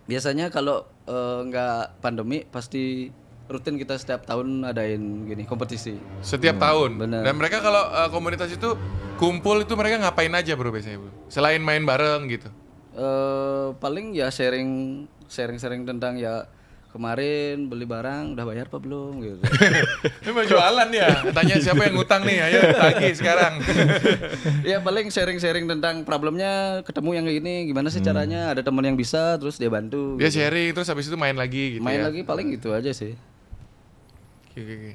Biasanya 0.05 0.53
kalau 0.53 0.85
eh, 1.07 1.39
nggak 1.49 2.01
pandemi 2.01 2.45
pasti 2.49 3.09
rutin 3.45 3.77
kita 3.77 4.01
setiap 4.01 4.25
tahun 4.25 4.65
adain 4.65 5.29
gini 5.29 5.45
kompetisi. 5.45 6.01
Setiap 6.25 6.57
tahun. 6.57 6.97
benar. 6.97 7.23
Dan 7.25 7.37
mereka 7.37 7.61
kalau 7.61 7.83
eh, 7.93 8.09
komunitas 8.09 8.49
itu 8.53 8.73
kumpul 9.21 9.63
itu 9.63 9.77
mereka 9.77 10.01
ngapain 10.01 10.33
aja 10.33 10.57
bro 10.57 10.73
biasanya 10.73 10.99
bro? 11.05 11.13
Selain 11.29 11.61
main 11.61 11.85
bareng 11.85 12.29
gitu. 12.29 12.49
eh 12.95 13.75
paling 13.83 14.15
ya 14.15 14.31
sharing 14.31 15.03
sharing-sharing 15.27 15.83
tentang 15.83 16.15
ya 16.15 16.47
kemarin 16.95 17.67
beli 17.67 17.83
barang 17.83 18.39
udah 18.39 18.45
bayar 18.47 18.71
apa 18.71 18.79
belum 18.79 19.19
gitu. 19.19 19.43
Ini 20.23 20.31
mau 20.31 20.47
jualan 20.47 20.89
ya. 20.95 21.27
Tanya 21.35 21.59
siapa 21.59 21.91
yang 21.91 21.99
ngutang 21.99 22.23
nih, 22.23 22.39
ayo 22.47 22.71
tagih 22.71 23.11
sekarang. 23.19 23.59
ya 24.71 24.79
paling 24.79 25.11
sharing-sharing 25.11 25.67
tentang 25.67 26.07
problemnya 26.07 26.87
ketemu 26.87 27.11
yang 27.19 27.25
kayak 27.27 27.39
gini 27.43 27.55
gimana 27.67 27.91
sih 27.91 27.99
caranya 27.99 28.55
ada 28.55 28.63
teman 28.63 28.87
yang 28.87 28.95
bisa 28.95 29.35
terus 29.43 29.59
dia 29.59 29.67
bantu 29.67 30.15
Dia 30.23 30.31
sharing 30.31 30.71
terus 30.71 30.87
habis 30.87 31.11
itu 31.11 31.19
main 31.19 31.35
lagi 31.35 31.79
gitu 31.79 31.83
main 31.83 31.99
ya. 31.99 32.07
lagi 32.07 32.23
paling 32.23 32.55
gitu 32.55 32.71
aja 32.71 32.95
sih 32.95 33.19
Oke, 34.55 34.63
oke, 34.63 34.75
oke. 34.79 34.93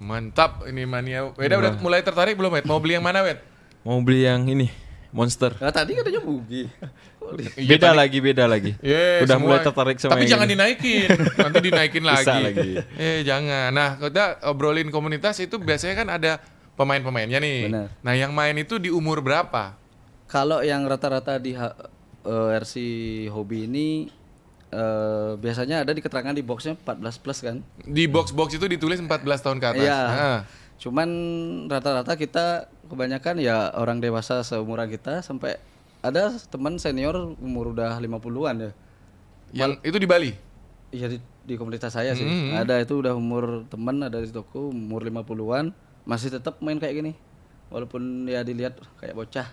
Mantap 0.00 0.64
ini 0.64 0.88
mania. 0.88 1.28
Weda 1.36 1.60
udah 1.60 1.76
mulai 1.84 2.00
tertarik 2.00 2.32
belum, 2.32 2.56
Wed? 2.56 2.64
Mau 2.64 2.80
beli 2.80 2.96
yang 2.96 3.04
mana, 3.04 3.20
Wed? 3.20 3.36
Mau 3.84 4.00
beli 4.00 4.24
yang 4.24 4.40
ini, 4.48 4.72
Monster. 5.12 5.52
nah, 5.60 5.68
tadi 5.68 5.92
katanya 5.92 6.24
bugi 6.24 6.64
Beda 7.56 7.90
lagi, 7.90 8.18
beda 8.18 8.44
lagi. 8.44 8.72
Iya, 8.82 9.24
Udah 9.24 9.36
semua- 9.36 9.46
mulai 9.50 9.60
tertarik 9.60 9.96
sama 9.96 10.12
Tapi 10.12 10.24
jangan 10.24 10.44
ini. 10.44 10.52
dinaikin. 10.52 11.08
Nanti 11.34 11.58
dinaikin 11.60 12.04
lagi. 12.10 12.20
Bisa 12.20 12.34
lagi. 12.36 12.70
Eh, 12.94 13.18
jangan. 13.22 13.70
Nah, 13.70 13.90
kita 13.96 14.24
obrolin 14.44 14.88
komunitas 14.88 15.38
itu 15.38 15.56
biasanya 15.56 15.94
kan 15.96 16.08
ada 16.10 16.32
pemain-pemainnya 16.74 17.38
nih. 17.38 17.58
Benar. 17.66 17.86
Nah, 18.00 18.14
yang 18.14 18.30
main 18.30 18.54
itu 18.54 18.76
di 18.76 18.88
umur 18.88 19.20
berapa? 19.20 19.80
kalau 20.24 20.60
yang 20.60 20.82
rata-rata 20.84 21.36
di 21.36 21.54
ha- 21.54 21.76
eh, 22.22 22.58
RC 22.58 22.74
hobi 23.28 23.64
ini 23.64 24.08
eh, 24.68 25.30
biasanya 25.36 25.80
ada 25.80 25.92
di 25.92 26.00
keterangan 26.00 26.32
di 26.32 26.42
boxnya 26.42 26.74
14 26.76 27.22
plus 27.22 27.38
kan 27.38 27.62
Di 27.78 28.04
box-box 28.04 28.56
itu 28.56 28.66
ditulis 28.66 28.98
14 28.98 29.14
tahun 29.40 29.58
ke 29.58 29.66
atas. 29.68 29.84
Iya. 29.84 30.00
Nah, 30.02 30.40
Cuman 30.74 31.08
rata-rata 31.66 32.12
kita 32.14 32.66
kebanyakan 32.84 33.38
ya 33.38 33.70
orang 33.72 34.02
dewasa 34.02 34.42
seumuran 34.42 34.90
kita 34.90 35.22
sampai 35.22 35.54
ada 36.04 36.36
teman 36.52 36.76
senior 36.76 37.32
umur 37.40 37.72
udah 37.72 37.96
50-an 37.96 38.56
ya. 38.60 38.70
Yang 39.56 39.70
itu 39.80 39.96
di 39.96 40.08
Bali. 40.08 40.30
Iya 40.92 41.08
di, 41.08 41.18
di 41.48 41.54
komunitas 41.56 41.96
saya 41.96 42.12
sih. 42.12 42.28
Hmm. 42.28 42.60
Ada 42.60 42.84
itu 42.84 43.00
udah 43.00 43.16
umur 43.16 43.64
teman 43.72 44.04
ada 44.04 44.20
di 44.20 44.28
toko 44.28 44.68
umur 44.68 45.00
50-an 45.00 45.72
masih 46.04 46.28
tetap 46.28 46.60
main 46.60 46.76
kayak 46.76 47.00
gini. 47.00 47.12
Walaupun 47.72 48.28
ya 48.28 48.44
dilihat 48.44 48.76
kayak 49.00 49.16
bocah. 49.16 49.48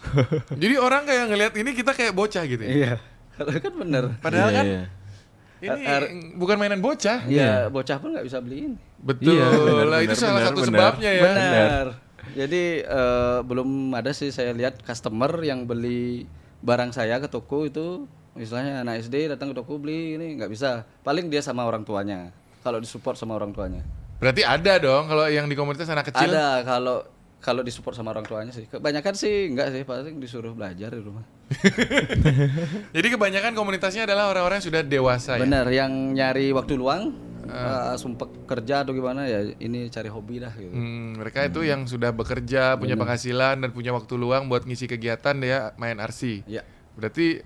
Jadi 0.62 0.74
orang 0.80 1.04
kayak 1.04 1.24
ngelihat 1.28 1.52
ini 1.60 1.70
kita 1.76 1.92
kayak 1.92 2.16
bocah 2.16 2.42
gitu 2.48 2.64
ya. 2.64 2.72
Iya. 2.72 2.92
Kalau 3.36 3.52
kan 3.52 3.74
bener. 3.76 4.04
Padahal 4.24 4.48
Iya, 4.50 4.58
kan 4.58 5.78
iya. 5.78 5.96
ini 6.10 6.34
bukan 6.34 6.58
mainan 6.58 6.82
bocah. 6.82 7.22
Iya, 7.22 7.70
bocah 7.70 8.02
pun 8.02 8.10
nggak 8.18 8.26
bisa 8.26 8.42
beliin. 8.42 8.74
Betul. 8.98 9.38
Iya, 9.38 9.46
lah 9.86 10.00
itu 10.02 10.18
salah 10.18 10.50
satu 10.50 10.66
sebabnya 10.66 11.10
ya. 11.14 11.22
Benar. 11.22 11.86
Jadi 12.32 12.86
eh, 12.86 13.38
belum 13.42 13.92
ada 13.92 14.14
sih 14.14 14.30
saya 14.30 14.54
lihat 14.54 14.80
customer 14.82 15.30
yang 15.42 15.66
beli 15.66 16.24
barang 16.62 16.94
saya 16.94 17.18
ke 17.18 17.26
toko 17.26 17.66
itu 17.66 18.06
misalnya 18.32 18.80
anak 18.80 19.04
SD 19.04 19.34
datang 19.34 19.52
ke 19.52 19.56
toko 19.58 19.76
beli 19.76 20.16
ini 20.16 20.38
nggak 20.38 20.50
bisa. 20.50 20.86
Paling 21.02 21.28
dia 21.28 21.42
sama 21.42 21.66
orang 21.66 21.82
tuanya. 21.82 22.30
Kalau 22.62 22.78
disupport 22.78 23.18
sama 23.18 23.34
orang 23.34 23.50
tuanya. 23.50 23.82
Berarti 24.22 24.46
ada 24.46 24.78
dong 24.78 25.10
kalau 25.10 25.26
yang 25.26 25.50
di 25.50 25.58
komunitas 25.58 25.90
anak 25.90 26.14
kecil. 26.14 26.30
Ada 26.30 26.62
kalau 26.62 27.02
kalau 27.42 27.66
disupport 27.66 27.98
sama 27.98 28.14
orang 28.14 28.22
tuanya 28.22 28.54
sih. 28.54 28.70
Kebanyakan 28.70 29.14
sih 29.18 29.50
enggak 29.50 29.74
sih, 29.74 29.82
paling 29.82 30.22
disuruh 30.22 30.54
belajar 30.54 30.94
di 30.94 31.02
rumah. 31.02 31.26
Jadi 32.96 33.08
kebanyakan 33.10 33.52
komunitasnya 33.58 34.06
adalah 34.06 34.30
orang-orang 34.30 34.62
yang 34.62 34.66
sudah 34.70 34.82
dewasa 34.86 35.36
ya. 35.36 35.42
Benar, 35.42 35.66
yang 35.74 35.90
nyari 36.14 36.54
waktu 36.54 36.78
luang, 36.78 37.10
eh, 37.52 37.94
sumpah 38.00 38.28
kerja 38.48 38.82
atau 38.82 38.96
gimana 38.96 39.28
ya 39.28 39.52
ini 39.60 39.92
cari 39.92 40.08
hobi 40.08 40.40
dah 40.40 40.52
gitu. 40.56 40.72
Hmm, 40.72 41.20
mereka 41.20 41.44
itu 41.44 41.60
yang 41.62 41.84
sudah 41.84 42.10
bekerja, 42.10 42.80
punya 42.80 42.96
penghasilan 42.96 43.60
dan 43.60 43.70
punya 43.70 43.92
waktu 43.92 44.14
luang 44.16 44.48
buat 44.48 44.64
ngisi 44.64 44.88
kegiatan 44.88 45.36
dia 45.36 45.76
main 45.76 46.00
RC. 46.00 46.48
Ya. 46.48 46.64
Berarti 46.96 47.44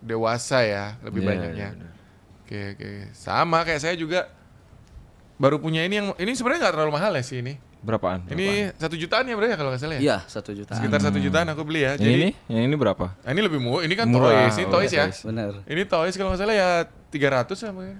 dewasa 0.00 0.64
ya 0.64 0.96
lebih 1.04 1.24
Iya, 1.24 1.28
banyaknya. 1.28 1.68
iya, 1.72 1.76
benar. 1.76 1.92
Oke 2.46 2.60
oke. 2.78 2.90
Sama 3.12 3.58
kayak 3.66 3.80
saya 3.82 3.94
juga 3.98 4.30
baru 5.36 5.60
punya 5.60 5.84
ini 5.84 6.00
yang 6.00 6.08
ini 6.16 6.32
sebenarnya 6.32 6.68
nggak 6.68 6.74
terlalu 6.80 6.92
mahal 6.96 7.12
ya 7.12 7.24
sih 7.24 7.44
ini. 7.44 7.58
Berapaan? 7.86 8.26
Ini 8.26 8.74
satu 8.74 8.98
jutaan 8.98 9.30
ya 9.30 9.34
bro 9.38 9.46
ya 9.46 9.54
kalau 9.54 9.70
nggak 9.70 9.82
salah 9.82 9.96
ya. 9.98 10.00
Iya, 10.02 10.18
satu 10.26 10.50
juta. 10.50 10.74
Sekitar 10.74 10.98
satu 10.98 11.18
jutaan 11.22 11.46
aku 11.54 11.62
beli 11.62 11.86
ya. 11.86 11.94
Yang 11.94 12.02
Jadi 12.02 12.14
ini? 12.18 12.30
Yang 12.50 12.62
ini 12.66 12.76
berapa? 12.78 13.06
Ini 13.22 13.40
lebih 13.46 13.60
murah. 13.62 13.82
Ini 13.86 13.94
kan 13.94 14.06
Murah, 14.10 14.30
toys, 14.32 14.56
ini 14.58 14.66
oh, 14.66 14.72
toys 14.74 14.92
ya. 14.92 15.04
Benar. 15.12 15.50
Ini 15.70 15.82
toys 15.86 16.14
kalau 16.18 16.28
nggak 16.34 16.40
salah 16.42 16.56
ya 16.56 16.68
300 17.14 17.54
sama 17.54 17.82
ya. 17.86 17.96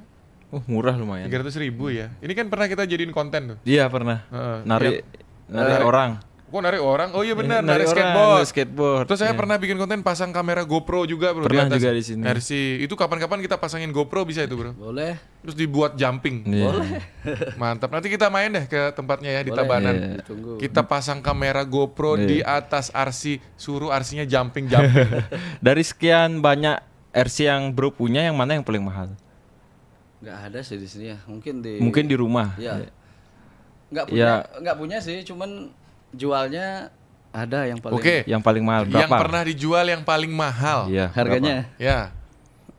Oh, 0.49 0.63
murah 0.65 0.95
lumayan. 0.95 1.27
300 1.27 1.59
ribu 1.59 1.91
ya. 1.91 2.15
Ini 2.19 2.33
kan 2.33 2.47
pernah 2.47 2.67
kita 2.67 2.83
jadiin 2.83 3.11
konten 3.11 3.55
tuh. 3.55 3.59
Iya, 3.63 3.87
pernah. 3.87 4.23
Heeh. 4.29 4.59
Narik 4.63 4.95
narik 5.47 5.73
Narik- 5.75 5.85
orang. 5.85 6.11
Kok 6.47 6.63
narik 6.63 6.79
orang? 6.79 7.11
Oh 7.11 7.21
iya 7.21 7.35
benar, 7.35 7.59
Narik 7.59 7.67
narik, 7.67 7.87
orang, 7.87 7.99
skateboard. 7.99 8.31
narik 8.33 8.49
skateboard. 8.49 9.05
Terus 9.05 9.19
saya 9.19 9.29
Iya. 9.29 9.37
pernah 9.37 9.57
bikin 9.59 9.77
konten 9.77 10.01
pasang 10.01 10.31
kamera 10.31 10.63
GoPro 10.63 11.03
juga 11.03 11.35
bro 11.35 11.43
Pernah 11.43 11.67
di 11.67 11.69
atas 11.69 11.83
juga 11.83 11.93
di 11.93 12.05
sini. 12.07 12.23
RC. 12.23 12.51
Itu 12.81 12.95
kapan-kapan 12.95 13.43
kita 13.43 13.59
pasangin 13.59 13.91
GoPro 13.91 14.23
bisa 14.23 14.41
itu 14.41 14.55
bro. 14.55 14.71
Boleh. 14.73 15.19
Terus 15.43 15.59
dibuat 15.59 15.99
jumping. 15.99 16.47
Iya. 16.47 16.71
Mantap. 17.61 17.91
Nanti 17.91 18.07
kita 18.07 18.31
main 18.31 18.49
deh 18.49 18.65
ke 18.65 18.95
tempatnya 18.95 19.31
ya 19.33 19.43
di 19.43 19.51
Boleh. 19.51 19.61
Tabanan. 19.61 19.95
Tunggu. 20.23 20.53
Kita 20.57 20.81
pasang 20.81 21.19
kamera 21.19 21.61
GoPro 21.61 22.15
Iya. 22.15 22.25
di 22.25 22.39
atas 22.41 22.89
RC, 22.89 23.43
suruh 23.53 23.91
RC-nya 23.91 24.25
jumping 24.25 24.71
jumping. 24.71 25.03
Dari 25.61 25.83
sekian 25.83 26.39
banyak 26.39 26.79
RC 27.13 27.37
yang 27.45 27.75
bro 27.75 27.91
punya, 27.91 28.23
yang 28.23 28.39
mana 28.39 28.55
yang 28.55 28.63
paling 28.63 28.81
mahal? 28.81 29.11
Nggak 30.17 30.39
ada 30.49 30.59
sih 30.61 30.77
di 30.77 30.89
sini 30.89 31.05
ya. 31.13 31.19
Mungkin 31.25 31.61
di 31.61 31.77
Mungkin 31.79 32.05
di 32.07 32.17
rumah. 32.17 32.57
Iya. 32.57 32.89
Nggak 33.87 34.05
punya, 34.11 34.19
Ya. 34.19 34.33
nggak 34.59 34.77
punya 34.77 34.99
sih, 34.99 35.23
cuman 35.23 35.71
jualnya 36.11 36.91
ada 37.31 37.69
yang 37.69 37.79
paling 37.79 37.97
Oke. 37.97 38.25
Yang 38.25 38.43
paling 38.43 38.65
mahal 38.65 38.83
Yang 38.89 39.07
berapa? 39.07 39.17
pernah 39.21 39.43
dijual 39.45 39.85
yang 39.87 40.03
paling 40.03 40.33
mahal. 40.33 40.89
Iya. 40.89 41.13
harganya 41.13 41.69
Ya. 41.77 42.11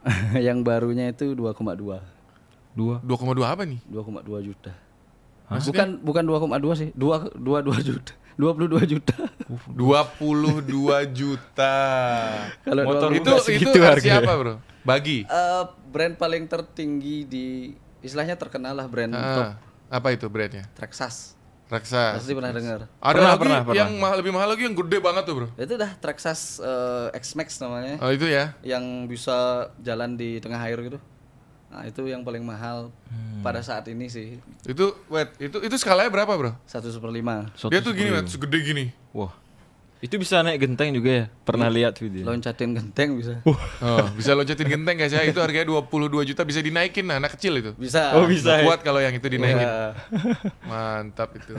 yang 0.51 0.63
barunya 0.63 1.11
itu 1.11 1.31
2,2. 1.31 1.99
Dua. 2.73 2.95
2,2 3.01 3.41
apa 3.45 3.63
nih? 3.65 3.79
2,2 3.89 4.23
juta. 4.43 4.71
Bukan 5.47 6.03
bukan 6.03 6.23
2,2 6.27 6.75
sih. 6.75 6.89
2 6.93 7.37
22 7.39 7.87
juta. 7.87 8.13
22 8.37 8.85
juta. 8.85 9.15
22 9.73 11.09
juta. 11.09 11.73
Kalau 12.61 12.81
Motor 12.85 13.09
22 13.09 13.17
itu 13.17 13.29
itu 13.33 13.41
segitu 13.41 13.77
RC 13.81 13.81
harganya. 13.81 14.19
apa, 14.21 14.33
Bro? 14.37 14.53
Bagi. 14.85 15.17
Eh, 15.25 15.63
brand 15.97 16.13
paling 16.13 16.45
tertinggi 16.45 17.25
di 17.25 17.45
istilahnya 17.99 18.37
terkenal 18.37 18.71
lah 18.71 18.85
brand 18.85 19.09
top 19.09 19.17
Ah, 19.17 19.57
apa 19.89 20.13
itu 20.13 20.29
brandnya? 20.29 20.69
Traxxas. 20.71 21.33
Raksa. 21.67 22.15
Pasti 22.15 22.31
pernah 22.31 22.53
dengar. 22.53 22.87
Ada 22.95 23.11
Pernah, 23.11 23.27
lagi 23.27 23.39
pernah, 23.41 23.59
pernah. 23.61 23.75
yang 23.75 23.91
mahal, 23.97 24.15
lebih 24.15 24.31
mahal 24.31 24.47
lagi 24.47 24.63
yang 24.63 24.75
gede 24.77 24.97
banget 25.01 25.23
tuh, 25.25 25.35
Bro. 25.35 25.47
Itu 25.57 25.73
dah 25.75 25.91
Traxxas 25.97 26.63
eh, 26.63 27.07
X-Max 27.17 27.59
namanya 27.59 27.99
Oh, 27.99 28.07
itu 28.07 28.23
ya. 28.23 28.55
yang 28.63 28.83
bisa 29.03 29.35
jalan 29.77 30.15
di 30.15 30.39
tengah 30.39 30.61
air 30.61 30.79
gitu. 30.79 30.95
Nah, 31.67 31.83
itu 31.83 32.07
yang 32.07 32.23
paling 32.23 32.39
mahal 32.39 32.87
Hmm. 33.11 33.43
pada 33.43 33.59
saat 33.59 33.83
ini 33.87 34.07
sih. 34.07 34.39
Itu 34.63 34.95
wait, 35.07 35.35
itu 35.37 35.59
itu 35.59 35.75
skalanya 35.75 36.07
berapa, 36.07 36.31
Bro? 36.31 36.51
1 36.63 36.87
super 36.87 37.11
5. 37.11 37.51
Satu 37.53 37.67
Dia 37.67 37.83
tuh 37.83 37.91
gini, 37.91 38.15
segede 38.23 38.57
gini. 38.63 38.85
Wah. 39.11 39.35
Itu 39.97 40.21
bisa 40.21 40.45
naik 40.45 40.61
genteng 40.61 40.93
juga 40.93 41.09
ya? 41.09 41.25
Pernah 41.41 41.73
lihat 41.73 41.97
video? 41.97 42.21
Loncatin 42.21 42.77
genteng 42.77 43.17
bisa. 43.17 43.41
Oh, 43.81 44.05
bisa 44.13 44.37
loncatin 44.37 44.69
genteng 44.69 44.93
guys 44.93 45.09
ya. 45.09 45.25
Itu 45.25 45.41
harganya 45.41 45.65
22 45.65 46.29
juta 46.33 46.45
bisa 46.45 46.61
dinaikin 46.61 47.09
nah, 47.09 47.17
anak 47.17 47.33
kecil 47.33 47.57
itu. 47.57 47.73
Bisa. 47.73 48.13
Oh, 48.13 48.29
bisa. 48.29 48.61
Ya? 48.61 48.69
kuat 48.69 48.85
kalau 48.85 49.01
yang 49.01 49.17
itu 49.17 49.25
dinaikin. 49.25 49.65
Iya. 49.65 49.97
Mantap 50.69 51.33
itu. 51.33 51.57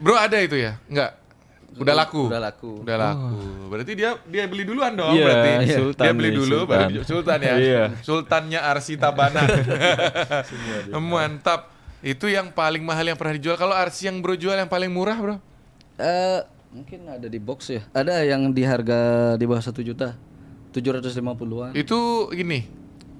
Bro 0.00 0.16
ada 0.16 0.40
itu 0.40 0.56
ya? 0.56 0.80
Enggak. 0.88 1.20
Udah 1.76 1.94
laku. 1.94 2.32
Udah 2.32 2.40
laku. 2.40 2.72
Udah 2.80 2.96
laku. 2.96 3.36
Berarti 3.68 3.92
dia 3.92 4.16
dia 4.24 4.48
beli 4.48 4.64
duluan 4.64 4.96
dong 4.96 5.12
Iya, 5.12 5.24
berarti. 5.28 5.50
iya. 5.68 5.76
Sultan 5.76 6.04
dia 6.08 6.12
beli 6.16 6.30
dulu 6.32 6.56
Sultan. 6.64 6.88
baru 6.88 7.00
Sultan 7.04 7.38
ya. 7.44 7.54
Iya. 7.60 7.82
Sultannya 8.00 8.60
Arsi 8.64 8.94
Tabanan. 8.96 9.46
Mantap. 11.12 11.60
Itu 12.00 12.30
yang 12.30 12.56
paling 12.56 12.80
mahal 12.80 13.04
yang 13.04 13.18
pernah 13.20 13.36
dijual. 13.36 13.60
Kalau 13.60 13.76
Arsi 13.76 14.08
yang 14.08 14.24
bro 14.24 14.32
jual 14.32 14.54
yang 14.54 14.70
paling 14.70 14.88
murah, 14.88 15.18
Bro? 15.18 15.36
Eh, 15.98 16.40
mungkin 16.78 17.00
ada 17.10 17.26
di 17.26 17.42
box 17.42 17.58
ya. 17.68 17.82
Ada 17.90 18.22
yang 18.22 18.54
di 18.54 18.62
harga 18.62 19.34
di 19.34 19.44
bawah 19.44 19.58
1 19.60 19.74
juta. 19.82 20.14
750-an. 20.70 21.74
Itu 21.74 22.30
gini. 22.30 22.64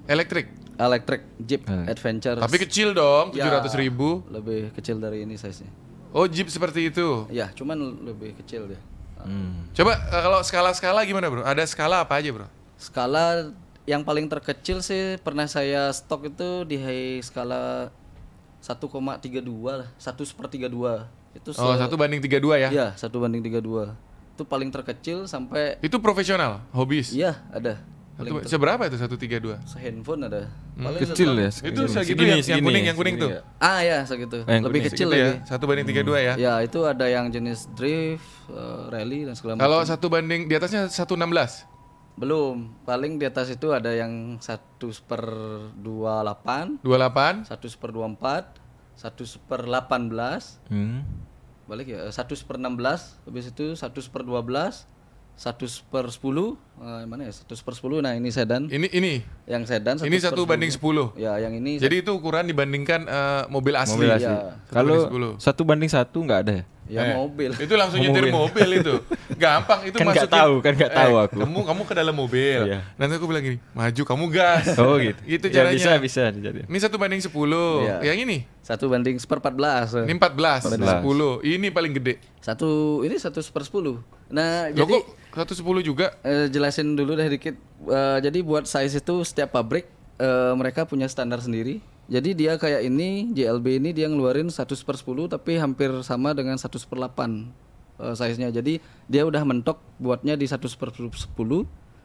Elektrik. 0.07 0.55
Electric 0.79 1.21
Jeep 1.43 1.67
Eh. 1.67 1.91
Adventure. 1.91 2.39
Tapi 2.39 2.57
kecil 2.57 2.95
dong, 2.95 3.35
Ya. 3.35 3.51
700 3.51 3.75
ribu. 3.75 4.23
Lebih 4.31 4.71
kecil 4.71 4.95
dari 4.97 5.27
ini 5.27 5.35
size-nya. 5.35 5.67
Oh, 6.15 6.23
Jeep 6.25 6.47
seperti 6.47 6.87
itu. 6.87 7.27
Ya, 7.29 7.51
cuman 7.51 7.75
lebih 8.01 8.33
kecil 8.39 8.71
dia. 8.71 8.79
Hmm. 9.19 9.67
Coba 9.75 9.99
eh, 9.99 10.21
kalau 10.23 10.39
skala-skala 10.39 11.03
gimana, 11.03 11.27
Bro? 11.27 11.43
Ada 11.43 11.67
skala 11.67 12.07
apa 12.07 12.15
aja, 12.15 12.31
Bro? 12.31 12.47
Skala 12.79 13.51
yang 13.83 14.07
paling 14.07 14.31
terkecil 14.31 14.79
sih 14.79 15.19
pernah 15.19 15.43
saya 15.45 15.91
stok 15.91 16.31
itu 16.31 16.63
di 16.63 16.79
skala 17.19 17.91
1,32 18.63 19.43
lah, 19.67 19.89
1 19.99 20.31
per 20.31 20.47
32. 20.47 21.18
Itu 21.31 21.49
se- 21.51 21.59
Oh, 21.59 21.73
satu 21.73 21.93
banding 21.93 22.19
32 22.19 22.57
ya. 22.57 22.69
Iya, 22.69 22.87
1 22.93 23.17
banding 23.17 23.41
32. 23.41 23.93
Itu 24.33 24.43
paling 24.43 24.69
terkecil 24.69 25.25
sampai 25.25 25.77
Itu 25.79 25.99
profesional, 25.99 26.63
hobis. 26.71 27.11
iya 27.11 27.43
ada. 27.49 27.79
Satu- 28.15 28.39
ter- 28.39 28.51
seberapa 28.51 28.83
itu 28.83 28.95
132? 28.95 29.55
sehandphone 29.63 30.27
ada. 30.27 30.51
Paling 30.75 30.99
Kecil 31.01 31.29
satu- 31.31 31.39
ya? 31.39 31.49
Itu 31.49 31.55
segini. 31.55 31.87
segitu 31.87 31.99
Segini, 31.99 32.19
yang, 32.19 32.31
yang 32.33 32.43
segini 32.45 32.65
kuning, 32.65 32.81
ya, 32.81 32.87
yang 32.87 32.97
kuning 32.97 33.15
tuh. 33.15 33.29
Ah 33.57 33.79
ya 33.79 33.97
segitu. 34.03 34.37
Yang 34.43 34.59
Lebih 34.61 34.63
kuning. 34.73 34.83
kecil 34.91 35.07
Segitu 35.07 35.23
lagi. 35.23 35.39
ya, 35.39 35.47
satu 35.47 35.63
banding 35.65 35.85
32 35.85 36.19
ya. 36.19 36.33
Ya 36.35 36.53
itu 36.59 36.79
ada 36.83 37.05
yang 37.05 37.25
jenis 37.27 37.59
drift, 37.73 38.27
eh, 38.49 38.83
rally 38.89 39.19
dan 39.23 39.33
segala 39.33 39.51
macam. 39.53 39.63
Kalau 39.65 39.79
satu 39.83 40.07
banding 40.07 40.41
di 40.45 40.53
atasnya 40.53 40.87
116. 40.87 41.63
Belum. 42.13 42.75
Paling 42.83 43.15
di 43.15 43.23
atas 43.23 43.47
itu 43.47 43.71
ada 43.71 43.91
yang 43.91 44.35
1 44.37 44.59
per 45.01 45.23
28, 45.75 46.79
28. 46.81 47.43
1 47.45 47.75
per 47.75 47.89
24, 47.89 48.43
1 48.99 49.39
per 49.47 49.63
18, 49.63 50.59
Hmm. 50.67 51.07
balik 51.65 51.87
ya, 51.87 52.11
1 52.11 52.43
per 52.43 52.59
16, 52.59 53.15
habis 53.23 53.47
itu 53.47 53.79
1 53.79 54.11
per 54.11 54.27
12, 54.27 54.83
1 55.39 55.55
per 55.87 56.11
10, 56.11 56.59
eh, 56.77 57.03
mana 57.07 57.23
ya, 57.23 57.31
1 57.31 57.63
per 57.63 57.71
10, 57.71 58.03
nah 58.03 58.11
ini 58.11 58.27
sedan, 58.27 58.67
Ini 58.67 58.91
ini. 58.91 59.23
yang 59.47 59.63
sedan 59.63 59.95
Ini 59.95 60.17
satu 60.19 60.43
banding 60.43 60.67
10. 60.67 61.15
Ya, 61.15 61.39
yang 61.39 61.55
ini 61.55 61.79
Jadi 61.79 62.03
itu 62.03 62.11
ukuran 62.11 62.43
dibandingkan 62.43 63.07
eh, 63.07 63.43
mobil 63.47 63.71
asli. 63.73 63.95
Mobil 63.95 64.11
asli. 64.11 64.27
Satu 64.27 64.67
Kalau 64.67 65.07
banding 65.07 65.39
10. 65.39 65.39
satu 65.39 65.61
banding 65.63 65.87
satu 65.89 66.17
nggak 66.19 66.39
ada 66.43 66.53
ya? 66.53 66.63
ya 66.89 67.01
Eh, 67.05 67.15
mobil. 67.15 67.55
Itu 67.55 67.71
langsung 67.73 68.03
nyetir 68.03 68.27
mobil 68.27 68.69
itu. 68.75 68.93
Gampang 69.37 69.87
itu 69.87 69.95
Kan 69.95 70.11
nggak 70.11 70.27
masukin. 70.27 70.35
tahu, 70.35 70.53
kan 70.59 70.71
nggak 70.75 70.91
tahu 70.91 71.13
Eh, 71.13 71.23
aku. 71.23 71.37
Kamu 71.39 71.59
kamu 71.63 71.81
ke 71.85 71.93
dalam 71.95 72.15
mobil. 72.17 72.59
Iya. 72.65 72.79
Nanti 72.99 73.13
aku 73.15 73.25
bilang 73.25 73.43
gini, 73.45 73.57
"Maju 73.71 74.01
kamu 74.03 74.25
gas." 74.27 74.65
Oh 74.75 74.99
gitu. 74.99 75.21
Itu 75.23 75.45
Ya, 75.47 75.53
caranya. 75.63 75.77
bisa 75.77 75.91
bisa 75.95 76.23
jadi. 76.33 76.67
Ini 76.67 76.77
satu 76.81 76.99
banding 76.99 77.23
10. 77.23 77.87
Iya. 77.87 78.11
Yang 78.11 78.19
ini 78.27 78.37
Satu 78.59 78.85
banding 78.85 79.15
per 79.17 79.39
14. 79.39 80.03
ini 80.03 80.13
14, 80.13 80.67
14. 80.67 80.99
10. 80.99 81.39
Ini 81.41 81.67
paling 81.69 81.93
gede. 81.95 82.19
Satu 82.37 83.01
ini 83.01 83.15
1 83.15 83.47
per 83.47 83.63
10. 83.63 84.03
Nah, 84.29 84.69
Loh 84.69 84.85
jadi 84.85 84.93
kok 84.95 85.05
110 85.31 85.61
juga? 85.85 86.17
Eh, 86.25 86.49
jelasin 86.49 86.97
dulu 86.97 87.13
deh 87.13 87.29
dikit. 87.29 87.55
Eh, 87.85 88.17
jadi 88.25 88.39
buat 88.41 88.65
size 88.65 88.97
itu 88.97 89.15
setiap 89.21 89.53
pabrik 89.53 89.85
eh, 90.17 90.53
mereka 90.57 90.83
punya 90.89 91.05
standar 91.05 91.39
sendiri. 91.39 91.79
Jadi 92.09 92.33
dia 92.33 92.57
kayak 92.57 92.89
ini 92.89 93.29
JLB 93.37 93.77
ini 93.77 93.89
dia 93.93 94.09
ngeluarin 94.09 94.49
100 94.49 94.65
per 94.81 94.97
10 94.97 95.29
tapi 95.29 95.61
hampir 95.61 95.93
sama 96.01 96.33
dengan 96.33 96.57
100 96.57 96.81
per 96.89 96.97
8 96.97 97.45
eh, 98.01 98.15
size-nya. 98.17 98.49
Jadi 98.49 98.81
dia 99.05 99.23
udah 99.23 99.45
mentok 99.45 99.77
buatnya 100.01 100.33
di 100.33 100.49
100 100.49 100.65
per 100.73 100.89
10 100.89 101.05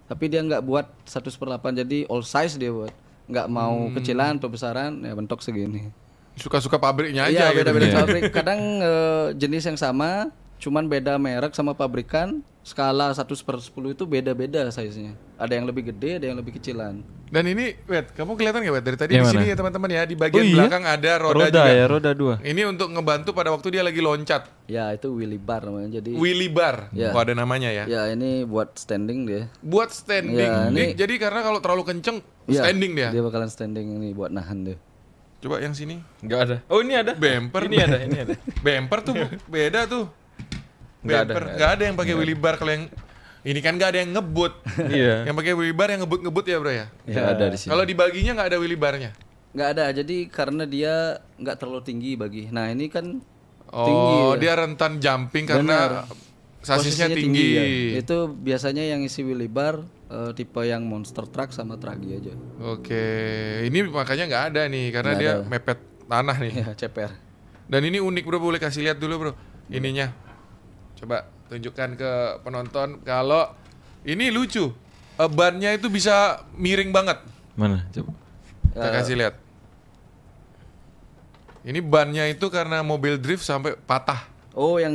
tapi 0.05 0.25
dia 0.29 0.45
nggak 0.45 0.61
buat 0.61 0.85
100 1.09 1.41
per 1.41 1.49
8 1.57 1.81
jadi 1.81 2.05
all 2.13 2.21
size 2.21 2.61
dia 2.61 2.69
buat. 2.69 2.93
Nggak 3.25 3.47
mau 3.49 3.89
kecilan 3.97 4.37
atau 4.37 4.53
besaran 4.53 5.01
ya 5.01 5.17
mentok 5.17 5.41
segini. 5.41 5.89
Suka-suka 6.37 6.77
pabriknya 6.77 7.31
Iya 7.31 7.49
aja 7.49 7.57
gitu. 7.57 7.59
beda-beda 7.65 7.87
pabrik. 8.05 8.23
Kadang 8.29 8.61
eh, 8.85 9.27
jenis 9.41 9.65
yang 9.65 9.79
sama, 9.81 10.29
cuman 10.65 10.89
beda 10.89 11.21
merek 11.21 11.53
sama 11.53 11.77
pabrikan. 11.77 12.41
Skala 12.65 13.13
100 13.13 13.29
per 13.45 13.61
10 13.61 13.93
itu 13.93 14.09
beda-beda 14.09 14.65
size-nya. 14.73 15.13
Ada 15.37 15.61
yang 15.61 15.69
lebih 15.69 15.93
gede, 15.93 16.17
ada 16.17 16.33
yang 16.33 16.41
lebih 16.41 16.57
kecilan. 16.57 17.05
Dan 17.29 17.45
ini, 17.45 17.77
Wet, 17.85 18.17
kamu 18.17 18.41
kelihatan 18.41 18.65
nggak 18.65 18.73
Wet? 18.73 18.85
Dari 18.89 18.97
tadi 18.97 19.13
Yang 19.21 19.25
di 19.29 19.33
sini 19.37 19.47
ya 19.53 19.57
teman-teman 19.61 19.91
ya, 19.93 20.03
di 20.09 20.17
bagian 20.17 20.41
Oh, 20.41 20.49
iya? 20.49 20.57
belakang 20.57 20.85
ada 20.89 21.13
roda, 21.21 21.37
Roda, 21.37 21.61
juga. 21.61 21.77
ya, 21.77 21.85
roda 21.85 22.11
dua. 22.17 22.35
Ini 22.41 22.63
untuk 22.65 22.89
ngebantu 22.89 23.37
pada 23.37 23.53
waktu 23.53 23.69
dia 23.69 23.83
lagi 23.85 24.01
loncat. 24.01 24.49
Ya 24.65 24.89
itu 24.97 25.13
wheelie 25.13 25.37
bar 25.37 25.61
namanya. 25.61 26.01
Jadi 26.01 26.17
Wheelie 26.17 26.49
bar, 26.49 26.89
Ya. 26.97 27.13
oh, 27.13 27.21
ada 27.21 27.37
namanya 27.37 27.69
ya. 27.69 27.85
ya 27.85 28.09
ini 28.09 28.49
buat 28.49 28.81
standing 28.81 29.29
dia. 29.29 29.53
Buat 29.61 29.93
standing. 29.93 30.49
Ya, 30.49 30.73
Ini- 30.73 30.97
jadi 30.97 31.15
karena 31.21 31.45
kalau 31.45 31.61
terlalu 31.61 31.85
kenceng, 31.85 32.25
Ya, 32.49 32.65
standing 32.65 32.97
dia. 32.97 33.13
Dia 33.13 33.21
bakalan 33.21 33.53
standing 33.53 33.93
ini 34.01 34.17
buat 34.17 34.33
nahan 34.33 34.65
dia. 34.65 34.77
Coba 35.45 35.61
yang 35.61 35.77
sini. 35.77 36.01
Enggak 36.25 36.41
ada. 36.49 36.57
Oh, 36.73 36.81
ini 36.81 36.97
ada. 36.97 37.13
Bumper. 37.13 37.69
Ini 37.69 37.77
ada, 37.77 37.99
ini 38.01 38.17
ada. 38.25 38.33
Bumper 38.65 38.99
tuh 39.05 39.13
beda 39.53 39.85
tuh. 39.85 40.24
Nggak 41.05 41.21
ada, 41.21 41.33
Nggak 41.53 41.71
ada 41.71 41.83
yang 41.85 41.97
pakai 41.97 42.15
wheelie 42.15 42.35
bar 42.35 42.57
kalau 42.57 42.73
yang 42.73 42.85
ini 43.45 43.61
kan 43.61 43.77
nggak 43.77 43.91
ada 43.93 43.99
yang 44.01 44.11
ngebut. 44.11 44.53
Iya. 44.91 45.15
yang 45.25 45.37
pakai 45.37 45.53
wheelie 45.53 45.73
bar 45.73 45.89
yang 45.89 46.01
ngebut-ngebut 46.03 46.45
ya 46.45 46.57
bro 46.57 46.73
ya. 46.73 46.87
Enggak 47.05 47.27
ada 47.31 47.45
di 47.47 47.57
sini. 47.57 47.71
Kalau 47.71 47.85
dibaginya 47.85 48.33
nggak 48.35 48.49
ada 48.49 48.59
wheelie 48.59 48.81
barnya. 48.81 49.11
Nggak 49.53 49.69
ada. 49.71 49.85
Jadi 49.93 50.17
karena 50.27 50.65
dia 50.65 50.95
nggak 51.37 51.57
terlalu 51.57 51.83
tinggi 51.83 52.13
bagi. 52.15 52.49
Nah 52.49 52.69
ini 52.69 52.89
kan 52.89 53.21
Oh, 53.67 53.83
tinggi. 53.85 54.15
ya. 54.15 54.35
dia 54.39 54.53
rentan 54.57 54.93
jumping 54.97 55.45
karena 55.45 56.07
sasisnya 56.61 57.11
Posisinya 57.11 57.11
tinggi. 57.11 57.49
ya. 57.53 57.65
Itu 57.99 58.17
biasanya 58.31 58.87
yang 58.87 59.03
isi 59.03 59.21
wheelie 59.21 59.51
bar 59.51 59.83
eh, 60.07 60.31
tipe 60.33 60.63
yang 60.63 60.83
monster 60.83 61.27
truck 61.27 61.51
sama 61.51 61.75
tragi 61.75 62.15
aja. 62.15 62.33
Oke, 62.63 63.03
ini 63.63 63.83
makanya 63.85 64.25
nggak 64.25 64.45
ada 64.49 64.63
nih 64.67 64.87
karena 64.89 65.11
Nggak 65.11 65.21
dia 65.21 65.33
ada. 65.33 65.43
mepet 65.45 65.79
tanah 66.05 66.37
nih. 66.39 66.53
Ya 66.55 66.71
CPR. 66.73 67.13
Dan 67.65 67.81
ini 67.83 67.99
unik 67.99 68.25
bro, 68.25 68.39
boleh 68.39 68.57
kasih 68.59 68.85
lihat 68.85 68.97
dulu 68.97 69.15
bro, 69.19 69.33
ininya. 69.69 70.13
Coba 70.95 71.17
tunjukkan 71.47 71.91
ke 71.95 72.13
penonton 72.41 73.03
kalau 73.03 73.51
ini 74.03 74.29
lucu. 74.29 74.71
Eh, 75.15 75.31
bannya 75.31 75.73
itu 75.73 75.87
bisa 75.87 76.43
miring 76.55 76.91
banget. 76.91 77.19
Mana? 77.55 77.87
Coba. 77.91 78.13
Kita 78.73 78.89
kasih 78.91 79.15
lihat. 79.17 79.35
Ini 81.65 81.81
bannya 81.81 82.29
itu 82.29 82.47
karena 82.49 82.85
mobil 82.85 83.17
drift 83.17 83.41
sampai 83.41 83.73
patah. 83.79 84.29
Oh 84.53 84.77
yang 84.77 84.93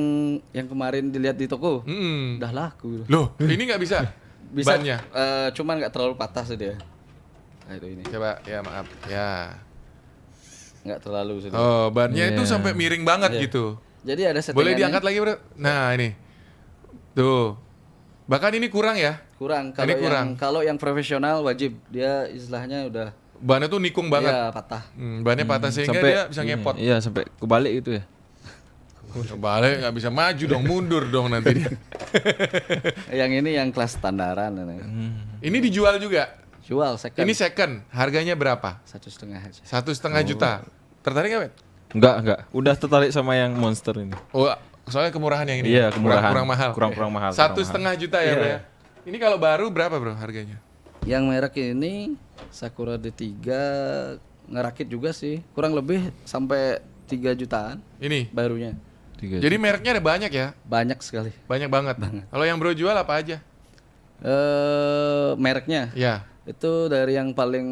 yang 0.52 0.68
kemarin 0.68 1.10
dilihat 1.10 1.36
di 1.36 1.50
toko. 1.50 1.82
Mm-mm. 1.84 2.38
Udah 2.38 2.52
laku. 2.54 3.04
Loh, 3.10 3.34
ini 3.40 3.64
nggak 3.66 3.82
bisa. 3.82 4.00
Bisa. 4.50 4.74
Bannya. 4.74 4.98
eh, 5.14 5.48
cuman 5.54 5.78
nggak 5.78 5.94
terlalu 5.94 6.18
patah 6.18 6.42
sih 6.42 6.58
dia. 6.58 6.74
Nah, 7.70 7.78
itu 7.78 7.86
ini. 7.86 8.02
Coba, 8.02 8.42
ya 8.42 8.66
maaf. 8.66 8.90
Ya. 9.06 9.54
Nggak 10.82 11.06
terlalu 11.06 11.34
sih. 11.38 11.50
Oh, 11.54 11.94
bannya 11.94 12.34
itu 12.34 12.42
sampai 12.50 12.74
miring 12.74 13.06
banget 13.06 13.38
Iya. 13.38 13.42
gitu. 13.46 13.78
Jadi 14.00 14.22
ada 14.24 14.40
settingannya. 14.40 14.60
Boleh 14.60 14.74
diangkat 14.76 15.04
lagi 15.04 15.18
bro? 15.20 15.36
Nah 15.60 15.92
ini, 15.94 16.10
tuh. 17.12 17.60
Bahkan 18.30 18.52
ini 18.56 18.68
kurang 18.70 18.96
ya. 18.96 19.20
Kurang. 19.36 19.74
Kalau 19.74 19.88
Ini 19.88 19.94
kurang. 19.98 20.26
yang 20.26 20.30
kalau 20.38 20.62
yang 20.62 20.78
profesional 20.78 21.42
wajib 21.42 21.80
dia 21.90 22.28
istilahnya 22.30 22.86
udah 22.86 23.10
Bannya 23.40 23.72
tuh 23.72 23.80
nikung 23.80 24.12
banget. 24.12 24.36
ya 24.36 24.52
patah. 24.52 24.84
Hmm, 25.00 25.24
bannya 25.24 25.48
patah 25.48 25.72
sehingga 25.72 25.96
dia 26.04 26.28
bisa 26.28 26.44
ini, 26.44 26.60
ngepot. 26.60 26.76
Iya, 26.76 27.00
sampai 27.00 27.24
kebalik 27.40 27.72
gitu 27.80 27.96
ya. 27.96 28.04
Balik 29.40 29.82
nggak 29.82 29.96
bisa 29.96 30.10
maju 30.14 30.44
dong, 30.46 30.64
mundur 30.68 31.04
dong 31.10 31.34
nanti 31.34 31.64
dia. 31.64 31.72
yang 33.26 33.32
ini 33.34 33.58
yang 33.58 33.74
kelas 33.74 33.98
standaran 33.98 34.54
ini. 34.54 34.78
Ini 35.42 35.58
dijual 35.66 35.98
juga. 35.98 36.36
Jual 36.68 37.02
second 37.02 37.26
Ini 37.26 37.34
second, 37.34 37.82
harganya 37.90 38.38
berapa? 38.38 38.78
satu 38.86 39.10
setengah 39.10 39.42
aja. 39.42 39.62
Satu 39.66 39.90
setengah 39.90 40.22
juta. 40.22 40.62
Tertarik 41.02 41.34
nggak? 41.34 41.54
Enggak, 41.90 42.16
enggak. 42.22 42.40
Udah 42.54 42.74
tertarik 42.74 43.10
sama 43.10 43.34
yang 43.34 43.54
monster 43.54 43.98
ini. 43.98 44.14
Oh, 44.30 44.46
soalnya 44.86 45.10
kemurahan 45.10 45.46
yang 45.46 45.66
ini. 45.66 45.74
Iya, 45.74 45.90
Kurang, 45.90 45.98
kemurahan. 45.98 46.30
kurang 46.30 46.48
mahal. 46.48 46.70
Kurang-kurang 46.74 47.12
mahal, 47.12 47.32
Satu 47.34 47.58
kurang 47.58 47.66
setengah 47.66 47.94
juta 47.98 48.18
ya, 48.22 48.34
bro 48.34 48.46
ya. 48.48 48.60
Ini 49.06 49.18
kalau 49.18 49.38
baru 49.38 49.66
berapa, 49.68 49.96
bro, 49.98 50.14
harganya? 50.14 50.62
Yang 51.08 51.24
merek 51.26 51.56
ini 51.58 52.14
Sakura 52.52 53.00
D3 53.00 53.26
ngerakit 54.46 54.86
juga 54.86 55.10
sih. 55.12 55.42
Kurang 55.54 55.74
lebih 55.74 56.14
sampai 56.24 56.78
3 57.08 57.34
jutaan 57.34 57.82
Ini. 57.98 58.30
barunya. 58.30 58.78
Tiga. 59.18 59.42
Jadi 59.42 59.56
mereknya 59.58 59.98
ada 59.98 60.04
banyak 60.04 60.32
ya, 60.32 60.56
Banyak 60.64 61.00
sekali. 61.04 61.34
banyak 61.44 61.68
banget. 61.68 61.96
Kalau 62.32 62.46
yang 62.46 62.56
bro 62.56 62.72
jual 62.72 62.94
apa 62.94 63.20
aja? 63.20 63.44
Eh 64.20 65.30
mereknya 65.36 65.92
Ya. 65.92 66.28
Itu 66.50 66.90
dari 66.90 67.14
yang 67.14 67.30
paling 67.30 67.68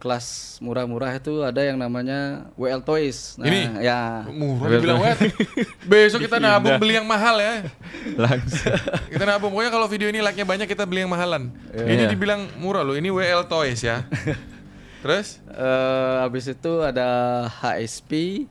kelas 0.00 0.56
murah-murah 0.64 1.20
itu 1.20 1.44
ada 1.44 1.60
yang 1.60 1.76
namanya 1.76 2.48
WL 2.56 2.80
Toys. 2.80 3.36
Nah, 3.36 3.44
Ini? 3.44 3.84
ya 3.84 4.24
Murah 4.32 4.72
dibilang 4.72 5.04
wet. 5.04 5.20
Besok 5.84 6.24
kita 6.24 6.40
nabung 6.40 6.80
beli 6.80 6.96
yang 6.96 7.04
mahal 7.04 7.36
ya. 7.36 7.68
langsung. 8.16 8.72
Kita 9.12 9.24
nabung 9.28 9.52
pokoknya 9.52 9.68
kalau 9.68 9.84
video 9.84 10.08
ini 10.08 10.24
like-nya 10.24 10.48
banyak 10.48 10.64
kita 10.64 10.88
beli 10.88 11.04
yang 11.04 11.12
mahalan. 11.12 11.52
Ini 11.76 12.08
dibilang 12.08 12.48
murah 12.56 12.80
loh. 12.80 12.96
Ini 12.96 13.12
WL 13.12 13.44
Toys 13.52 13.84
ya. 13.84 14.08
Terus 15.04 15.44
eh 15.52 16.16
habis 16.24 16.48
itu 16.48 16.72
ada 16.80 17.44
HSP 17.60 18.44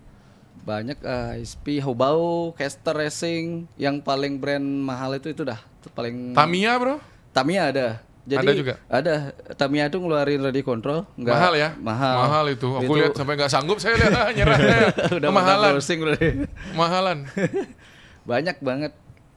banyak 0.61 0.97
eh, 1.01 1.41
HSP 1.41 1.82
Hobao, 1.82 2.53
Caster 2.53 2.93
Racing 2.93 3.66
yang 3.82 3.97
paling 4.01 4.38
brand 4.38 4.66
mahal 4.66 5.18
itu 5.18 5.34
itu 5.34 5.41
dah 5.41 5.57
itu 5.82 5.89
paling 5.89 6.38
Tamiya, 6.38 6.78
Bro. 6.78 7.01
Tamiya 7.34 7.63
ada. 7.74 7.88
Jadi 8.26 8.41
Ada 8.41 8.51
juga? 8.57 8.73
Ada. 8.89 9.13
Tamiya 9.53 9.86
itu 9.86 10.01
ngeluarin 10.01 10.41
ready 10.41 10.65
control, 10.65 11.05
nggak 11.13 11.30
mahal 11.38 11.53
ya? 11.53 11.69
Mahal. 11.78 12.15
Mahal 12.26 12.45
itu. 12.57 12.69
Aku 12.73 12.91
lihat 12.97 13.13
sampai 13.13 13.38
nggak 13.38 13.51
sanggup 13.53 13.78
saya 13.78 14.01
lihat 14.01 14.13
ah, 14.17 14.30
nyerah 14.34 14.57
saya. 14.57 14.88
udah 15.21 15.30
berarti. 15.30 16.28
Mahalan. 16.73 17.17
Banyak 18.30 18.57
banget. 18.65 18.91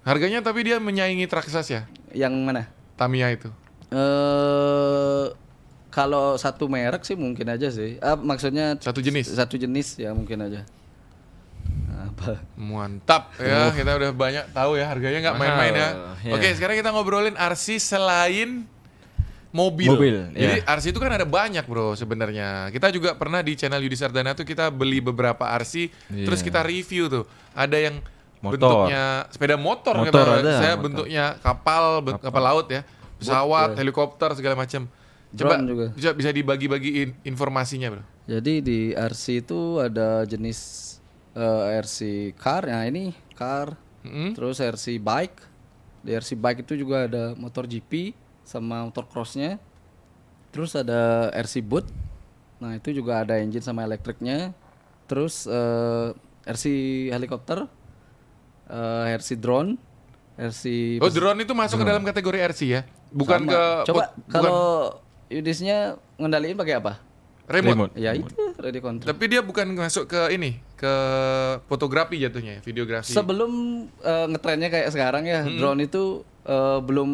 Harganya 0.08 0.40
tapi 0.40 0.64
dia 0.64 0.80
menyaingi 0.80 1.28
Traxxas 1.28 1.68
ya. 1.68 1.82
Yang 2.16 2.32
mana? 2.40 2.62
Tamiya 2.96 3.28
itu. 3.28 3.52
Eh 3.92 5.36
kalau 5.92 6.40
satu 6.40 6.64
merek 6.64 7.04
sih 7.04 7.12
mungkin 7.12 7.44
aja 7.52 7.68
sih. 7.68 8.00
Ah, 8.00 8.16
maksudnya 8.16 8.80
Satu 8.80 9.04
jenis. 9.04 9.28
Satu 9.28 9.60
jenis 9.60 10.00
ya 10.00 10.16
mungkin 10.16 10.48
aja. 10.48 10.64
Apa? 12.08 12.40
Mantap 12.56 13.36
ya, 13.36 13.68
kita 13.76 14.00
udah 14.00 14.10
banyak 14.16 14.48
tahu 14.56 14.80
ya 14.80 14.88
harganya 14.88 15.28
nggak 15.28 15.36
main-main 15.36 15.74
ya. 15.76 15.88
ya. 16.24 16.32
Oke, 16.32 16.48
sekarang 16.56 16.80
kita 16.80 16.88
ngobrolin 16.88 17.36
RC 17.36 17.76
selain 17.76 18.64
mobil. 19.58 19.90
Mobil, 19.90 20.16
Jadi 20.30 20.62
ya. 20.62 20.70
RC 20.70 20.86
itu 20.88 21.00
kan 21.00 21.10
ada 21.10 21.26
banyak 21.26 21.64
bro 21.64 21.92
sebenarnya. 21.92 22.70
Kita 22.70 22.88
juga 22.88 23.12
pernah 23.12 23.42
di 23.42 23.52
channel 23.52 23.82
Yudi 23.82 23.94
Sardana 23.94 24.30
tuh 24.32 24.44
kita 24.44 24.70
beli 24.70 25.02
beberapa 25.02 25.42
RC, 25.50 25.90
terus 26.22 26.38
kita 26.40 26.62
review 26.62 27.10
tuh. 27.10 27.24
Ada 27.52 27.76
yang 27.80 27.98
Motor. 28.38 28.54
bentuknya 28.54 29.02
sepeda 29.28 29.58
motor, 29.58 29.94
Motor 29.98 30.26
ada, 30.38 30.52
saya 30.56 30.72
motor. 30.72 30.84
bentuknya 30.86 31.24
kapal, 31.38 31.84
ben- 32.00 32.22
kapal 32.22 32.42
laut 32.44 32.66
ya, 32.68 32.86
pesawat, 33.18 33.74
helikopter 33.74 34.30
segala 34.32 34.54
macam. 34.54 34.86
Coba 35.28 35.54
Drone 35.54 35.66
juga. 35.66 35.86
bisa, 35.92 36.10
bisa 36.14 36.30
dibagi-bagi 36.30 36.90
in- 37.02 37.16
informasinya 37.26 37.90
bro. 37.90 38.04
Jadi 38.24 38.62
di 38.62 38.78
RC 38.90 39.42
itu 39.42 39.60
ada 39.76 40.22
jenis 40.22 40.86
eh, 41.34 41.76
RC 41.76 41.98
car, 42.34 42.64
nah 42.64 42.82
ini 42.82 43.10
car, 43.34 43.74
Mm-mm. 44.00 44.32
terus 44.32 44.58
RC 44.58 44.96
bike. 44.96 45.38
Di 45.98 46.14
RC 46.14 46.32
bike 46.32 46.62
itu 46.62 46.78
juga 46.78 47.04
ada 47.04 47.34
motor 47.34 47.66
GP 47.66 48.14
sama 48.48 48.88
motor 48.88 49.04
crossnya. 49.04 49.60
Terus 50.48 50.72
ada 50.72 51.28
RC 51.36 51.60
boot. 51.60 51.84
Nah 52.64 52.80
itu 52.80 52.96
juga 52.96 53.20
ada 53.20 53.36
engine 53.36 53.60
sama 53.60 53.84
elektriknya. 53.84 54.56
Terus 55.04 55.44
eh, 55.44 56.16
RC 56.48 56.64
helikopter, 57.12 57.68
eh, 58.72 59.16
RC 59.20 59.36
drone, 59.36 59.76
RC. 60.40 60.96
Oh 61.04 61.12
drone 61.12 61.44
itu 61.44 61.52
masuk 61.52 61.76
ke 61.76 61.86
dalam 61.86 62.00
kategori 62.08 62.38
RC 62.56 62.60
ya, 62.64 62.82
bukan 63.12 63.44
sama. 63.44 63.52
ke 63.52 63.62
Coba 63.92 64.02
bukan 64.16 64.32
kalau 64.32 64.60
Yudisnya 65.28 66.00
ngendaliin 66.16 66.56
pakai 66.56 66.80
apa? 66.80 67.04
remote. 67.48 67.92
Remote. 67.92 67.92
Ya 67.96 68.12
itu 68.12 68.32
ready 68.60 68.80
control. 68.80 69.08
Tapi 69.08 69.24
dia 69.28 69.40
bukan 69.40 69.66
masuk 69.72 70.04
ke 70.08 70.20
ini, 70.36 70.60
ke 70.78 70.94
fotografi 71.66 72.16
jatuhnya, 72.16 72.58
ya, 72.58 72.60
videografi. 72.62 73.10
Sebelum 73.10 73.50
eh, 73.98 74.26
ngetrennya 74.30 74.70
kayak 74.70 74.88
sekarang 74.94 75.26
ya, 75.26 75.42
drone 75.44 75.84
itu 75.84 76.22
eh, 76.46 76.78
belum 76.78 77.10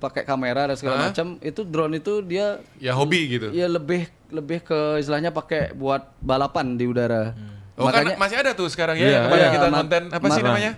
pakai 0.00 0.24
kamera 0.24 0.72
dan 0.72 0.76
segala 0.80 1.12
macam. 1.12 1.36
Itu 1.38 1.62
drone 1.62 2.00
itu 2.00 2.24
dia 2.24 2.56
ya 2.80 2.96
hobi 2.96 3.28
gitu. 3.30 3.52
ya 3.52 3.68
lebih 3.68 4.08
lebih 4.32 4.64
ke 4.64 4.96
istilahnya 4.96 5.28
pakai 5.28 5.76
buat 5.76 6.08
balapan 6.18 6.74
di 6.74 6.88
udara. 6.88 7.36
Oh 7.76 7.88
Makanya 7.88 8.16
kan 8.16 8.20
masih 8.20 8.36
ada 8.40 8.50
tuh 8.52 8.68
sekarang 8.68 8.96
ya, 8.96 9.04
Iya, 9.04 9.12
yang 9.12 9.24
kemarin 9.28 9.40
iya, 9.42 9.52
kita 9.52 9.68
ma- 9.68 9.78
konten 9.80 10.02
apa 10.08 10.26
sih 10.28 10.42
ma- 10.42 10.48
namanya? 10.48 10.72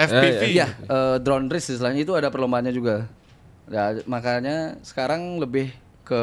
FPV. 0.00 0.42
Iya, 0.56 0.66
eh, 0.88 1.16
drone 1.20 1.46
race 1.48 1.68
istilahnya 1.70 2.00
itu 2.00 2.12
ada 2.16 2.32
perlombaannya 2.32 2.72
juga. 2.72 3.04
Ya, 3.68 3.92
makanya 4.08 4.80
sekarang 4.80 5.36
lebih 5.38 5.70
ke 6.10 6.22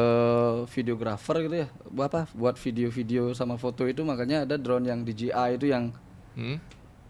videographer 0.68 1.40
gitu 1.40 1.64
ya. 1.64 1.68
Buat 1.88 2.08
Apa? 2.10 2.22
Buat 2.36 2.60
video-video 2.60 3.32
sama 3.32 3.56
foto 3.56 3.88
itu 3.88 4.04
makanya 4.04 4.44
ada 4.44 4.60
drone 4.60 4.84
yang 4.84 5.00
DJI 5.00 5.56
itu 5.56 5.72
yang 5.72 5.88
Hmm? 6.36 6.60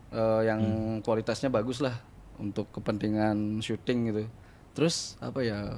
eh, 0.08 0.42
yang 0.46 0.60
kualitasnya 1.02 1.50
bagus 1.50 1.82
lah 1.82 1.98
untuk 2.38 2.70
kepentingan 2.70 3.58
syuting 3.58 3.98
gitu. 4.08 4.22
Terus 4.72 5.18
apa 5.18 5.42
ya? 5.42 5.76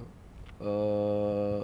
eh 0.60 1.60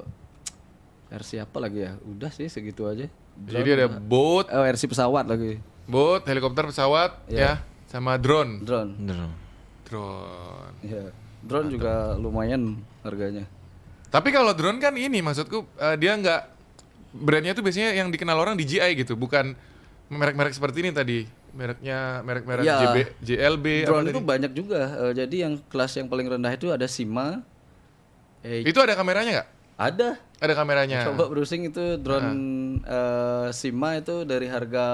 RC 1.07 1.39
apa 1.39 1.61
lagi 1.61 1.85
ya? 1.85 1.95
Udah 2.03 2.33
sih 2.33 2.49
segitu 2.49 2.89
aja. 2.89 3.07
Jadi 3.37 3.69
ada 3.77 3.87
boat, 3.93 4.49
Oh, 4.49 4.65
RC 4.65 4.89
pesawat 4.89 5.29
lagi. 5.29 5.61
boat, 5.87 6.25
helikopter, 6.25 6.65
pesawat, 6.67 7.21
ya, 7.29 7.61
sama 7.87 8.17
drone. 8.17 8.65
Drone. 8.65 8.97
Bener. 8.97 9.29
Drone. 9.87 10.75
Ya. 10.83 11.13
Drone 11.47 11.69
juga 11.71 12.17
lumayan 12.19 12.81
harganya. 13.05 13.45
Tapi 14.17 14.29
kalau 14.31 14.53
drone 14.53 14.79
kan 14.79 14.97
ini 14.97 15.21
maksudku 15.21 15.69
eh, 15.77 15.97
dia 15.97 16.17
nggak 16.17 16.41
brandnya 17.13 17.53
tuh 17.53 17.61
biasanya 17.61 17.93
yang 17.95 18.09
dikenal 18.09 18.33
orang 18.35 18.57
DJI 18.57 18.97
gitu, 18.97 19.13
bukan 19.13 19.53
merek-merek 20.09 20.53
seperti 20.53 20.81
ini 20.81 20.91
tadi. 20.91 21.19
Mereknya 21.53 22.21
merek-merek 22.21 22.65
Ya. 22.65 22.81
JB, 22.83 22.97
JLB 23.19 23.67
Drone 23.85 24.05
itu 24.07 24.17
tadi? 24.17 24.29
banyak 24.29 24.53
juga. 24.53 24.81
Eh, 25.03 25.13
jadi 25.17 25.37
yang 25.49 25.61
kelas 25.67 25.97
yang 25.97 26.07
paling 26.07 26.27
rendah 26.27 26.53
itu 26.53 26.69
ada 26.69 26.85
Sima. 26.85 27.41
Eh, 28.41 28.61
Itu 28.63 28.79
ada 28.79 28.93
kameranya 28.93 29.31
nggak? 29.33 29.49
ada. 29.77 30.09
Ada 30.37 30.53
kameranya. 30.53 31.01
Coba 31.03 31.29
browsing 31.29 31.67
itu 31.67 31.97
drone 31.97 32.37
eh, 32.79 33.49
Sima 33.53 33.97
itu 33.97 34.23
dari 34.23 34.45
harga 34.47 34.87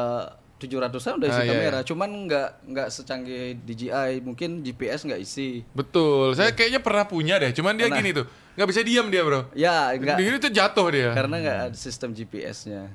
700-an 0.59 1.19
udah 1.19 1.29
isi 1.29 1.35
Ah, 1.35 1.43
iya, 1.43 1.51
kamera. 1.51 1.79
Cuman 1.83 2.31
nggak 2.31 2.49
nggak 2.65 2.89
secanggih 2.89 3.59
DJI, 3.61 4.23
mungkin 4.23 4.63
GPS 4.63 5.03
nggak 5.03 5.19
isi. 5.19 5.67
Betul. 5.73 6.39
Saya 6.39 6.55
kayaknya 6.55 6.79
pernah 6.79 7.03
punya 7.05 7.43
deh. 7.43 7.51
Cuman 7.51 7.75
dia 7.75 7.91
gini 7.91 8.15
tuh, 8.15 8.27
nggak 8.57 8.69
bisa 8.69 8.81
diam 8.85 9.07
dia 9.09 9.23
bro. 9.25 9.49
Ya, 9.57 9.97
nggak 9.97 10.17
Di 10.19 10.25
sini 10.29 10.37
tuh 10.39 10.53
jatuh 10.53 10.87
dia. 10.93 11.11
karena 11.17 11.35
nggak 11.41 11.59
ada 11.73 11.77
sistem 11.79 12.13
GPS-nya. 12.13 12.89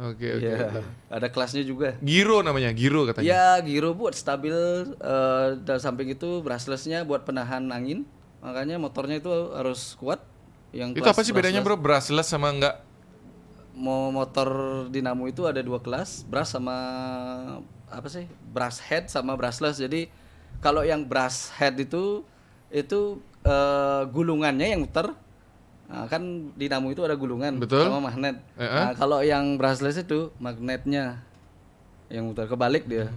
Oke 0.00 0.40
oke. 0.40 0.40
Iya. 0.40 0.80
Ada 1.12 1.28
kelasnya 1.28 1.60
juga. 1.68 2.00
Giro 2.00 2.40
namanya, 2.40 2.72
Giro 2.72 3.04
katanya. 3.04 3.28
Ya, 3.28 3.48
giro 3.60 3.92
buat 3.92 4.16
stabil 4.16 4.56
eh, 4.96 5.48
dan 5.60 5.78
samping 5.84 6.08
itu 6.16 6.40
brushless-nya 6.40 7.04
buat 7.04 7.28
penahan 7.28 7.68
angin. 7.68 8.08
Makanya 8.40 8.80
motornya 8.80 9.20
itu 9.20 9.30
harus 9.52 9.92
kuat. 10.00 10.24
Yang 10.72 11.04
Itu 11.04 11.08
apa 11.12 11.20
sih 11.20 11.36
bedanya 11.36 11.60
bro? 11.60 11.76
Brushless 11.76 12.32
sama 12.32 12.48
enggak? 12.48 12.80
Mau 13.76 14.08
motor 14.08 14.48
dinamo 14.88 15.28
itu 15.28 15.44
ada 15.44 15.60
dua 15.60 15.80
kelas, 15.80 16.24
brush 16.24 16.56
sama 16.56 16.76
apa 17.92 18.08
sih? 18.08 18.24
Brush 18.48 18.80
head 18.88 19.12
sama 19.12 19.36
brushless. 19.36 19.76
Jadi 19.76 20.08
kalau 20.64 20.80
yang 20.80 21.04
brush 21.04 21.52
head 21.60 21.76
itu 21.76 22.24
itu 22.72 23.20
eh, 23.44 24.02
gulungannya 24.10 24.66
yang 24.74 24.82
muter. 24.86 25.14
Nah, 25.92 26.08
kan 26.08 26.22
dinamo 26.56 26.88
itu 26.88 27.04
ada 27.04 27.12
gulungan 27.12 27.60
Betul. 27.60 27.84
sama 27.84 28.00
magnet. 28.00 28.40
Eh, 28.56 28.64
eh. 28.64 28.70
Nah, 28.72 28.92
kalau 28.96 29.20
yang 29.20 29.60
brushless 29.60 30.00
itu 30.00 30.32
magnetnya 30.40 31.20
yang 32.08 32.32
muter 32.32 32.48
kebalik 32.48 32.88
dia. 32.88 33.12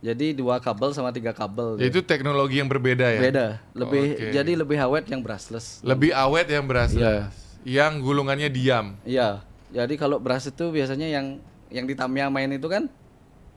Jadi 0.00 0.32
dua 0.32 0.56
kabel 0.64 0.96
sama 0.96 1.12
tiga 1.12 1.36
kabel. 1.36 1.76
Ya, 1.76 1.92
itu 1.92 2.00
teknologi 2.00 2.56
yang 2.56 2.72
berbeda 2.72 3.04
ya. 3.04 3.20
Beda, 3.20 3.46
lebih 3.76 4.16
Oke. 4.16 4.32
jadi 4.32 4.52
lebih 4.56 4.80
awet 4.80 5.04
yang 5.12 5.20
brushless. 5.20 5.84
Lebih 5.84 6.16
awet 6.16 6.48
yang 6.48 6.64
brushless. 6.64 6.96
Iya. 6.96 7.28
Yang 7.68 7.92
gulungannya 8.00 8.48
diam. 8.48 8.96
Iya. 9.04 9.44
Jadi 9.70 9.94
kalau 9.94 10.18
brush 10.18 10.50
itu 10.50 10.66
biasanya 10.74 11.06
yang 11.06 11.38
yang 11.70 11.86
di 11.86 11.94
Tamiya 11.94 12.26
main 12.26 12.50
itu 12.50 12.66
kan 12.66 12.90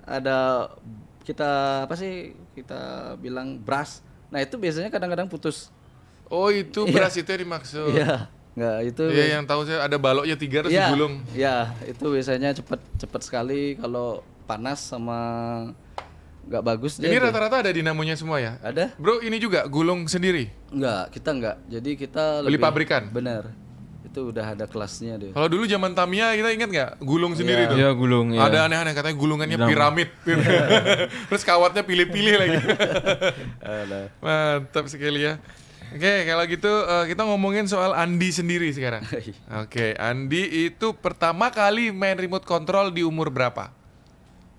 ada 0.05 0.69
kita 1.25 1.83
apa 1.89 1.95
sih 1.97 2.37
kita 2.53 3.13
bilang 3.17 3.57
brush. 3.57 4.05
Nah 4.29 4.43
itu 4.43 4.59
biasanya 4.59 4.93
kadang-kadang 4.93 5.25
putus. 5.25 5.73
Oh 6.33 6.49
itu 6.49 6.81
brush 6.83 7.21
itu 7.21 7.29
yang 7.29 7.41
dimaksud. 7.45 7.93
Iya. 7.93 8.25
Nggak 8.53 8.77
itu. 8.85 9.03
Iya 9.09 9.25
yang 9.37 9.43
tahu 9.45 9.61
saya 9.65 9.85
ada 9.85 9.97
baloknya 9.97 10.33
tiga 10.33 10.65
terus 10.65 10.73
Iya. 10.73 10.89
digulung. 10.89 11.13
Iya, 11.31 11.55
itu 11.85 12.05
biasanya 12.05 12.49
cepet 12.51 12.81
cepet 12.97 13.21
sekali 13.21 13.61
kalau 13.77 14.21
panas 14.43 14.81
sama 14.81 15.19
nggak 16.43 16.63
bagus. 16.63 16.97
Ini 16.97 17.17
rata-rata 17.17 17.61
ada 17.61 17.71
dinamonya 17.71 18.13
semua 18.13 18.37
ya? 18.37 18.57
ada? 18.59 18.91
Bro 18.97 19.21
ini 19.21 19.37
juga 19.37 19.63
gulung 19.65 20.05
sendiri. 20.05 20.49
Enggak, 20.69 21.13
kita 21.13 21.29
enggak. 21.31 21.55
Jadi 21.65 21.91
kita 21.95 22.41
Beli 22.41 22.57
lebih- 22.57 22.65
pabrikan? 22.65 23.03
Bener. 23.09 23.53
Itu 24.03 24.29
udah 24.29 24.53
ada 24.53 24.65
kelasnya 24.67 25.17
dia. 25.17 25.31
Kalau 25.33 25.49
dulu 25.49 25.65
zaman 25.65 25.95
Tamiya 25.95 26.35
kita 26.35 26.49
ingat 26.51 26.69
nggak 26.69 26.91
gulung 27.01 27.33
sendiri 27.33 27.65
tuh? 27.65 27.77
Iya 27.79 27.89
gulung 27.93 28.35
ya. 28.35 28.45
Ada 28.45 28.69
aneh-aneh 28.69 28.93
katanya 28.93 29.15
gulungannya 29.15 29.57
piramid. 29.57 30.09
Terus 31.33 31.41
kawatnya 31.41 31.81
pilih-pilih 31.81 32.35
lagi. 32.37 32.57
Ada. 33.63 34.13
Mantap 34.19 34.85
sekali 34.85 35.25
ya. 35.25 35.41
Oke, 35.93 36.25
kalau 36.25 36.43
gitu 36.49 36.71
eh, 36.89 37.05
kita 37.13 37.21
ngomongin 37.21 37.69
soal 37.69 37.93
Andi 37.93 38.33
sendiri 38.33 38.73
sekarang. 38.73 39.05
Oke, 39.61 39.93
Andi 40.01 40.65
itu 40.65 40.97
pertama 40.97 41.53
kali 41.53 41.93
main 41.93 42.17
remote 42.17 42.49
control 42.49 42.89
di 42.89 43.05
umur 43.05 43.29
berapa? 43.29 43.69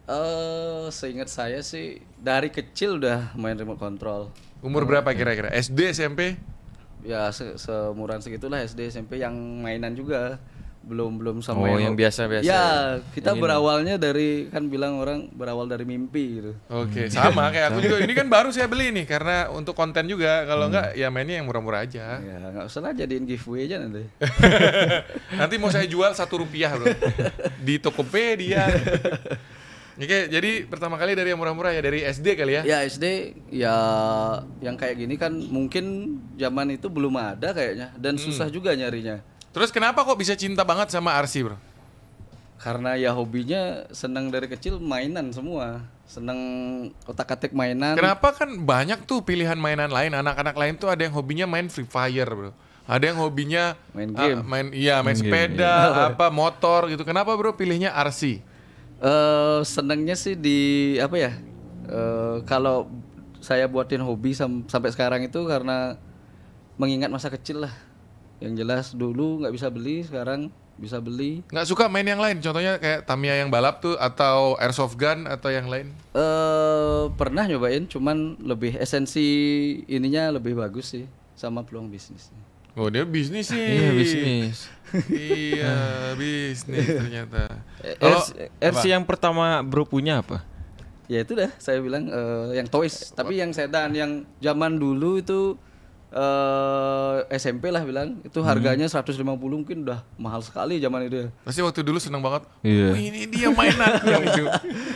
Eh, 0.07 0.87
seingat 0.95 1.27
saya 1.27 1.59
sih 1.67 1.99
dari 2.23 2.55
kecil 2.55 3.03
udah 3.03 3.35
main 3.35 3.59
remote 3.59 3.83
control. 3.83 4.31
Umur 4.63 4.87
berapa 4.87 5.11
kira-kira? 5.11 5.51
SD, 5.51 5.91
SMP? 5.91 6.39
Ya 7.03 7.27
se 7.35 7.59
seumuran 7.59 8.23
segitulah 8.23 8.63
SD 8.63 8.95
SMP 8.95 9.19
yang 9.19 9.35
mainan 9.35 9.99
juga. 9.99 10.39
Belum 10.85 11.17
belum 11.17 11.41
sama 11.41 11.65
Oh, 11.65 11.81
yang 11.81 11.97
biasa-biasa. 11.97 12.45
Ya, 12.45 12.65
kita 13.17 13.33
berawalnya 13.33 13.97
dari 13.97 14.53
kan 14.53 14.69
bilang 14.69 15.01
orang 15.01 15.33
berawal 15.33 15.65
dari 15.65 15.89
mimpi 15.89 16.41
gitu. 16.41 16.53
Oke, 16.69 17.09
sama 17.09 17.49
kayak 17.57 17.73
aku 17.73 17.79
juga. 17.81 17.97
Ini 18.05 18.13
kan 18.13 18.29
baru 18.29 18.53
saya 18.53 18.69
beli 18.69 18.93
nih 18.93 19.09
karena 19.09 19.49
untuk 19.49 19.73
konten 19.73 20.05
juga. 20.05 20.45
Kalau 20.45 20.69
enggak 20.69 20.93
ya 20.93 21.09
mainnya 21.09 21.41
yang 21.41 21.49
murah-murah 21.49 21.89
aja. 21.89 22.21
Ya, 22.21 22.37
nggak 22.37 22.69
usah 22.69 22.85
lah 22.85 22.93
jadiin 22.93 23.25
giveaway 23.25 23.65
aja 23.65 23.81
nanti. 23.81 24.05
Nanti 25.41 25.55
mau 25.57 25.73
saya 25.73 25.89
jual 25.89 26.13
satu 26.13 26.45
rupiah 26.45 26.77
bro 26.77 26.93
di 27.67 27.81
Tokopedia. 27.81 28.69
Oke, 29.95 30.27
jadi 30.27 30.67
pertama 30.67 30.99
kali 30.99 31.15
dari 31.15 31.31
yang 31.31 31.39
murah-murah 31.39 31.71
ya 31.71 31.79
dari 31.79 32.03
SD 32.03 32.35
kali 32.35 32.59
ya? 32.59 32.63
Ya 32.67 32.79
SD 32.83 33.31
ya 33.55 33.77
yang 34.59 34.75
kayak 34.75 34.99
gini 34.99 35.15
kan 35.15 35.31
mungkin 35.31 36.19
zaman 36.35 36.75
itu 36.75 36.91
belum 36.91 37.15
ada 37.15 37.55
kayaknya 37.55 37.95
dan 37.95 38.19
susah 38.19 38.51
juga 38.51 38.75
nyarinya. 38.75 39.23
Terus 39.55 39.71
kenapa 39.71 40.03
kok 40.03 40.19
bisa 40.19 40.35
cinta 40.35 40.67
banget 40.67 40.91
sama 40.91 41.15
RC 41.23 41.47
bro? 41.47 41.57
Karena 42.59 42.99
ya 42.99 43.15
hobinya 43.15 43.87
senang 43.95 44.27
dari 44.35 44.51
kecil 44.51 44.83
mainan 44.83 45.31
semua. 45.31 45.87
Senang 46.11 46.39
otak-atik 47.07 47.55
mainan. 47.55 47.95
Kenapa 47.95 48.35
kan 48.35 48.51
banyak 48.51 49.07
tuh 49.07 49.23
pilihan 49.23 49.55
mainan 49.55 49.95
lain. 49.95 50.11
Anak-anak 50.11 50.57
lain 50.59 50.75
tuh 50.75 50.91
ada 50.91 51.07
yang 51.07 51.15
hobinya 51.15 51.47
main 51.47 51.71
Free 51.71 51.87
Fire 51.87 52.27
bro. 52.27 52.51
Ada 52.85 53.15
yang 53.15 53.19
hobinya 53.23 53.79
Main 53.97 54.13
ah, 54.13 54.29
game. 54.29 54.41
main 54.45 54.67
iya 54.77 55.01
main 55.01 55.17
sepeda, 55.17 55.73
apa 56.13 56.29
motor 56.29 56.91
gitu. 56.93 57.01
Kenapa 57.07 57.33
bro 57.33 57.55
pilihnya 57.57 57.95
RC? 57.95 58.43
Eh 59.01 59.61
senangnya 59.65 60.19
sih 60.19 60.35
di 60.35 60.59
apa 60.99 61.17
ya? 61.17 61.33
eh 61.85 62.37
kalau 62.49 62.89
saya 63.45 63.69
buatin 63.69 64.01
hobi 64.01 64.33
sam- 64.33 64.65
sampai 64.69 64.89
sekarang 64.89 65.21
itu 65.25 65.37
karena 65.45 65.97
mengingat 66.77 67.09
masa 67.13 67.29
kecil 67.31 67.65
lah. 67.69 67.73
Yang 68.43 68.53
jelas 68.61 68.87
dulu 68.93 69.41
nggak 69.41 69.55
bisa 69.55 69.69
beli, 69.71 70.03
sekarang 70.03 70.49
bisa 70.75 70.99
beli. 70.99 71.41
Nggak 71.49 71.67
suka 71.71 71.87
main 71.87 72.03
yang 72.03 72.19
lain? 72.19 72.43
Contohnya 72.43 72.83
kayak 72.83 73.07
Tamiya 73.07 73.39
yang 73.41 73.51
balap 73.51 73.79
tuh 73.79 73.95
atau 73.95 74.59
airsoft 74.59 74.99
gun 74.99 75.25
atau 75.25 75.51
yang 75.51 75.71
lain? 75.71 75.95
eh 76.13 77.03
pernah 77.15 77.47
nyobain, 77.47 77.87
cuman 77.87 78.35
lebih 78.43 78.75
esensi 78.77 79.27
ininya 79.87 80.35
lebih 80.35 80.55
bagus 80.55 80.99
sih 80.99 81.05
sama 81.35 81.63
peluang 81.63 81.87
bisnis. 81.87 82.31
Oh 82.75 82.91
dia 82.91 83.07
bisnis 83.07 83.55
sih. 83.55 83.59
Iya 83.59 83.91
bisnis. 83.95 84.57
iya 85.15 85.75
bisnis 86.19 86.87
ternyata. 86.91 87.63
Eh, 87.79 87.95
Kalau 87.95 88.19
RC, 88.19 88.31
RC 88.59 88.85
yang 88.91 89.07
pertama 89.07 89.63
bro 89.63 89.87
punya 89.87 90.27
apa? 90.27 90.43
Ya 91.07 91.23
itu 91.23 91.39
dah 91.39 91.55
saya 91.61 91.79
bilang 91.79 92.11
eh, 92.11 92.59
yang 92.59 92.67
toys, 92.67 93.15
tapi 93.15 93.39
yang 93.39 93.55
sedan 93.55 93.95
yang 93.95 94.27
zaman 94.43 94.75
dulu 94.75 95.23
itu 95.23 95.55
eh 96.15 97.15
SMP 97.35 97.69
lah 97.69 97.83
bilang 97.83 98.23
itu 98.23 98.39
harganya 98.41 98.87
150 98.87 99.19
mungkin 99.27 99.83
udah 99.83 100.07
mahal 100.15 100.39
sekali 100.39 100.79
zaman 100.79 101.05
itu 101.05 101.17
ya. 101.21 101.29
pasti 101.43 101.59
waktu 101.59 101.83
dulu 101.83 101.99
seneng 101.99 102.23
banget. 102.23 102.47
Iya. 102.63 102.87
"Oh, 102.89 102.97
ini 102.97 103.27
dia 103.27 103.51
mainanku 103.51 104.07
gitu. 104.25 104.47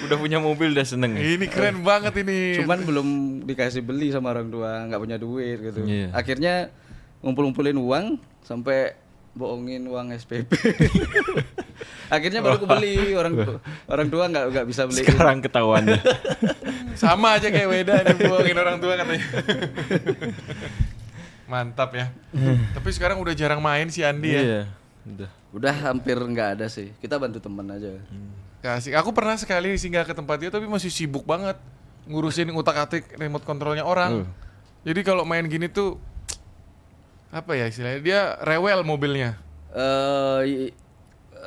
Udah 0.07 0.17
punya 0.17 0.39
mobil 0.39 0.71
udah 0.71 0.87
seneng 0.87 1.13
ya? 1.13 1.35
Ini 1.35 1.47
keren 1.47 1.83
banget 1.83 2.15
ini. 2.19 2.63
Cuman 2.63 2.79
belum 2.81 3.09
dikasih 3.45 3.83
beli 3.83 4.09
sama 4.09 4.31
orang 4.31 4.47
tua, 4.47 4.87
nggak 4.87 5.01
punya 5.01 5.19
duit 5.19 5.59
gitu. 5.61 5.83
Iya. 5.83 6.15
Akhirnya 6.15 6.71
ngumpul-ngumpulin 7.19 7.75
uang 7.75 8.07
sampai 8.41 8.95
bohongin 9.35 9.83
uang 9.85 10.15
SPP. 10.15 10.51
Akhirnya 12.09 12.41
baru 12.41 12.59
kebeli 12.59 13.13
orang 13.13 13.33
tu- 13.37 13.61
orang 13.87 14.09
tua 14.09 14.25
nggak 14.27 14.45
nggak 14.51 14.67
bisa 14.67 14.87
beli. 14.87 15.03
Sekarang 15.03 15.43
ketahuan. 15.43 15.83
Sama 16.95 17.37
aja 17.37 17.51
kayak 17.51 17.69
Weda 17.69 17.95
nih 18.01 18.17
buangin 18.17 18.57
orang 18.57 18.79
tua 18.79 18.95
katanya. 18.95 19.27
Mantap 21.49 21.97
ya. 21.97 22.13
Tapi 22.77 22.89
sekarang 22.93 23.17
udah 23.19 23.33
jarang 23.33 23.65
main 23.65 23.89
si 23.89 24.05
Andi 24.05 24.37
ya. 24.37 24.43
Iya. 24.45 24.63
Udah. 25.09 25.31
Udah 25.49 25.75
hampir 25.89 26.21
nggak 26.21 26.61
ada 26.61 26.67
sih. 26.69 26.93
Kita 27.01 27.17
bantu 27.17 27.41
teman 27.41 27.65
aja. 27.73 27.97
Kasih. 28.61 28.93
Aku 29.01 29.17
pernah 29.17 29.33
sekali 29.41 29.73
singgah 29.81 30.05
ke 30.05 30.13
tempat 30.13 30.37
dia 30.37 30.53
tapi 30.53 30.69
masih 30.69 30.93
sibuk 30.93 31.25
banget 31.25 31.57
ngurusin 32.05 32.53
utak-atik 32.53 33.17
remote 33.17 33.49
controlnya 33.49 33.89
orang. 33.89 34.29
Jadi 34.85 35.01
kalau 35.01 35.25
main 35.25 35.49
gini 35.49 35.73
tuh 35.73 35.97
apa 37.29 37.57
ya 37.57 37.69
istilahnya 37.69 38.01
dia 38.05 38.21
rewel 38.45 38.85
mobilnya. 38.85 39.41
Eh 39.73 40.73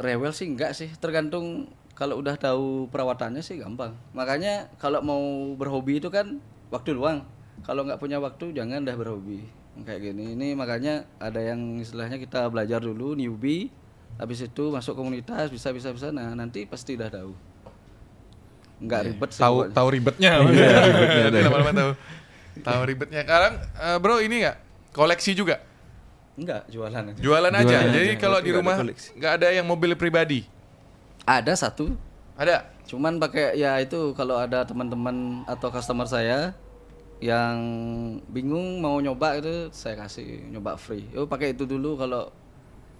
rewel 0.01 0.33
sih 0.33 0.49
enggak 0.49 0.73
sih, 0.73 0.89
tergantung 0.97 1.69
kalau 1.93 2.17
udah 2.17 2.33
tahu 2.41 2.89
perawatannya 2.89 3.45
sih 3.45 3.61
gampang. 3.61 3.93
Makanya 4.17 4.73
kalau 4.81 5.05
mau 5.05 5.21
berhobi 5.53 6.01
itu 6.01 6.09
kan 6.09 6.41
waktu 6.73 6.97
luang. 6.97 7.21
Kalau 7.61 7.85
nggak 7.85 8.01
punya 8.01 8.17
waktu 8.17 8.57
jangan 8.57 8.81
dah 8.81 8.97
berhobi 8.97 9.60
kayak 9.79 10.11
gini. 10.11 10.35
Ini 10.35 10.47
makanya 10.53 11.07
ada 11.17 11.39
yang 11.39 11.79
istilahnya 11.79 12.19
kita 12.19 12.47
belajar 12.51 12.83
dulu 12.83 13.15
newbie, 13.15 13.71
habis 14.19 14.43
itu 14.43 14.63
masuk 14.69 14.93
komunitas 14.99 15.47
bisa 15.47 15.71
bisa 15.71 15.89
bisa. 15.95 16.11
Nah 16.11 16.35
nanti 16.35 16.67
pasti 16.67 16.99
udah 16.99 17.09
tahu. 17.09 17.31
Nggak 18.81 19.01
ribet 19.13 19.29
sih. 19.31 19.41
tahu 19.41 19.57
tahu 19.71 19.87
ribetnya. 19.93 20.41
Lama-lama 21.47 21.71
tahu 21.71 21.91
tahu 22.65 22.81
ribetnya. 22.83 23.21
Sekarang 23.23 23.53
eh, 23.61 23.97
bro 24.01 24.17
ini 24.19 24.35
nggak? 24.43 24.57
Koleksi 24.91 25.31
juga? 25.31 25.63
Enggak 26.35 26.67
jualan 26.71 27.03
aja. 27.11 27.19
jualan 27.19 27.51
aja. 27.53 27.63
Jualan 27.63 27.91
jadi 27.95 28.11
aja. 28.15 28.19
kalau 28.19 28.39
di 28.43 28.51
Nggak 28.51 28.63
ada 28.63 28.73
rumah 28.75 28.77
nggak 28.91 29.31
ada 29.39 29.47
yang 29.53 29.65
mobil 29.67 29.91
pribadi? 29.95 30.47
Ada 31.23 31.53
satu. 31.55 31.95
Ada? 32.35 32.67
Cuman 32.89 33.21
pakai 33.21 33.55
ya 33.55 33.77
itu 33.79 34.11
kalau 34.17 34.35
ada 34.35 34.65
teman-teman 34.65 35.45
atau 35.47 35.69
customer 35.69 36.09
saya 36.09 36.51
yang 37.21 37.57
bingung 38.27 38.81
mau 38.81 38.97
nyoba 38.97 39.37
itu 39.37 39.69
saya 39.69 39.93
kasih 39.95 40.49
nyoba 40.49 40.73
free. 40.75 41.05
Yo 41.07 41.25
pakai 41.25 41.53
itu 41.53 41.63
dulu 41.63 41.93
kalau 41.95 42.33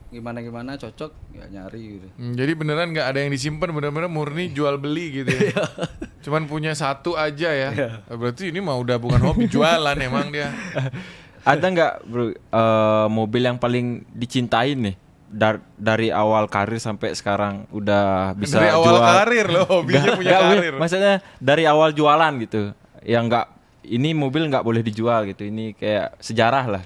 gimana 0.08 0.40
gimana 0.40 0.76
cocok 0.76 1.08
ya 1.32 1.48
nyari 1.50 1.98
gitu. 1.98 2.08
Hmm, 2.14 2.36
jadi 2.36 2.52
beneran 2.52 2.92
nggak 2.92 3.08
ada 3.08 3.20
yang 3.20 3.32
disimpan 3.32 3.72
bener-bener 3.72 4.12
murni 4.12 4.52
jual 4.52 4.76
beli 4.76 5.24
gitu 5.24 5.32
ya 5.32 5.56
cuman 6.28 6.46
punya 6.46 6.76
satu 6.76 7.16
aja 7.16 7.48
ya 7.48 7.72
berarti 8.06 8.52
ini 8.52 8.60
mah 8.60 8.76
udah 8.76 9.00
bukan 9.00 9.24
hobi 9.24 9.48
jualan 9.48 9.96
emang 9.98 10.28
dia 10.30 10.52
Ada 11.48 11.64
nggak 11.64 11.94
bro 12.04 12.28
eh, 12.28 13.08
mobil 13.08 13.42
yang 13.42 13.56
paling 13.56 14.04
dicintain 14.12 14.76
nih 14.84 14.96
Dar- 15.26 15.64
dari 15.74 16.12
awal 16.12 16.46
karir 16.46 16.76
sampai 16.78 17.16
sekarang 17.16 17.64
udah 17.72 18.36
bisa 18.36 18.60
dari 18.60 18.68
awal 18.68 18.92
jual? 18.92 19.08
karir 19.08 19.48
loh 19.48 19.66
hobinya 19.66 19.96
Nggak- 20.04 20.20
punya 20.20 20.36
Wi. 20.36 20.44
karir 20.44 20.74
Maksudnya 20.76 21.14
dari 21.40 21.64
awal 21.64 21.96
jualan 21.96 22.34
gitu. 22.38 22.76
Yang 23.02 23.24
nggak 23.32 23.46
ini 23.86 24.14
mobil 24.14 24.46
nggak 24.46 24.66
boleh 24.66 24.82
dijual 24.86 25.26
gitu. 25.26 25.48
Ini 25.48 25.74
kayak 25.74 26.22
sejarah 26.22 26.66
lah 26.80 26.84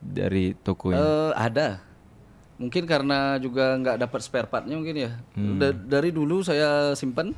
dari 0.00 0.56
toko 0.56 0.92
ini. 0.94 1.00
Eh, 1.00 1.32
ada. 1.36 1.82
Mungkin 2.58 2.90
karena 2.90 3.38
juga 3.38 3.76
nggak 3.78 4.02
dapat 4.02 4.20
spare 4.24 4.48
partnya 4.50 4.74
mungkin 4.74 4.96
ya. 4.98 5.10
Da- 5.36 5.74
dari 5.76 6.10
dulu 6.10 6.42
saya 6.42 6.96
simpan 6.98 7.30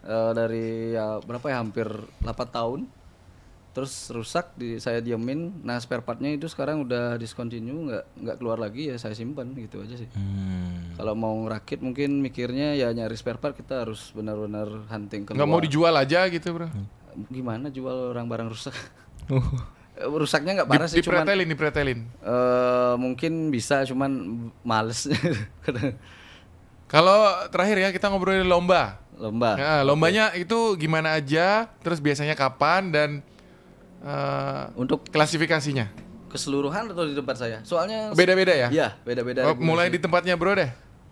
eh, 0.00 0.32
dari 0.32 0.96
ya 0.96 1.20
berapa 1.20 1.44
ya 1.50 1.60
hampir 1.60 1.88
8 2.24 2.48
tahun. 2.48 2.80
Terus 3.70 4.10
rusak 4.10 4.50
di 4.58 4.82
saya 4.82 4.98
diamin. 4.98 5.62
Nah 5.62 5.78
spare 5.78 6.02
partnya 6.02 6.34
itu 6.34 6.50
sekarang 6.50 6.82
udah 6.82 7.14
discontinue 7.14 7.86
nggak 7.86 8.04
nggak 8.18 8.36
keluar 8.42 8.58
lagi 8.58 8.90
ya 8.90 8.96
saya 8.98 9.14
simpan 9.14 9.54
gitu 9.54 9.78
aja 9.84 9.94
sih. 9.94 10.10
Hmm. 10.10 10.96
Kalau 10.96 11.14
mau 11.14 11.36
ngerakit 11.46 11.78
mungkin 11.78 12.18
mikirnya 12.18 12.74
ya 12.74 12.90
nyari 12.90 13.14
spare 13.14 13.38
part 13.38 13.54
kita 13.54 13.86
harus 13.86 14.10
benar-benar 14.10 14.90
hunting 14.90 15.22
keluar. 15.22 15.38
nggak 15.38 15.50
mau 15.50 15.60
dijual 15.62 15.94
aja 15.94 16.26
gitu 16.26 16.50
bro 16.50 16.66
Gimana 17.28 17.68
jual 17.68 18.12
orang 18.14 18.26
barang 18.28 18.48
rusak? 18.50 18.74
Eh, 20.00 20.08
Rusaknya 20.08 20.56
nggak 20.56 20.68
Di, 20.70 20.72
parah 20.72 20.88
sih 20.88 21.04
cuman 21.04 21.28
dipretelin 21.28 21.48
dipretelin 21.52 22.00
eh 22.24 22.94
mungkin 22.96 23.52
bisa 23.52 23.84
cuman 23.84 24.10
males 24.64 25.04
kalau 26.94 27.36
terakhir 27.52 27.76
ya 27.76 27.88
kita 27.92 28.08
ngobrolin 28.08 28.48
lomba 28.48 28.96
lomba. 29.20 29.60
Ya, 29.60 29.84
lombanya 29.84 30.32
itu 30.32 30.56
gimana 30.80 31.12
aja 31.20 31.68
terus 31.84 32.00
biasanya 32.00 32.32
kapan 32.32 32.88
dan 32.88 33.10
eh, 34.00 34.62
Untuk 34.72 35.04
klasifikasinya 35.12 35.92
keseluruhan 36.32 36.88
atau 36.88 37.04
di 37.04 37.12
tempat 37.12 37.36
saya? 37.36 37.58
Soalnya 37.66 38.14
beda-beda 38.16 38.54
ya 38.56 38.68
Iya, 38.72 38.88
beda-beda. 39.04 39.50
Oh, 39.50 39.54
mulai 39.58 39.92
di 39.92 40.00
tempatnya 40.00 40.38
bro 40.40 40.56
deh 40.56 40.70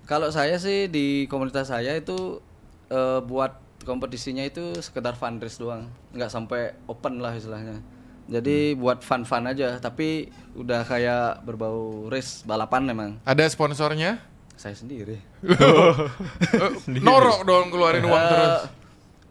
Kalau 0.09 0.33
saya 0.33 0.57
sih 0.57 0.89
di 0.89 1.29
komunitas 1.29 1.69
saya 1.69 1.93
itu 1.93 2.41
eh, 2.89 3.21
buat 3.21 3.68
kompetisinya 3.89 4.45
itu 4.45 4.77
sekedar 4.79 5.17
fun 5.17 5.41
race 5.41 5.57
doang, 5.57 5.89
nggak 6.13 6.29
sampai 6.29 6.61
open 6.85 7.19
lah 7.19 7.33
istilahnya. 7.33 7.81
Jadi 8.29 8.77
buat 8.77 9.01
fun-fun 9.01 9.41
aja, 9.43 9.81
tapi 9.81 10.29
udah 10.53 10.85
kayak 10.85 11.41
berbau 11.43 12.07
race 12.07 12.45
balapan 12.45 12.85
memang. 12.85 13.11
ada 13.25 13.41
sponsornya? 13.49 14.21
Saya 14.55 14.77
sendiri. 14.77 15.17
Eh, 15.49 17.01
norok 17.01 17.41
dong 17.43 17.71
keluarin 17.71 18.05
uang 18.05 18.13
Eh, 18.19 18.29
terus. 18.29 18.61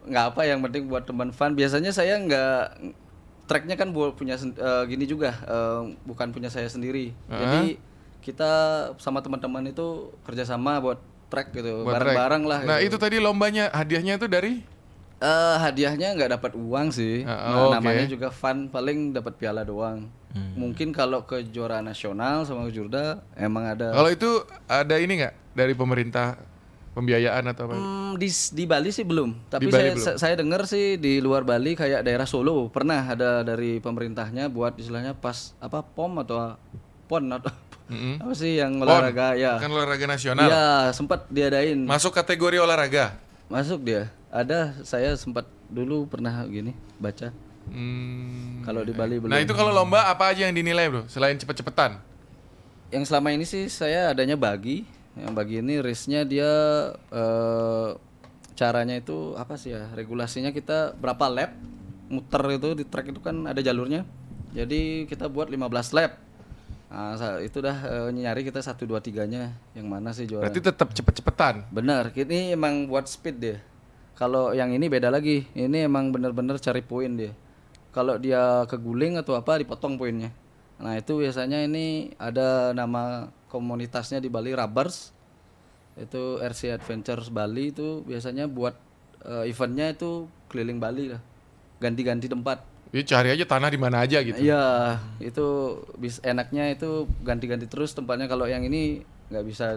nggak 0.04 0.24
apa 0.32 0.40
yang 0.42 0.58
penting 0.60 0.88
buat 0.88 1.04
teman 1.04 1.30
fun 1.30 1.52
biasanya 1.52 1.92
saya 1.92 2.16
nggak 2.16 2.80
tracknya 3.44 3.76
kan 3.76 3.92
buat 3.92 4.12
punya 4.12 4.34
eh, 4.34 4.82
gini 4.86 5.04
juga 5.04 5.36
eh, 5.38 5.80
bukan 6.02 6.32
punya 6.32 6.48
saya 6.48 6.66
sendiri. 6.66 7.14
Jadi 7.28 7.78
kita 8.18 8.50
sama 8.96 9.20
teman-teman 9.20 9.62
itu 9.64 10.10
kerjasama 10.22 10.80
buat 10.80 10.98
track 11.28 11.52
gitu 11.52 11.82
Buat 11.82 11.94
bareng-bareng 11.96 12.42
lah 12.42 12.58
nah 12.64 12.76
gitu. 12.78 12.88
itu 12.88 12.96
tadi 12.98 13.16
lombanya 13.18 13.68
hadiahnya 13.70 14.16
itu 14.16 14.26
dari? 14.26 14.52
Eh, 15.18 15.56
hadiahnya 15.58 16.14
nggak 16.14 16.30
dapat 16.32 16.52
uang 16.54 16.88
sih. 16.88 17.22
Ah, 17.22 17.50
Nah, 17.50 17.58
oke. 17.66 17.74
namanya 17.74 18.06
juga 18.06 18.30
fun 18.30 18.66
paling 18.68 19.10
dapat 19.10 19.34
piala 19.34 19.62
doang. 19.62 20.06
Mungkin 20.54 20.90
kalau 20.90 21.22
kejuaraan 21.22 21.82
nasional 21.84 22.42
sama 22.42 22.68
Jurda 22.68 23.18
emang 23.34 23.66
ada. 23.66 23.90
Kalau 23.90 24.06
itu 24.08 24.30
ada 24.64 24.94
ini 24.96 25.18
nggak? 25.18 25.34
Dari 25.52 25.74
pemerintah 25.74 26.38
pembiayaan 26.92 27.42
atau 27.44 27.66
apa? 27.66 27.74
Hmm, 27.74 28.12
di 28.14 28.30
di 28.30 28.64
Bali 28.64 28.88
sih 28.88 29.02
belum. 29.02 29.34
Tapi 29.48 29.66
Di 29.66 29.68
Bali 29.68 29.74
saya 29.74 29.90
belum. 29.92 30.04
sa- 30.04 30.18
saya 30.20 30.34
dengar 30.34 30.62
sih 30.64 30.94
di 30.96 31.18
luar 31.18 31.42
Bali 31.42 31.74
kayak 31.74 32.00
daerah 32.00 32.22
Solo. 32.22 32.66
Pernah 32.68 33.02
ada 33.04 33.42
dari 33.42 33.78
pemerintahnya 33.78 34.46
buat 34.46 34.74
istilahnya 34.76 35.12
pas 35.12 35.50
apa 35.58 35.82
pom 35.82 36.14
atau 36.16 36.54
pon 37.04 37.26
atau 37.28 37.50
Mm-mm. 37.88 38.20
apa 38.20 38.32
sih 38.36 38.60
yang 38.60 38.76
PON, 38.76 38.84
olahraga 38.84 39.32
ya. 39.32 39.56
kan 39.56 39.72
olahraga 39.72 40.04
nasional 40.04 40.44
Iya, 40.44 40.92
sempat 40.92 41.24
diadain. 41.32 41.80
masuk 41.88 42.12
kategori 42.12 42.60
olahraga 42.60 43.16
Masuk 43.48 43.80
dia. 43.80 44.12
Ada 44.28 44.76
saya 44.84 45.16
sempat 45.16 45.48
dulu 45.72 46.04
pernah 46.04 46.44
gini 46.44 46.76
baca. 47.00 47.32
Hmm. 47.72 48.60
Kalau 48.64 48.84
di 48.84 48.92
Bali 48.92 49.16
belum. 49.16 49.32
Nah 49.32 49.40
itu 49.40 49.56
kalau 49.56 49.72
lomba 49.72 50.04
apa 50.12 50.32
aja 50.32 50.44
yang 50.44 50.52
dinilai 50.52 50.88
bro? 50.92 51.08
Selain 51.08 51.36
cepet-cepetan? 51.36 51.96
Yang 52.92 53.08
selama 53.08 53.32
ini 53.32 53.48
sih 53.48 53.68
saya 53.72 54.12
adanya 54.12 54.36
bagi. 54.36 54.84
Yang 55.16 55.32
bagi 55.32 55.54
ini 55.64 55.80
race-nya 55.80 56.28
dia 56.28 56.48
eh, 56.92 57.88
caranya 58.52 59.00
itu 59.00 59.32
apa 59.40 59.56
sih 59.56 59.72
ya? 59.72 59.88
Regulasinya 59.96 60.52
kita 60.52 60.92
berapa 61.00 61.24
lap 61.32 61.56
muter 62.08 62.40
itu 62.52 62.72
di 62.76 62.84
track 62.84 63.16
itu 63.16 63.20
kan 63.24 63.48
ada 63.48 63.64
jalurnya. 63.64 64.04
Jadi 64.52 65.08
kita 65.08 65.28
buat 65.32 65.48
15 65.48 65.96
lap. 65.96 66.20
Nah, 66.88 67.20
itu 67.44 67.60
dah 67.60 67.76
eh, 67.84 68.08
nyari 68.16 68.48
kita 68.48 68.64
1 68.64 68.88
2 68.88 68.96
3-nya 68.96 69.52
yang 69.76 69.86
mana 69.92 70.08
sih 70.16 70.24
juara. 70.24 70.48
Berarti 70.48 70.60
tetap 70.64 70.88
cepet-cepetan. 70.96 71.68
Benar, 71.68 72.16
ini 72.16 72.56
emang 72.56 72.88
buat 72.88 73.04
speed 73.04 73.36
dia. 73.36 73.58
Kalau 74.16 74.50
yang 74.56 74.72
ini 74.72 74.88
beda 74.88 75.12
lagi. 75.12 75.44
Ini 75.52 75.86
emang 75.86 76.10
bener-bener 76.10 76.56
cari 76.58 76.80
poin 76.80 77.12
dia. 77.14 77.30
Kalau 77.92 78.16
dia 78.16 78.64
keguling 78.66 79.20
atau 79.20 79.36
apa 79.36 79.60
dipotong 79.60 80.00
poinnya. 80.00 80.32
Nah 80.80 80.98
itu 80.98 81.22
biasanya 81.22 81.62
ini 81.62 82.16
ada 82.18 82.74
nama 82.74 83.30
komunitasnya 83.52 84.18
di 84.18 84.32
Bali 84.32 84.56
Rubbers. 84.56 85.12
Itu 85.94 86.42
RC 86.42 86.82
Adventures 86.82 87.28
Bali 87.30 87.70
itu 87.70 88.02
biasanya 88.02 88.50
buat 88.50 88.74
eh, 89.28 89.46
eventnya 89.46 89.92
itu 89.92 90.26
keliling 90.48 90.80
Bali 90.80 91.12
lah. 91.12 91.22
Ganti-ganti 91.78 92.26
tempat. 92.26 92.64
Ya 92.88 93.04
cari 93.04 93.28
aja 93.36 93.44
tanah 93.44 93.68
di 93.68 93.76
mana 93.76 94.00
aja 94.00 94.24
gitu. 94.24 94.40
Iya, 94.40 94.96
itu 95.20 95.46
bis 96.00 96.24
enaknya 96.24 96.72
itu 96.72 97.04
ganti-ganti 97.20 97.68
terus 97.68 97.92
tempatnya. 97.92 98.24
Kalau 98.24 98.48
yang 98.48 98.64
ini 98.64 99.04
nggak 99.28 99.44
bisa 99.44 99.76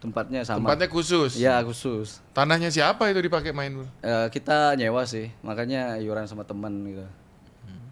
tempatnya 0.00 0.40
sama. 0.48 0.64
Tempatnya 0.64 0.88
khusus. 0.88 1.36
Iya 1.36 1.60
khusus. 1.60 2.24
Tanahnya 2.32 2.72
siapa 2.72 3.10
itu 3.12 3.20
dipakai 3.20 3.52
main? 3.52 3.84
Eh, 4.00 4.26
kita 4.32 4.72
nyewa 4.80 5.04
sih, 5.04 5.28
makanya 5.44 6.00
iuran 6.00 6.24
sama 6.24 6.46
teman 6.48 6.72
gitu. 6.88 7.06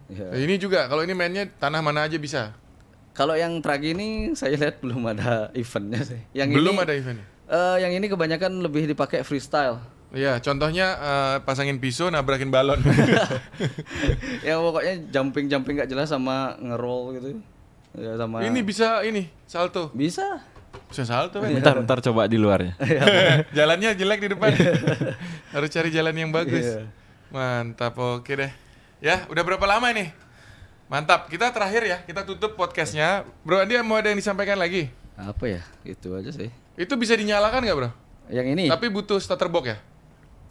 Iya. 0.07 0.25
Nah, 0.33 0.39
ini 0.39 0.55
juga 0.57 0.87
kalau 0.87 1.03
ini 1.03 1.13
mainnya 1.13 1.45
tanah 1.45 1.83
mana 1.83 2.07
aja 2.07 2.17
bisa. 2.17 2.55
Kalau 3.13 3.33
yang 3.33 3.59
tragi 3.61 3.91
ini 3.97 4.33
saya 4.37 4.53
lihat 4.57 4.77
belum 4.81 5.01
ada 5.09 5.49
eventnya 5.57 6.01
sih. 6.05 6.21
Yang 6.37 6.49
Belum 6.61 6.77
ini, 6.77 6.83
ada 6.85 6.93
event. 6.93 7.19
eh, 7.49 7.77
yang 7.81 7.91
ini 7.97 8.05
kebanyakan 8.07 8.61
lebih 8.61 8.87
dipakai 8.87 9.25
freestyle. 9.25 9.81
Iya, 10.15 10.39
contohnya 10.39 10.87
eh, 10.95 11.35
pasangin 11.43 11.83
pisau 11.83 12.07
nabrakin 12.07 12.47
balon. 12.47 12.79
ya 14.47 14.55
pokoknya 14.55 15.11
jumping 15.11 15.51
jumping 15.51 15.75
nggak 15.75 15.91
jelas 15.91 16.07
sama 16.07 16.55
ngeroll 16.63 17.19
gitu. 17.19 17.27
Ya 17.97 18.13
sama. 18.15 18.45
ini 18.45 18.61
bisa 18.61 19.03
ini 19.03 19.27
salto. 19.49 19.91
bisa. 19.91 20.39
Bisa 20.87 21.03
salto 21.03 21.43
kan? 21.43 21.51
Bentar, 21.51 21.75
bentar 21.83 21.99
coba 21.99 22.29
di 22.31 22.39
luarnya. 22.39 22.77
Jalannya 23.57 23.97
jelek 23.97 24.19
di 24.23 24.29
depan. 24.31 24.55
Harus 25.55 25.69
cari 25.73 25.89
jalan 25.91 26.15
yang 26.15 26.31
bagus. 26.31 26.63
Iya. 26.63 26.87
Mantap, 27.27 27.97
oke 27.99 28.31
deh. 28.31 28.51
Ya, 29.03 29.27
udah 29.27 29.43
berapa 29.43 29.65
lama 29.67 29.91
ini? 29.91 30.13
Mantap. 30.87 31.27
Kita 31.27 31.51
terakhir 31.51 31.83
ya, 31.83 31.97
kita 32.07 32.23
tutup 32.23 32.55
podcastnya. 32.55 33.27
Bro 33.43 33.67
Andi 33.67 33.75
mau 33.83 33.99
ada 33.99 34.07
yang 34.07 34.19
disampaikan 34.19 34.55
lagi? 34.55 34.87
Apa 35.19 35.59
ya? 35.59 35.61
Itu 35.83 36.15
aja 36.15 36.31
sih. 36.31 36.47
Itu 36.79 36.95
bisa 36.95 37.17
dinyalakan 37.19 37.67
nggak 37.67 37.75
bro? 37.75 37.91
Yang 38.31 38.47
ini. 38.55 38.65
Tapi 38.71 38.87
butuh 38.87 39.19
starter 39.19 39.51
box 39.51 39.65
ya? 39.67 39.77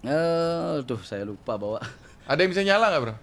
Eh, 0.07 0.75
duh 0.83 1.03
saya 1.03 1.27
lupa 1.27 1.59
bawa. 1.59 1.83
Ada 2.31 2.41
yang 2.41 2.51
bisa 2.55 2.63
nyala 2.63 2.95
nggak 2.95 3.03
bro? 3.03 3.17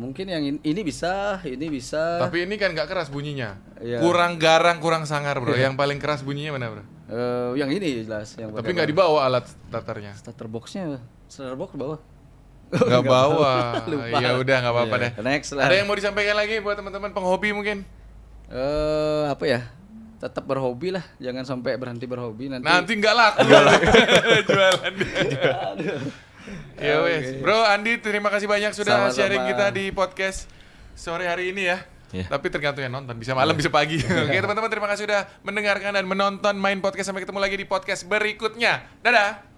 mungkin 0.00 0.24
yang 0.24 0.40
in- 0.40 0.64
ini 0.64 0.80
bisa, 0.80 1.44
ini 1.44 1.68
bisa. 1.68 2.16
Tapi 2.16 2.48
ini 2.48 2.56
kan 2.56 2.72
nggak 2.72 2.88
keras 2.88 3.12
bunyinya. 3.12 3.60
Iya. 3.84 4.00
Kurang 4.00 4.40
garang, 4.40 4.80
kurang 4.80 5.04
sangar, 5.04 5.36
Bro. 5.36 5.52
Yang 5.52 5.76
paling 5.76 6.00
keras 6.00 6.24
bunyinya 6.24 6.56
mana, 6.56 6.72
Bro? 6.72 6.82
Eh, 7.12 7.60
yang 7.60 7.68
ini 7.68 8.00
jelas, 8.00 8.32
yang 8.40 8.48
Tapi 8.48 8.72
nggak 8.72 8.88
dibawa 8.88 9.28
alat 9.28 9.44
starternya. 9.44 10.16
starter 10.16 10.48
boxnya, 10.48 11.04
starter 11.28 11.52
box 11.52 11.76
bawah. 11.76 12.00
Nggak 12.88 13.02
bawa. 13.04 13.52
Ya 14.24 14.40
udah 14.40 14.56
nggak 14.62 14.72
apa-apa 14.72 14.96
Iya, 14.96 15.04
deh. 15.04 15.12
next 15.20 15.52
lah. 15.52 15.68
Ada 15.68 15.74
yang 15.76 15.86
mau 15.90 15.98
disampaikan 15.98 16.38
lagi 16.38 16.62
buat 16.64 16.80
teman-teman 16.80 17.10
penghobi 17.12 17.50
mungkin? 17.52 17.84
Eh, 18.48 19.24
apa 19.28 19.44
ya? 19.44 19.60
Tetap 20.20 20.44
berhobi 20.44 20.92
lah, 20.92 21.04
jangan 21.16 21.48
sampai 21.48 21.80
berhenti 21.80 22.04
berhobi 22.04 22.52
nanti. 22.52 22.68
Nanti 22.68 22.92
nggak 22.92 23.14
laku 23.16 23.38
jualan. 23.48 23.80
ya 26.84 26.94
wes, 27.04 27.40
Bro 27.40 27.64
Andi 27.64 28.00
terima 28.04 28.28
kasih 28.28 28.44
banyak 28.44 28.72
sudah 28.76 29.08
Sama-sama. 29.08 29.16
sharing 29.16 29.44
kita 29.48 29.66
di 29.72 29.88
podcast 29.92 30.44
sore 30.92 31.24
hari 31.24 31.56
ini 31.56 31.72
ya. 31.72 31.80
Iya. 32.10 32.26
Tapi 32.26 32.50
tergantung 32.50 32.82
yang 32.82 32.92
nonton, 32.92 33.14
bisa 33.16 33.32
malam 33.38 33.54
bisa 33.54 33.70
pagi. 33.70 34.02
Oke 34.26 34.36
teman-teman 34.42 34.68
terima 34.68 34.88
kasih 34.90 35.06
sudah 35.06 35.30
mendengarkan 35.46 35.94
dan 35.94 36.04
menonton 36.04 36.54
main 36.58 36.82
podcast 36.82 37.14
sampai 37.14 37.22
ketemu 37.22 37.38
lagi 37.38 37.56
di 37.56 37.66
podcast 37.66 38.02
berikutnya. 38.04 38.82
Dadah. 39.00 39.49